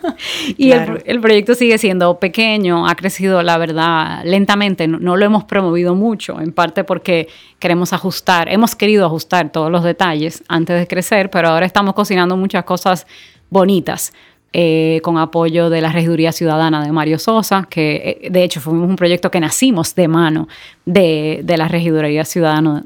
y 0.58 0.72
el, 0.72 1.22
proyecto 1.22 1.54
sigue 1.54 1.78
siendo 1.78 2.18
pequeño, 2.18 2.88
ha 2.88 2.96
crecido, 2.96 3.44
la 3.44 3.60
verdad, 3.60 4.24
lentamente, 4.24 4.88
no, 4.88 4.98
no 4.98 5.18
lo 5.18 5.24
hemos 5.24 5.44
promovido 5.44 5.94
mucho, 5.94 6.42
en 6.42 6.52
parte 6.52 6.84
porque 6.84 7.28
queremos 7.60 7.94
ajustar, 7.94 8.52
hemos 8.52 8.76
querido 8.76 9.06
ajustar 9.06 9.52
todos 9.52 9.72
los 9.72 9.84
detalles 9.84 10.44
antes 10.48 10.80
de 10.80 10.88
crecer, 10.88 11.30
pero 11.30 11.50
ahora 11.50 11.68
estamos 11.68 11.94
cocinando 11.94 12.36
muchas 12.36 12.64
cosas 12.64 13.06
bonitas 13.52 14.14
eh, 14.58 15.02
con 15.04 15.18
apoyo 15.18 15.70
de 15.70 15.82
la 15.82 15.92
Regiduría 15.92 16.32
Ciudadana 16.32 16.82
de 16.82 16.90
Mario 16.94 17.20
Sosa, 17.20 17.68
que 17.70 18.22
eh, 18.22 18.30
de 18.30 18.42
hecho 18.42 18.62
fuimos 18.62 18.88
un 18.88 18.96
proyecto 18.96 19.30
que 19.30 19.42
nacimos 19.42 19.96
de 19.96 20.08
mano 20.08 20.48
de, 20.86 21.44
la 21.46 21.68
Regiduría 21.68 22.24
Ciudadana 22.24 22.86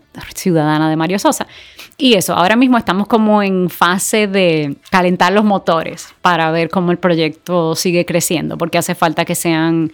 de 0.89 0.95
Mario 0.95 1.19
Sosa. 1.19 1.45
Y 1.95 2.15
eso, 2.15 2.34
ahora 2.34 2.55
mismo 2.55 2.79
estamos 2.79 3.05
como 3.05 3.43
en 3.43 3.69
fase 3.69 4.25
de 4.25 4.77
calentar 4.89 5.32
los 5.32 5.45
motores 5.45 6.08
para 6.23 6.49
ver 6.49 6.71
cómo 6.71 6.91
el 6.91 6.97
proyecto 6.97 7.75
sigue 7.75 8.03
creciendo, 8.03 8.58
porque 8.58 8.79
hace 8.79 8.95
falta 8.95 9.23
que 9.23 9.36
sean 9.36 9.91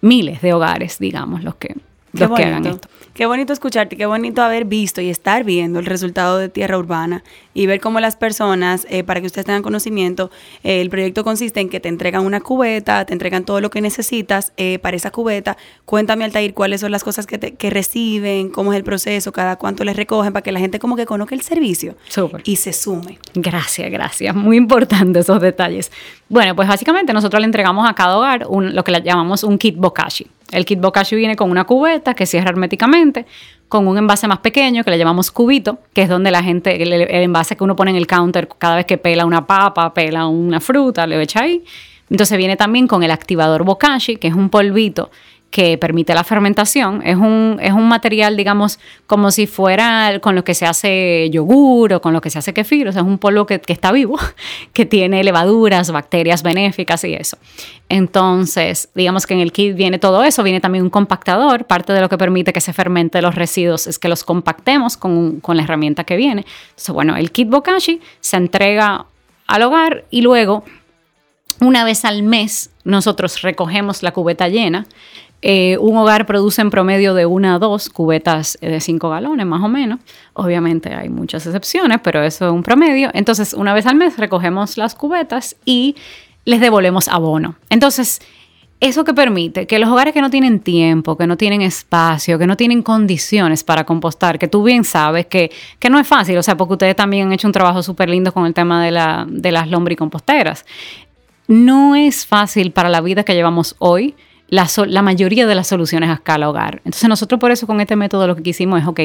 miles 0.00 0.40
de 0.40 0.54
hogares, 0.54 0.98
digamos, 0.98 1.44
los 1.44 1.56
que, 1.56 1.76
los 2.12 2.30
que 2.30 2.44
hagan 2.44 2.66
esto. 2.66 2.88
Qué 3.18 3.26
bonito 3.26 3.52
escucharte, 3.52 3.96
qué 3.96 4.06
bonito 4.06 4.42
haber 4.42 4.64
visto 4.64 5.00
y 5.00 5.10
estar 5.10 5.42
viendo 5.42 5.80
el 5.80 5.86
resultado 5.86 6.38
de 6.38 6.48
Tierra 6.48 6.78
Urbana 6.78 7.24
y 7.52 7.66
ver 7.66 7.80
cómo 7.80 7.98
las 7.98 8.14
personas, 8.14 8.86
eh, 8.90 9.02
para 9.02 9.20
que 9.20 9.26
ustedes 9.26 9.44
tengan 9.44 9.62
conocimiento, 9.62 10.30
eh, 10.62 10.80
el 10.80 10.88
proyecto 10.88 11.24
consiste 11.24 11.58
en 11.58 11.68
que 11.68 11.80
te 11.80 11.88
entregan 11.88 12.24
una 12.24 12.40
cubeta, 12.40 13.04
te 13.04 13.12
entregan 13.12 13.44
todo 13.44 13.60
lo 13.60 13.70
que 13.70 13.80
necesitas 13.80 14.52
eh, 14.56 14.78
para 14.78 14.96
esa 14.96 15.10
cubeta. 15.10 15.56
Cuéntame, 15.84 16.24
Altair, 16.24 16.54
cuáles 16.54 16.80
son 16.80 16.92
las 16.92 17.02
cosas 17.02 17.26
que, 17.26 17.38
que 17.38 17.70
reciben, 17.70 18.50
cómo 18.50 18.72
es 18.72 18.76
el 18.76 18.84
proceso, 18.84 19.32
cada 19.32 19.56
cuánto 19.56 19.82
les 19.82 19.96
recogen, 19.96 20.32
para 20.32 20.44
que 20.44 20.52
la 20.52 20.60
gente 20.60 20.78
como 20.78 20.94
que 20.94 21.04
conozca 21.04 21.34
el 21.34 21.40
servicio 21.40 21.96
y 22.44 22.54
se 22.54 22.72
sume. 22.72 23.18
Gracias, 23.34 23.90
gracias. 23.90 24.32
Muy 24.32 24.56
importante 24.56 25.18
esos 25.18 25.40
detalles. 25.40 25.90
Bueno, 26.28 26.54
pues 26.54 26.68
básicamente 26.68 27.12
nosotros 27.12 27.40
le 27.40 27.46
entregamos 27.46 27.88
a 27.88 27.94
cada 27.94 28.16
hogar 28.16 28.46
lo 28.48 28.84
que 28.84 28.92
le 28.92 29.02
llamamos 29.02 29.42
un 29.42 29.58
kit 29.58 29.76
bokashi. 29.76 30.37
El 30.50 30.64
kit 30.64 30.80
bokashi 30.80 31.16
viene 31.16 31.36
con 31.36 31.50
una 31.50 31.64
cubeta 31.64 32.14
que 32.14 32.26
cierra 32.26 32.50
herméticamente, 32.50 33.26
con 33.68 33.86
un 33.86 33.98
envase 33.98 34.26
más 34.28 34.38
pequeño 34.38 34.82
que 34.82 34.90
le 34.90 34.98
llamamos 34.98 35.30
cubito, 35.30 35.78
que 35.92 36.02
es 36.02 36.08
donde 36.08 36.30
la 36.30 36.42
gente, 36.42 36.82
el, 36.82 36.92
envase 36.92 37.56
que 37.56 37.64
uno 37.64 37.76
pone 37.76 37.90
en 37.90 37.96
el 37.96 38.06
counter 38.06 38.48
cada 38.58 38.76
vez 38.76 38.86
que 38.86 38.96
pela 38.96 39.26
una 39.26 39.46
papa, 39.46 39.92
pela 39.92 40.26
una 40.26 40.60
fruta, 40.60 41.06
le 41.06 41.20
echa 41.22 41.42
ahí. 41.42 41.62
Entonces 42.10 42.38
viene 42.38 42.56
también 42.56 42.86
con 42.86 43.02
el 43.02 43.10
activador 43.10 43.64
bokashi, 43.64 44.16
que 44.16 44.28
es 44.28 44.34
un 44.34 44.48
polvito 44.48 45.10
que 45.50 45.78
permite 45.78 46.14
la 46.14 46.24
fermentación. 46.24 47.00
Es 47.04 47.16
un, 47.16 47.58
es 47.62 47.72
un 47.72 47.88
material, 47.88 48.36
digamos, 48.36 48.78
como 49.06 49.30
si 49.30 49.46
fuera 49.46 50.18
con 50.20 50.34
lo 50.34 50.44
que 50.44 50.54
se 50.54 50.66
hace 50.66 51.30
yogur 51.30 51.94
o 51.94 52.00
con 52.02 52.12
lo 52.12 52.20
que 52.20 52.28
se 52.28 52.38
hace 52.38 52.52
kefir. 52.52 52.86
O 52.88 52.92
sea, 52.92 53.00
es 53.00 53.08
un 53.08 53.18
polvo 53.18 53.46
que, 53.46 53.60
está 53.66 53.90
vivo, 53.90 54.18
que 54.74 54.84
tiene 54.84 55.24
levaduras, 55.24 55.90
bacterias 55.90 56.42
benéficas 56.42 57.02
y 57.04 57.14
eso. 57.14 57.38
Entonces, 57.88 58.90
digamos 58.94 59.26
que 59.26 59.34
en 59.34 59.40
el 59.40 59.52
kit 59.52 59.74
viene 59.74 59.98
todo 59.98 60.22
eso. 60.22 60.42
Viene 60.42 60.60
también 60.60 60.84
un 60.84 60.90
compactador. 60.90 61.64
Parte 61.64 61.94
de 61.94 62.02
lo 62.02 62.10
que 62.10 62.18
permite 62.18 62.52
que 62.52 62.60
se 62.60 62.74
fermente 62.74 63.22
los 63.22 63.34
residuos 63.34 63.86
es 63.86 63.98
que 63.98 64.08
los 64.08 64.24
compactemos 64.24 64.98
con, 64.98 65.40
con 65.40 65.56
la 65.56 65.62
herramienta 65.62 66.04
que 66.04 66.16
viene. 66.16 66.44
Entonces, 66.70 66.94
bueno, 66.94 67.16
el 67.16 67.32
kit 67.32 67.48
Bokashi 67.48 68.00
se 68.20 68.36
entrega 68.36 69.06
al 69.46 69.62
hogar 69.62 70.04
y 70.10 70.20
luego, 70.20 70.62
una 71.60 71.84
vez 71.84 72.04
al 72.04 72.22
mes, 72.22 72.70
nosotros 72.84 73.40
recogemos 73.40 74.02
la 74.02 74.12
cubeta 74.12 74.48
llena 74.48 74.86
Eh, 75.40 75.76
un 75.78 75.96
hogar 75.96 76.26
produce 76.26 76.60
en 76.60 76.70
promedio 76.70 77.14
de 77.14 77.24
una 77.24 77.54
a 77.54 77.58
dos 77.58 77.88
cubetas 77.90 78.58
de 78.60 78.80
cinco 78.80 79.10
galones, 79.10 79.46
más 79.46 79.62
o 79.62 79.68
menos. 79.68 80.00
Obviamente 80.34 80.94
hay 80.94 81.08
muchas 81.08 81.46
excepciones, 81.46 82.00
pero 82.02 82.22
eso 82.22 82.46
es 82.46 82.52
un 82.52 82.62
promedio. 82.62 83.10
Entonces, 83.14 83.54
una 83.54 83.72
vez 83.72 83.86
al 83.86 83.94
mes 83.94 84.16
recogemos 84.16 84.76
las 84.76 84.94
cubetas 84.94 85.56
y 85.64 85.94
les 86.44 86.60
devolvemos 86.60 87.08
abono. 87.08 87.54
Entonces, 87.70 88.20
eso 88.80 89.04
que 89.04 89.12
permite 89.12 89.66
que 89.66 89.78
los 89.78 89.88
hogares 89.90 90.14
que 90.14 90.20
no 90.20 90.30
tienen 90.30 90.60
tiempo, 90.60 91.16
que 91.16 91.26
no 91.26 91.36
tienen 91.36 91.62
espacio, 91.62 92.38
que 92.38 92.46
no 92.46 92.56
tienen 92.56 92.82
condiciones 92.82 93.64
para 93.64 93.84
compostar, 93.84 94.38
que 94.38 94.48
tú 94.48 94.62
bien 94.62 94.84
sabes 94.84 95.26
que, 95.26 95.50
no 95.90 95.98
es 95.98 96.06
fácil, 96.06 96.38
o 96.38 96.42
sea, 96.42 96.56
porque 96.56 96.74
ustedes 96.74 96.96
también 96.96 97.26
han 97.26 97.32
hecho 97.32 97.48
un 97.48 97.52
trabajo 97.52 97.82
súper 97.82 98.08
lindo 98.08 98.32
con 98.32 98.46
el 98.46 98.54
tema 98.54 98.84
de, 98.84 98.92
la, 98.92 99.26
de 99.28 99.52
las 99.52 99.68
lombricomposteras. 99.68 100.64
No 101.48 101.96
es 101.96 102.26
fácil 102.26 102.72
para 102.72 102.88
la 102.88 103.00
vida 103.00 103.24
que 103.24 103.34
llevamos 103.34 103.74
hoy 103.78 104.14
la, 104.48 104.66
la, 104.86 105.02
mayoría 105.02 105.46
de 105.46 105.54
las 105.54 105.66
soluciones 105.66 106.10
a 106.10 106.14
escala 106.14 106.48
hogar. 106.48 106.76
Entonces 106.84 107.08
nosotros 107.08 107.40
por 107.40 107.50
eso 107.50 107.66
con 107.66 107.80
este 107.80 107.96
método 107.96 108.26
lo 108.26 108.36
que 108.36 108.42
quisimos 108.42 108.80
es, 108.80 108.86
ok, 108.86 109.00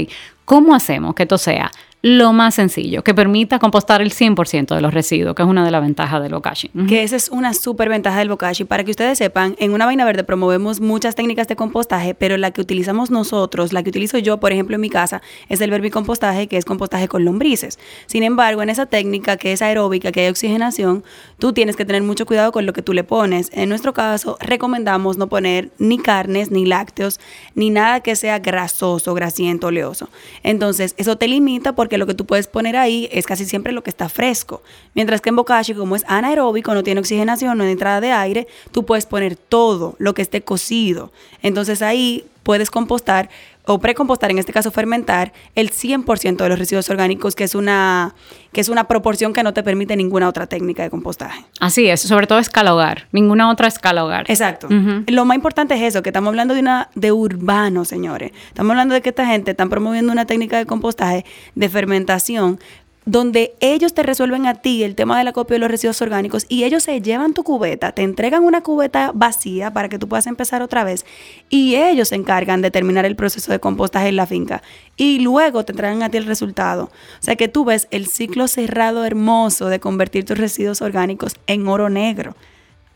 ¿cómo 0.45 0.73
hacemos 0.73 1.15
que 1.15 1.23
esto 1.23 1.37
sea 1.37 1.71
lo 2.05 2.33
más 2.33 2.55
sencillo, 2.55 3.01
que 3.01 3.13
permita 3.13 3.59
compostar 3.59 4.01
el 4.01 4.11
100% 4.11 4.75
de 4.75 4.81
los 4.81 4.93
residuos, 4.93 5.35
que 5.35 5.41
es 5.41 5.47
una 5.47 5.63
de 5.63 5.71
las 5.71 5.81
ventajas 5.81 6.21
del 6.21 6.33
bokashi. 6.33 6.69
Que 6.89 7.01
esa 7.01 7.15
es 7.15 7.29
una 7.29 7.53
súper 7.53 7.87
ventaja 7.87 8.19
del 8.19 8.27
bokashi. 8.27 8.65
Para 8.65 8.83
que 8.83 8.91
ustedes 8.91 9.17
sepan, 9.17 9.55
en 9.57 9.71
una 9.71 9.85
vaina 9.85 10.03
verde 10.03 10.25
promovemos 10.25 10.81
muchas 10.81 11.15
técnicas 11.15 11.47
de 11.47 11.55
compostaje, 11.55 12.13
pero 12.13 12.35
la 12.35 12.51
que 12.51 12.59
utilizamos 12.59 13.09
nosotros, 13.09 13.71
la 13.71 13.83
que 13.83 13.89
utilizo 13.89 14.17
yo, 14.17 14.37
por 14.41 14.51
ejemplo, 14.51 14.75
en 14.75 14.81
mi 14.81 14.89
casa, 14.89 15.21
es 15.47 15.61
el 15.61 15.71
vermicompostaje, 15.71 16.47
que 16.47 16.57
es 16.57 16.65
compostaje 16.65 17.07
con 17.07 17.23
lombrices. 17.23 17.79
Sin 18.05 18.23
embargo, 18.23 18.61
en 18.61 18.69
esa 18.69 18.85
técnica 18.85 19.37
que 19.37 19.53
es 19.53 19.61
aeróbica, 19.61 20.11
que 20.11 20.25
hay 20.25 20.27
oxigenación, 20.27 21.05
tú 21.39 21.53
tienes 21.53 21.77
que 21.77 21.85
tener 21.85 22.03
mucho 22.03 22.25
cuidado 22.25 22.51
con 22.51 22.65
lo 22.65 22.73
que 22.73 22.81
tú 22.81 22.91
le 22.91 23.05
pones. 23.05 23.49
En 23.53 23.69
nuestro 23.69 23.93
caso, 23.93 24.37
recomendamos 24.41 25.17
no 25.17 25.27
poner 25.27 25.71
ni 25.77 25.99
carnes, 25.99 26.51
ni 26.51 26.65
lácteos, 26.65 27.21
ni 27.55 27.69
nada 27.69 28.01
que 28.01 28.17
sea 28.17 28.39
grasoso, 28.39 29.13
grasiento, 29.13 29.67
oleoso. 29.67 30.09
Entonces, 30.43 30.95
eso 30.97 31.17
te 31.17 31.29
limita 31.29 31.75
porque 31.75 31.92
que 31.93 31.99
lo 31.99 32.07
que 32.07 32.15
tú 32.15 32.25
puedes 32.25 32.47
poner 32.47 32.75
ahí 32.75 33.07
es 33.11 33.27
casi 33.27 33.45
siempre 33.45 33.71
lo 33.71 33.83
que 33.83 33.91
está 33.91 34.09
fresco. 34.09 34.63
Mientras 34.95 35.21
que 35.21 35.29
en 35.29 35.35
bokashi, 35.35 35.75
como 35.75 35.95
es 35.95 36.03
anaeróbico, 36.07 36.73
no 36.73 36.81
tiene 36.81 36.99
oxigenación, 36.99 37.55
no 37.55 37.65
hay 37.65 37.71
entrada 37.71 38.01
de 38.01 38.11
aire, 38.11 38.47
tú 38.71 38.83
puedes 38.83 39.05
poner 39.05 39.35
todo 39.35 39.93
lo 39.99 40.15
que 40.15 40.23
esté 40.23 40.41
cocido. 40.41 41.11
Entonces 41.43 41.83
ahí 41.83 42.25
puedes 42.41 42.71
compostar 42.71 43.29
o 43.65 43.79
precompostar, 43.79 44.31
en 44.31 44.39
este 44.39 44.51
caso 44.51 44.71
fermentar, 44.71 45.33
el 45.55 45.71
100% 45.71 46.37
de 46.37 46.49
los 46.49 46.59
residuos 46.59 46.89
orgánicos, 46.89 47.35
que 47.35 47.43
es, 47.43 47.55
una, 47.55 48.13
que 48.51 48.61
es 48.61 48.69
una 48.69 48.87
proporción 48.87 49.33
que 49.33 49.43
no 49.43 49.53
te 49.53 49.63
permite 49.63 49.95
ninguna 49.95 50.27
otra 50.27 50.47
técnica 50.47 50.83
de 50.83 50.89
compostaje. 50.89 51.45
Así 51.59 51.87
es, 51.87 52.01
sobre 52.01 52.27
todo 52.27 52.39
escala 52.39 52.73
hogar, 52.73 53.07
ninguna 53.11 53.49
otra 53.49 53.67
escala 53.67 54.03
hogar. 54.03 54.25
Exacto. 54.29 54.67
Lo 55.07 55.25
más 55.25 55.35
importante 55.35 55.75
es 55.75 55.81
eso, 55.81 56.03
que 56.03 56.09
estamos 56.09 56.29
hablando 56.29 56.53
de 56.53 56.59
una 56.59 56.89
de 56.95 57.11
urbano, 57.11 57.85
señores. 57.85 58.31
Estamos 58.47 58.71
hablando 58.71 58.95
de 58.95 59.01
que 59.01 59.09
esta 59.09 59.25
gente 59.25 59.51
está 59.51 59.65
promoviendo 59.67 60.11
una 60.11 60.25
técnica 60.25 60.57
de 60.57 60.65
compostaje, 60.65 61.25
de 61.55 61.69
fermentación, 61.69 62.59
donde 63.05 63.53
ellos 63.59 63.93
te 63.93 64.03
resuelven 64.03 64.45
a 64.47 64.55
ti 64.55 64.83
el 64.83 64.95
tema 64.95 65.17
del 65.17 65.27
acopio 65.27 65.55
de 65.55 65.59
los 65.59 65.69
residuos 65.71 66.01
orgánicos 66.01 66.45
y 66.47 66.63
ellos 66.63 66.83
se 66.83 67.01
llevan 67.01 67.33
tu 67.33 67.43
cubeta, 67.43 67.91
te 67.91 68.01
entregan 68.01 68.43
una 68.43 68.61
cubeta 68.61 69.11
vacía 69.13 69.71
para 69.71 69.89
que 69.89 69.99
tú 69.99 70.07
puedas 70.07 70.27
empezar 70.27 70.61
otra 70.61 70.83
vez 70.83 71.05
y 71.49 71.75
ellos 71.75 72.09
se 72.09 72.15
encargan 72.15 72.61
de 72.61 72.71
terminar 72.71 73.05
el 73.05 73.15
proceso 73.15 73.51
de 73.51 73.59
compostaje 73.59 74.07
en 74.07 74.15
la 74.15 74.25
finca 74.25 74.61
y 74.95 75.19
luego 75.19 75.65
te 75.65 75.73
traen 75.73 76.03
a 76.03 76.09
ti 76.09 76.17
el 76.17 76.25
resultado. 76.25 76.85
O 76.85 77.23
sea 77.23 77.35
que 77.35 77.47
tú 77.47 77.65
ves 77.65 77.87
el 77.91 78.07
ciclo 78.07 78.47
cerrado 78.47 79.05
hermoso 79.05 79.67
de 79.67 79.79
convertir 79.79 80.25
tus 80.25 80.37
residuos 80.37 80.81
orgánicos 80.81 81.35
en 81.47 81.67
oro 81.67 81.89
negro. 81.89 82.35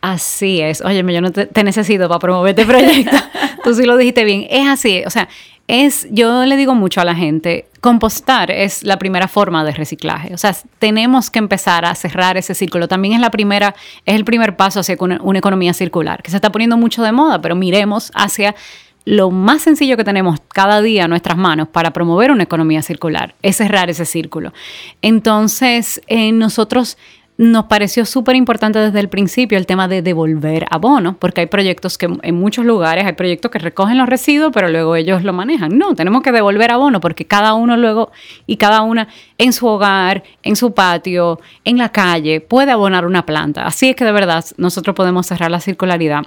Así 0.02 0.62
es. 0.62 0.82
Oye, 0.82 1.04
yo 1.12 1.22
no 1.22 1.32
te, 1.32 1.48
te 1.48 1.64
necesito 1.64 2.08
para 2.08 2.20
promover 2.20 2.52
este 2.52 2.66
proyecto. 2.66 3.18
tú 3.64 3.74
sí 3.74 3.84
lo 3.84 3.98
dijiste 3.98 4.24
bien. 4.24 4.46
Es 4.50 4.68
así. 4.68 5.04
O 5.06 5.10
sea, 5.10 5.28
es, 5.68 6.08
yo 6.12 6.46
le 6.46 6.56
digo 6.56 6.76
mucho 6.76 7.02
a 7.02 7.06
la 7.06 7.14
gente, 7.14 7.68
compostar 7.82 8.52
es 8.52 8.84
la 8.84 8.98
primera 8.98 9.28
forma 9.28 9.66
de 9.66 9.72
reciclaje. 9.72 10.34
O 10.34 10.38
sea, 10.38 10.56
tenemos 10.80 11.30
que 11.30 11.40
empezar 11.40 11.84
a 11.86 11.94
cerrar 11.94 12.38
ese 12.38 12.56
círculo. 12.56 12.88
También 12.88 13.14
es 13.16 13.20
la 13.20 13.32
primera, 13.32 13.76
es 14.06 14.16
el 14.16 14.24
primer 14.24 14.56
paso 14.56 14.80
hacia 14.80 14.96
una, 15.00 15.38
economía 15.38 15.74
circular, 15.74 16.24
que 16.24 16.32
se 16.32 16.38
está 16.38 16.52
poniendo 16.52 16.78
mucho 16.78 17.04
de 17.04 17.12
moda, 17.12 17.42
pero 17.42 17.56
miremos 17.56 18.12
hacia 18.16 18.56
lo 19.04 19.30
más 19.30 19.62
sencillo 19.62 19.96
que 19.98 20.04
tenemos 20.04 20.40
cada 20.50 20.82
día 20.82 21.04
en 21.04 21.10
nuestras 21.10 21.38
manos 21.38 21.68
para 21.70 21.92
promover 21.92 22.32
una 22.32 22.44
economía 22.44 22.82
circular, 22.82 23.36
es 23.42 23.58
cerrar 23.58 23.90
ese 23.90 24.06
círculo. 24.06 24.54
Entonces, 25.02 26.02
eh, 26.08 26.32
nosotros 26.32 26.98
nos 27.38 27.66
pareció 27.66 28.06
súper 28.06 28.36
importante 28.36 28.80
desde 28.80 29.00
el 29.00 29.10
principio 29.10 29.58
el 29.58 29.68
tema 29.68 29.88
de 29.88 30.02
devolver 30.02 30.66
abono, 30.72 31.16
porque 31.20 31.42
hay 31.42 31.48
proyectos 31.48 31.98
que 31.98 32.08
en 32.22 32.36
muchos 32.36 32.66
lugares 32.66 33.06
hay 33.06 33.14
proyectos 33.14 33.52
que 33.52 33.60
recogen 33.60 33.98
los 33.98 34.10
residuos, 34.10 34.52
pero 34.54 34.70
luego 34.70 34.96
ellos 34.96 35.24
lo 35.24 35.34
manejan. 35.34 35.78
No, 35.78 35.94
tenemos 35.94 36.24
que 36.24 36.32
devolver 36.32 36.72
abono 36.72 37.00
porque 37.00 37.26
cada 37.26 37.54
uno 37.54 37.78
luego 37.78 38.12
y 38.48 38.58
cada 38.58 38.82
una 38.82 39.08
en 39.38 39.54
su 39.54 39.68
hogar, 39.68 40.24
en 40.42 40.56
su 40.56 40.74
patio, 40.74 41.40
en 41.64 41.78
la 41.78 41.90
calle, 41.90 42.42
puede 42.42 42.72
abonar 42.72 43.06
una 43.06 43.26
planta. 43.26 43.66
Así 43.66 43.90
es 43.90 43.96
que 43.96 44.06
de 44.06 44.12
verdad 44.12 44.44
nosotros 44.58 44.96
podemos 44.96 45.28
cerrar 45.28 45.52
la 45.52 45.60
circularidad 45.60 46.24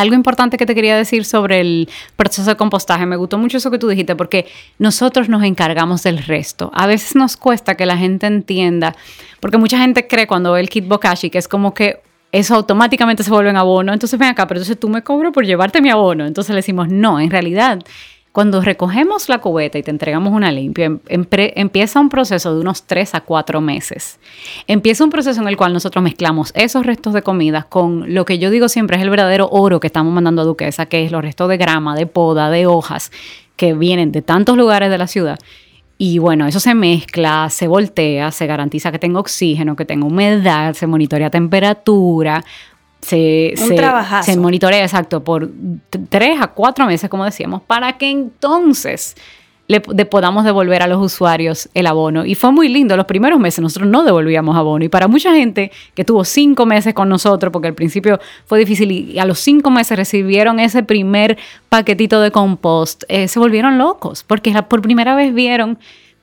algo 0.00 0.14
importante 0.14 0.56
que 0.56 0.66
te 0.66 0.74
quería 0.74 0.96
decir 0.96 1.24
sobre 1.24 1.60
el 1.60 1.88
proceso 2.16 2.48
de 2.48 2.56
compostaje, 2.56 3.06
me 3.06 3.16
gustó 3.16 3.38
mucho 3.38 3.58
eso 3.58 3.70
que 3.70 3.78
tú 3.78 3.88
dijiste, 3.88 4.16
porque 4.16 4.46
nosotros 4.78 5.28
nos 5.28 5.42
encargamos 5.42 6.02
del 6.02 6.18
resto. 6.18 6.70
A 6.74 6.86
veces 6.86 7.14
nos 7.16 7.36
cuesta 7.36 7.76
que 7.76 7.86
la 7.86 7.96
gente 7.96 8.26
entienda, 8.26 8.94
porque 9.40 9.58
mucha 9.58 9.78
gente 9.78 10.06
cree 10.06 10.26
cuando 10.26 10.52
ve 10.52 10.60
el 10.60 10.68
kit 10.68 10.86
Bokashi 10.86 11.30
que 11.30 11.38
es 11.38 11.48
como 11.48 11.74
que 11.74 12.00
eso 12.32 12.54
automáticamente 12.54 13.22
se 13.22 13.30
vuelve 13.30 13.50
en 13.50 13.56
abono. 13.56 13.92
Entonces 13.92 14.18
ven 14.18 14.28
acá, 14.28 14.46
pero 14.46 14.58
entonces 14.58 14.78
tú 14.78 14.88
me 14.88 15.02
cobro 15.02 15.32
por 15.32 15.44
llevarte 15.46 15.80
mi 15.80 15.90
abono. 15.90 16.26
Entonces 16.26 16.50
le 16.50 16.56
decimos, 16.56 16.88
no, 16.88 17.20
en 17.20 17.30
realidad 17.30 17.78
cuando 18.38 18.60
recogemos 18.60 19.28
la 19.28 19.38
cubeta 19.38 19.78
y 19.78 19.82
te 19.82 19.90
entregamos 19.90 20.32
una 20.32 20.52
limpia, 20.52 20.84
em, 20.84 21.26
empieza 21.28 21.98
un 21.98 22.08
proceso 22.08 22.54
de 22.54 22.60
unos 22.60 22.84
3 22.84 23.16
a 23.16 23.22
4 23.22 23.60
meses. 23.60 24.20
Empieza 24.68 25.02
un 25.02 25.10
proceso 25.10 25.42
en 25.42 25.48
el 25.48 25.56
cual 25.56 25.72
nosotros 25.72 26.04
mezclamos 26.04 26.52
esos 26.54 26.86
restos 26.86 27.14
de 27.14 27.22
comida 27.22 27.66
con 27.68 28.14
lo 28.14 28.24
que 28.24 28.38
yo 28.38 28.50
digo 28.50 28.68
siempre 28.68 28.96
es 28.96 29.02
el 29.02 29.10
verdadero 29.10 29.48
oro 29.50 29.80
que 29.80 29.88
estamos 29.88 30.12
mandando 30.12 30.42
a 30.42 30.44
Duquesa, 30.44 30.86
que 30.86 31.04
es 31.04 31.10
los 31.10 31.20
restos 31.20 31.48
de 31.48 31.56
grama, 31.56 31.96
de 31.96 32.06
poda, 32.06 32.48
de 32.48 32.68
hojas, 32.68 33.10
que 33.56 33.74
vienen 33.74 34.12
de 34.12 34.22
tantos 34.22 34.56
lugares 34.56 34.88
de 34.88 34.98
la 34.98 35.08
ciudad. 35.08 35.40
Y 35.98 36.20
bueno, 36.20 36.46
eso 36.46 36.60
se 36.60 36.74
mezcla, 36.76 37.48
se 37.50 37.66
voltea, 37.66 38.30
se 38.30 38.46
garantiza 38.46 38.92
que 38.92 39.00
tenga 39.00 39.18
oxígeno, 39.18 39.74
que 39.74 39.84
tenga 39.84 40.06
humedad, 40.06 40.74
se 40.74 40.86
monitorea 40.86 41.28
temperatura, 41.28 42.44
se, 43.00 43.54
se, 43.56 44.36
monitorea 44.36 44.82
exacto 44.82 45.22
por 45.22 45.50
tres 46.08 46.40
a 46.40 46.48
cuatro 46.48 46.86
meses, 46.86 47.08
como 47.08 47.24
decíamos, 47.24 47.62
para 47.62 47.96
que 47.96 48.10
entonces 48.10 49.14
le, 49.68 49.80
podamos 49.80 50.44
devolver 50.44 50.82
a 50.82 50.86
los 50.86 51.00
usuarios 51.00 51.68
el 51.74 51.86
abono. 51.86 52.24
Y 52.24 52.34
fue 52.34 52.50
muy 52.52 52.68
lindo, 52.68 52.96
los 52.96 53.06
primeros 53.06 53.38
meses 53.38 53.60
nosotros 53.60 53.88
no 53.88 54.02
devolvíamos 54.02 54.56
abono. 54.56 54.84
Y 54.84 54.88
para 54.88 55.08
mucha 55.08 55.34
gente 55.34 55.70
que 55.94 56.04
tuvo 56.04 56.24
cinco 56.24 56.66
meses 56.66 56.94
con 56.94 57.08
nosotros, 57.08 57.52
porque 57.52 57.68
al 57.68 57.74
principio 57.74 58.18
fue 58.46 58.58
difícil 58.58 58.90
y 58.90 59.18
a 59.18 59.26
los 59.26 59.38
cinco 59.38 59.70
meses 59.70 59.96
recibieron 59.96 60.58
ese 60.58 60.82
primer 60.82 61.36
paquetito 61.68 62.20
de 62.20 62.30
compost, 62.30 63.04
eh, 63.08 63.28
se 63.28 63.38
volvieron 63.38 63.78
locos, 63.78 64.24
porque 64.26 64.54
por 64.68 64.80
primera 64.80 65.14
vez 65.14 65.34
vieron 65.34 65.78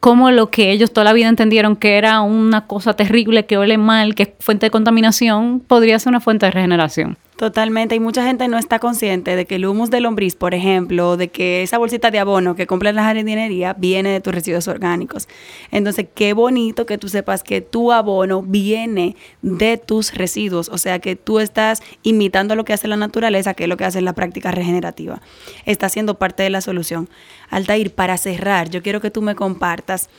como 0.06 0.30
lo 0.30 0.52
que 0.52 0.70
ellos 0.70 0.94
toda 0.94 1.04
la 1.04 1.14
vida 1.14 1.30
entendieron 1.30 1.76
que 1.76 1.98
era 1.98 2.22
una 2.22 2.68
cosa 2.68 2.94
terrible, 2.94 3.48
que 3.48 3.58
huele 3.58 3.80
mal, 3.80 4.14
que 4.14 4.22
es 4.22 4.30
fuente 4.40 4.68
de 4.68 4.70
contaminación, 4.70 5.62
podría 5.62 5.98
ser 5.98 6.12
una 6.12 6.20
fuente 6.20 6.46
de 6.46 6.52
regeneración. 6.52 7.18
Totalmente, 7.36 7.96
y 7.96 8.00
mucha 8.00 8.26
gente 8.26 8.48
no 8.48 8.58
está 8.58 8.80
consciente 8.80 9.36
de 9.36 9.46
que 9.46 9.56
el 9.56 9.66
humus 9.66 9.90
de 9.90 10.00
lombriz, 10.00 10.36
por 10.36 10.54
ejemplo, 10.54 11.18
de 11.18 11.28
que 11.28 11.64
esa 11.64 11.78
bolsita 11.78 12.10
de 12.10 12.20
abono 12.20 12.56
que 12.56 12.66
compra 12.66 12.92
en 12.92 12.96
la 12.96 13.04
jardinería 13.04 13.74
viene 13.74 14.10
de 14.10 14.22
tus 14.22 14.34
residuos 14.34 14.70
orgánicos. 14.70 15.28
Entonces, 15.70 16.06
qué 16.16 16.32
bonito 16.32 16.86
que 16.86 16.98
tú 16.98 17.10
sepas 17.10 17.44
que 17.44 17.60
tu 17.60 17.92
abono 17.92 18.42
viene 18.42 19.18
de 19.42 19.76
tus 19.76 20.14
residuos, 20.14 20.70
o 20.70 20.78
sea 20.78 21.00
que 21.00 21.18
tú 21.18 21.42
estás 21.42 21.84
imitando 22.04 22.56
lo 22.56 22.64
que 22.64 22.72
hace 22.72 22.88
la 22.88 22.96
naturaleza, 22.96 23.54
que 23.54 23.64
es 23.64 23.70
lo 23.70 23.76
que 23.76 23.84
hace 23.84 24.00
la 24.00 24.14
práctica 24.14 24.52
regenerativa. 24.52 25.22
Está 25.66 25.90
siendo 25.90 26.18
parte 26.18 26.42
de 26.42 26.50
la 26.50 26.62
solución. 26.62 27.10
Altair, 27.50 27.94
para 27.94 28.18
cerrar, 28.18 28.70
yo 28.70 28.82
quiero 28.82 29.02
que 29.02 29.12
tú 29.12 29.22
me 29.22 29.36
compartas 29.36 30.10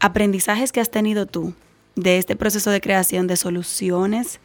aprendizajes 0.00 0.72
que 0.72 0.80
has 0.80 0.90
tenido 0.90 1.26
tú 1.26 1.52
de 1.94 2.16
este 2.16 2.36
proceso 2.36 2.70
de 2.70 2.80
creación 2.80 3.26
de 3.26 3.36
soluciones 3.36 4.40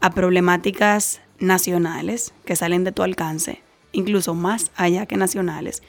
a 0.00 0.10
problemáticas 0.10 1.22
nacionales 1.38 2.32
que 2.44 2.56
salen 2.56 2.84
de 2.84 2.92
tu 2.92 3.02
alcance, 3.02 3.62
incluso 3.92 4.34
más 4.34 4.70
allá 4.76 5.06
que 5.06 5.16
nacionales, 5.16 5.82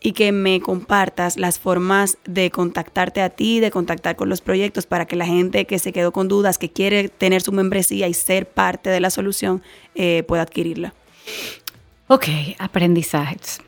y 0.00 0.12
que 0.12 0.32
me 0.32 0.60
compartas 0.60 1.38
las 1.38 1.58
formas 1.58 2.18
de 2.26 2.50
contactarte 2.50 3.22
a 3.22 3.30
ti, 3.30 3.60
de 3.60 3.70
contactar 3.70 4.16
con 4.16 4.28
los 4.28 4.42
proyectos 4.42 4.84
para 4.84 5.06
que 5.06 5.16
la 5.16 5.24
gente 5.24 5.64
que 5.64 5.78
se 5.78 5.92
quedó 5.92 6.12
con 6.12 6.28
dudas, 6.28 6.58
que 6.58 6.70
quiere 6.70 7.08
tener 7.08 7.40
su 7.40 7.52
membresía 7.52 8.06
y 8.06 8.14
ser 8.14 8.46
parte 8.46 8.90
de 8.90 9.00
la 9.00 9.08
solución, 9.08 9.62
eh, 9.94 10.22
pueda 10.28 10.42
adquirirla. 10.42 10.92
Ok, 12.08 12.26
aprendizajes. 12.58 13.60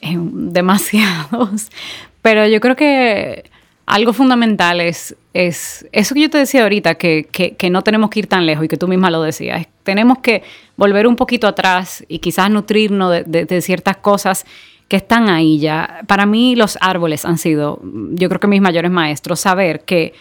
Demasiados. 0.00 1.70
Pero 2.22 2.46
yo 2.46 2.60
creo 2.60 2.74
que 2.74 3.44
algo 3.86 4.12
fundamental 4.12 4.80
es, 4.80 5.16
es 5.34 5.86
eso 5.92 6.14
que 6.14 6.22
yo 6.22 6.30
te 6.30 6.38
decía 6.38 6.62
ahorita, 6.62 6.94
que, 6.94 7.24
que, 7.30 7.70
no 7.70 7.82
tenemos 7.82 8.10
que 8.10 8.20
ir 8.20 8.26
tan 8.26 8.46
lejos 8.46 8.64
y 8.64 8.68
que 8.68 8.76
tú 8.76 8.88
misma 8.88 9.10
lo 9.10 9.22
decías. 9.22 9.66
Tenemos 9.82 10.18
que 10.18 10.42
volver 10.76 11.06
un 11.06 11.16
poquito 11.16 11.46
atrás 11.46 12.04
y 12.08 12.18
quizás 12.20 12.50
nutrirnos 12.50 13.10
de, 13.26 13.44
de, 13.44 13.62
ciertas 13.62 13.96
cosas 13.96 14.46
que 14.88 14.96
están 14.96 15.28
ahí 15.28 15.58
ya. 15.58 16.02
Para 16.06 16.26
mí 16.26 16.54
los 16.54 16.78
árboles 16.80 17.24
han 17.24 17.38
sido, 17.38 17.80
yo 17.82 18.28
creo 18.28 18.40
que 18.40 18.46
mis 18.46 18.60
mayores 18.60 18.90
maestros, 18.90 19.40
saber 19.40 19.80
que 19.80 20.14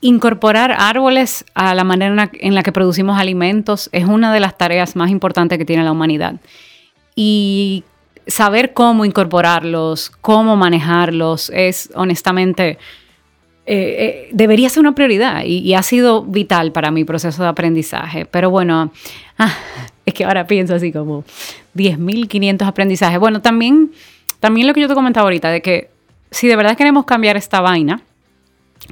incorporar 0.00 0.74
árboles 0.76 1.44
a 1.54 1.74
la 1.74 1.84
manera 1.84 2.30
en 2.32 2.54
la 2.54 2.62
que 2.62 2.72
producimos 2.72 3.18
alimentos 3.18 3.88
es 3.92 4.04
una 4.04 4.32
de 4.32 4.40
las 4.40 4.58
tareas 4.58 4.96
más 4.96 5.10
importantes 5.10 5.58
que 5.58 5.64
tiene 5.64 5.84
la 5.84 5.92
humanidad. 5.92 6.40
Y 7.14 7.84
saber 8.26 8.72
cómo 8.72 9.04
incorporarlos, 9.04 10.10
cómo 10.20 10.56
manejarlos, 10.56 11.50
es 11.54 11.90
honestamente, 11.94 12.78
eh, 13.64 13.96
eh, 13.98 14.28
debería 14.32 14.68
ser 14.68 14.80
una 14.80 14.94
prioridad 14.94 15.44
y, 15.44 15.74
ha 15.74 15.82
sido 15.82 16.22
vital 16.24 16.72
para 16.72 16.90
mi 16.90 17.04
proceso 17.04 17.42
de 17.42 17.48
aprendizaje. 17.48 18.26
Pero 18.26 18.50
bueno, 18.50 18.92
ah, 19.38 19.54
es 20.06 20.14
que 20.14 20.24
ahora 20.24 20.46
pienso 20.46 20.74
así 20.74 20.92
como 20.92 21.24
10.500 21.74 22.66
aprendizajes. 22.66 23.18
Bueno, 23.18 23.40
también, 23.40 23.92
también 24.40 24.66
lo 24.66 24.74
que 24.74 24.80
yo 24.80 24.88
te 24.88 24.94
comentaba 24.94 25.24
ahorita, 25.24 25.50
de 25.50 25.62
que 25.62 25.90
si 26.30 26.48
de 26.48 26.56
verdad 26.56 26.76
queremos 26.76 27.04
cambiar 27.04 27.36
esta 27.36 27.60
vaina, 27.60 28.02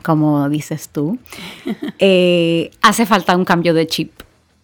como 0.03 0.49
dices 0.49 0.89
tú, 0.89 1.19
eh, 1.99 2.71
hace 2.83 3.07
falta 3.07 3.37
un 3.37 3.45
cambio 3.45 3.75
de 3.75 3.87
chip, 3.87 4.13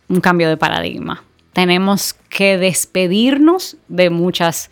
un 0.09 0.21
cambio 0.21 0.49
de 0.49 0.57
paradigma 0.57 1.25
tenemos 1.57 2.13
que 2.29 2.59
despedirnos 2.59 3.79
de 3.89 4.11
muchas 4.11 4.71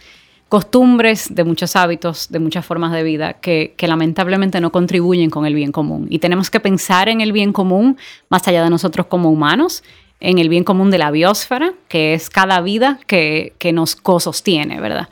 costumbres, 0.50 1.34
de 1.34 1.42
muchos 1.42 1.76
hábitos, 1.76 2.28
de 2.28 2.40
muchas 2.40 2.66
formas 2.66 2.92
de 2.92 3.02
vida 3.02 3.32
que, 3.32 3.74
lamentablemente 3.78 4.60
no 4.60 4.70
contribuyen 4.70 5.30
con 5.30 5.46
el 5.46 5.54
bien 5.54 5.72
común. 5.72 6.08
Y 6.10 6.18
tenemos 6.18 6.50
que 6.50 6.60
pensar 6.60 7.08
en 7.08 7.22
el 7.22 7.32
bien 7.32 7.54
común 7.54 7.96
más 8.28 8.46
allá 8.48 8.62
de 8.62 8.68
nosotros 8.68 9.06
como 9.06 9.30
humanos, 9.30 9.82
en 10.20 10.36
el 10.36 10.50
bien 10.50 10.62
común 10.62 10.90
de 10.90 10.98
la 10.98 11.10
biosfera, 11.10 11.72
que 11.88 12.12
es 12.12 12.28
cada 12.28 12.60
vida 12.60 13.00
que, 13.06 13.54
nos 13.72 13.96
co-sostiene, 13.96 14.78
¿verdad? 14.78 15.08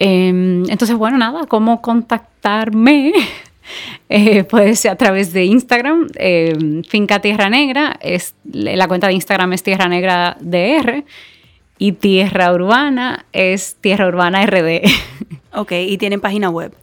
Em, 0.00 0.68
entonces, 0.68 0.96
bueno, 0.96 1.18
nada, 1.18 1.46
¿cómo 1.46 1.82
contactarme? 1.82 3.12
Eh, 4.08 4.44
puede 4.44 4.76
ser 4.76 4.92
a 4.92 4.96
través 4.96 5.32
de 5.32 5.44
Instagram, 5.44 6.08
eh, 6.16 6.82
Finca 6.88 7.20
Tierra 7.20 7.48
Negra, 7.48 7.98
es, 8.00 8.34
la 8.44 8.86
cuenta 8.88 9.08
de 9.08 9.14
Instagram 9.14 9.52
es 9.52 9.62
Tierra 9.62 9.88
Negra 9.88 10.36
DR 10.40 11.04
y 11.78 11.92
Tierra 11.92 12.52
Urbana 12.52 13.26
es 13.32 13.76
Tierra 13.80 14.06
Urbana 14.06 14.44
RD. 14.46 14.82
Ok, 15.58 15.72
y 15.72 15.96
tienen 15.96 16.20
página 16.20 16.50
web. 16.50 16.74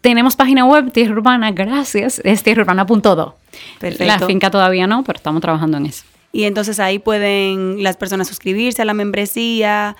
Tenemos 0.00 0.34
página 0.34 0.64
web, 0.64 0.90
Tierra 0.90 1.12
Urbana, 1.12 1.52
gracias, 1.52 2.20
es 2.24 2.42
tierraurbana.do. 2.42 3.36
Perfecto. 3.78 4.04
La 4.04 4.18
finca 4.18 4.50
todavía 4.50 4.88
no, 4.88 5.04
pero 5.04 5.16
estamos 5.16 5.40
trabajando 5.40 5.76
en 5.76 5.86
eso. 5.86 6.04
Y 6.32 6.42
entonces 6.42 6.80
ahí 6.80 6.98
pueden 6.98 7.84
las 7.84 7.96
personas 7.96 8.26
suscribirse 8.26 8.82
a 8.82 8.84
la 8.84 8.94
membresía, 8.94 9.96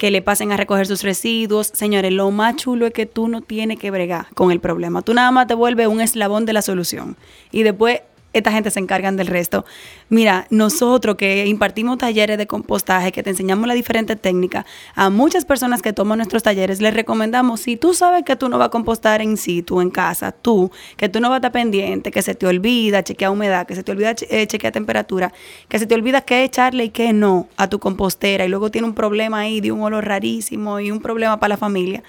que 0.00 0.10
le 0.10 0.22
pasen 0.22 0.50
a 0.50 0.56
recoger 0.56 0.86
sus 0.86 1.02
residuos. 1.02 1.66
Señores, 1.74 2.10
lo 2.10 2.30
más 2.30 2.56
chulo 2.56 2.86
es 2.86 2.94
que 2.94 3.04
tú 3.04 3.28
no 3.28 3.42
tienes 3.42 3.78
que 3.78 3.90
bregar 3.90 4.28
con 4.32 4.50
el 4.50 4.58
problema. 4.58 5.02
Tú 5.02 5.12
nada 5.12 5.30
más 5.30 5.46
te 5.46 5.52
vuelves 5.52 5.88
un 5.88 6.00
eslabón 6.00 6.46
de 6.46 6.54
la 6.54 6.62
solución. 6.62 7.18
Y 7.52 7.64
después 7.64 8.00
esta 8.32 8.52
gente 8.52 8.70
se 8.70 8.80
encargan 8.80 9.16
del 9.16 9.26
resto. 9.26 9.64
Mira, 10.08 10.46
nosotros 10.50 11.16
que 11.16 11.46
impartimos 11.46 11.98
talleres 11.98 12.38
de 12.38 12.46
compostaje, 12.46 13.12
que 13.12 13.22
te 13.22 13.30
enseñamos 13.30 13.66
las 13.66 13.76
diferentes 13.76 14.20
técnicas, 14.20 14.64
a 14.94 15.10
muchas 15.10 15.44
personas 15.44 15.82
que 15.82 15.92
toman 15.92 16.18
nuestros 16.18 16.42
talleres 16.42 16.80
les 16.80 16.94
recomendamos, 16.94 17.60
si 17.60 17.76
tú 17.76 17.94
sabes 17.94 18.24
que 18.24 18.36
tú 18.36 18.48
no 18.48 18.58
vas 18.58 18.68
a 18.68 18.70
compostar 18.70 19.20
en 19.20 19.36
situ, 19.36 19.80
en 19.80 19.90
casa, 19.90 20.32
tú, 20.32 20.70
que 20.96 21.08
tú 21.08 21.20
no 21.20 21.28
vas 21.28 21.36
a 21.36 21.38
estar 21.38 21.52
pendiente, 21.52 22.10
que 22.10 22.22
se 22.22 22.34
te 22.34 22.46
olvida 22.46 23.02
chequear 23.02 23.32
humedad, 23.32 23.66
que 23.66 23.74
se 23.74 23.82
te 23.82 23.92
olvida 23.92 24.14
eh, 24.28 24.46
chequear 24.46 24.72
temperatura, 24.72 25.32
que 25.68 25.78
se 25.78 25.86
te 25.86 25.94
olvida 25.94 26.20
qué 26.20 26.44
echarle 26.44 26.84
y 26.84 26.90
qué 26.90 27.12
no 27.12 27.48
a 27.56 27.68
tu 27.68 27.78
compostera 27.78 28.44
y 28.44 28.48
luego 28.48 28.70
tiene 28.70 28.86
un 28.86 28.94
problema 28.94 29.40
ahí 29.40 29.60
de 29.60 29.72
un 29.72 29.82
olor 29.82 30.04
rarísimo 30.04 30.78
y 30.80 30.90
un 30.90 31.00
problema 31.00 31.40
para 31.40 31.50
la 31.50 31.56
familia, 31.56 32.02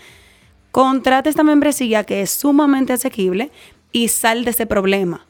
contrata 0.71 1.29
esta 1.29 1.43
membresía 1.43 2.03
que 2.03 2.21
es 2.21 2.29
sumamente 2.31 2.93
asequible 2.93 3.51
y 3.91 4.07
sal 4.07 4.45
de 4.45 4.51
ese 4.51 4.65
problema 4.65 5.25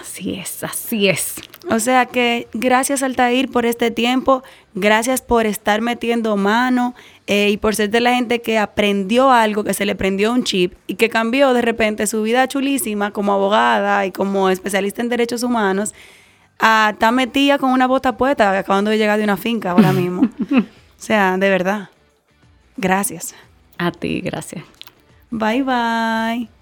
Así 0.00 0.34
es, 0.34 0.64
así 0.64 1.08
es. 1.08 1.34
O 1.70 1.78
sea 1.78 2.06
que 2.06 2.48
gracias 2.54 3.02
Altair 3.02 3.50
por 3.50 3.66
este 3.66 3.90
tiempo, 3.90 4.42
gracias 4.74 5.20
por 5.20 5.46
estar 5.46 5.80
metiendo 5.82 6.36
mano 6.36 6.94
eh, 7.26 7.50
y 7.50 7.56
por 7.58 7.74
ser 7.74 7.90
de 7.90 8.00
la 8.00 8.14
gente 8.14 8.40
que 8.40 8.58
aprendió 8.58 9.30
algo, 9.30 9.64
que 9.64 9.74
se 9.74 9.84
le 9.84 9.94
prendió 9.94 10.32
un 10.32 10.44
chip 10.44 10.72
y 10.86 10.94
que 10.94 11.10
cambió 11.10 11.52
de 11.52 11.62
repente 11.62 12.06
su 12.06 12.22
vida 12.22 12.48
chulísima 12.48 13.10
como 13.10 13.32
abogada 13.32 14.06
y 14.06 14.12
como 14.12 14.48
especialista 14.48 15.02
en 15.02 15.10
derechos 15.10 15.42
humanos 15.42 15.94
a 16.58 16.90
estar 16.92 17.12
metida 17.12 17.58
con 17.58 17.70
una 17.70 17.86
bota 17.86 18.16
puesta 18.16 18.56
acabando 18.58 18.90
de 18.90 18.98
llegar 18.98 19.18
de 19.18 19.24
una 19.24 19.36
finca 19.36 19.72
ahora 19.72 19.92
mismo. 19.92 20.22
o 20.22 20.62
sea, 20.96 21.36
de 21.36 21.50
verdad. 21.50 21.90
Gracias. 22.76 23.34
A 23.76 23.92
ti, 23.92 24.20
gracias. 24.20 24.64
Bye 25.30 25.62
bye. 25.62 26.61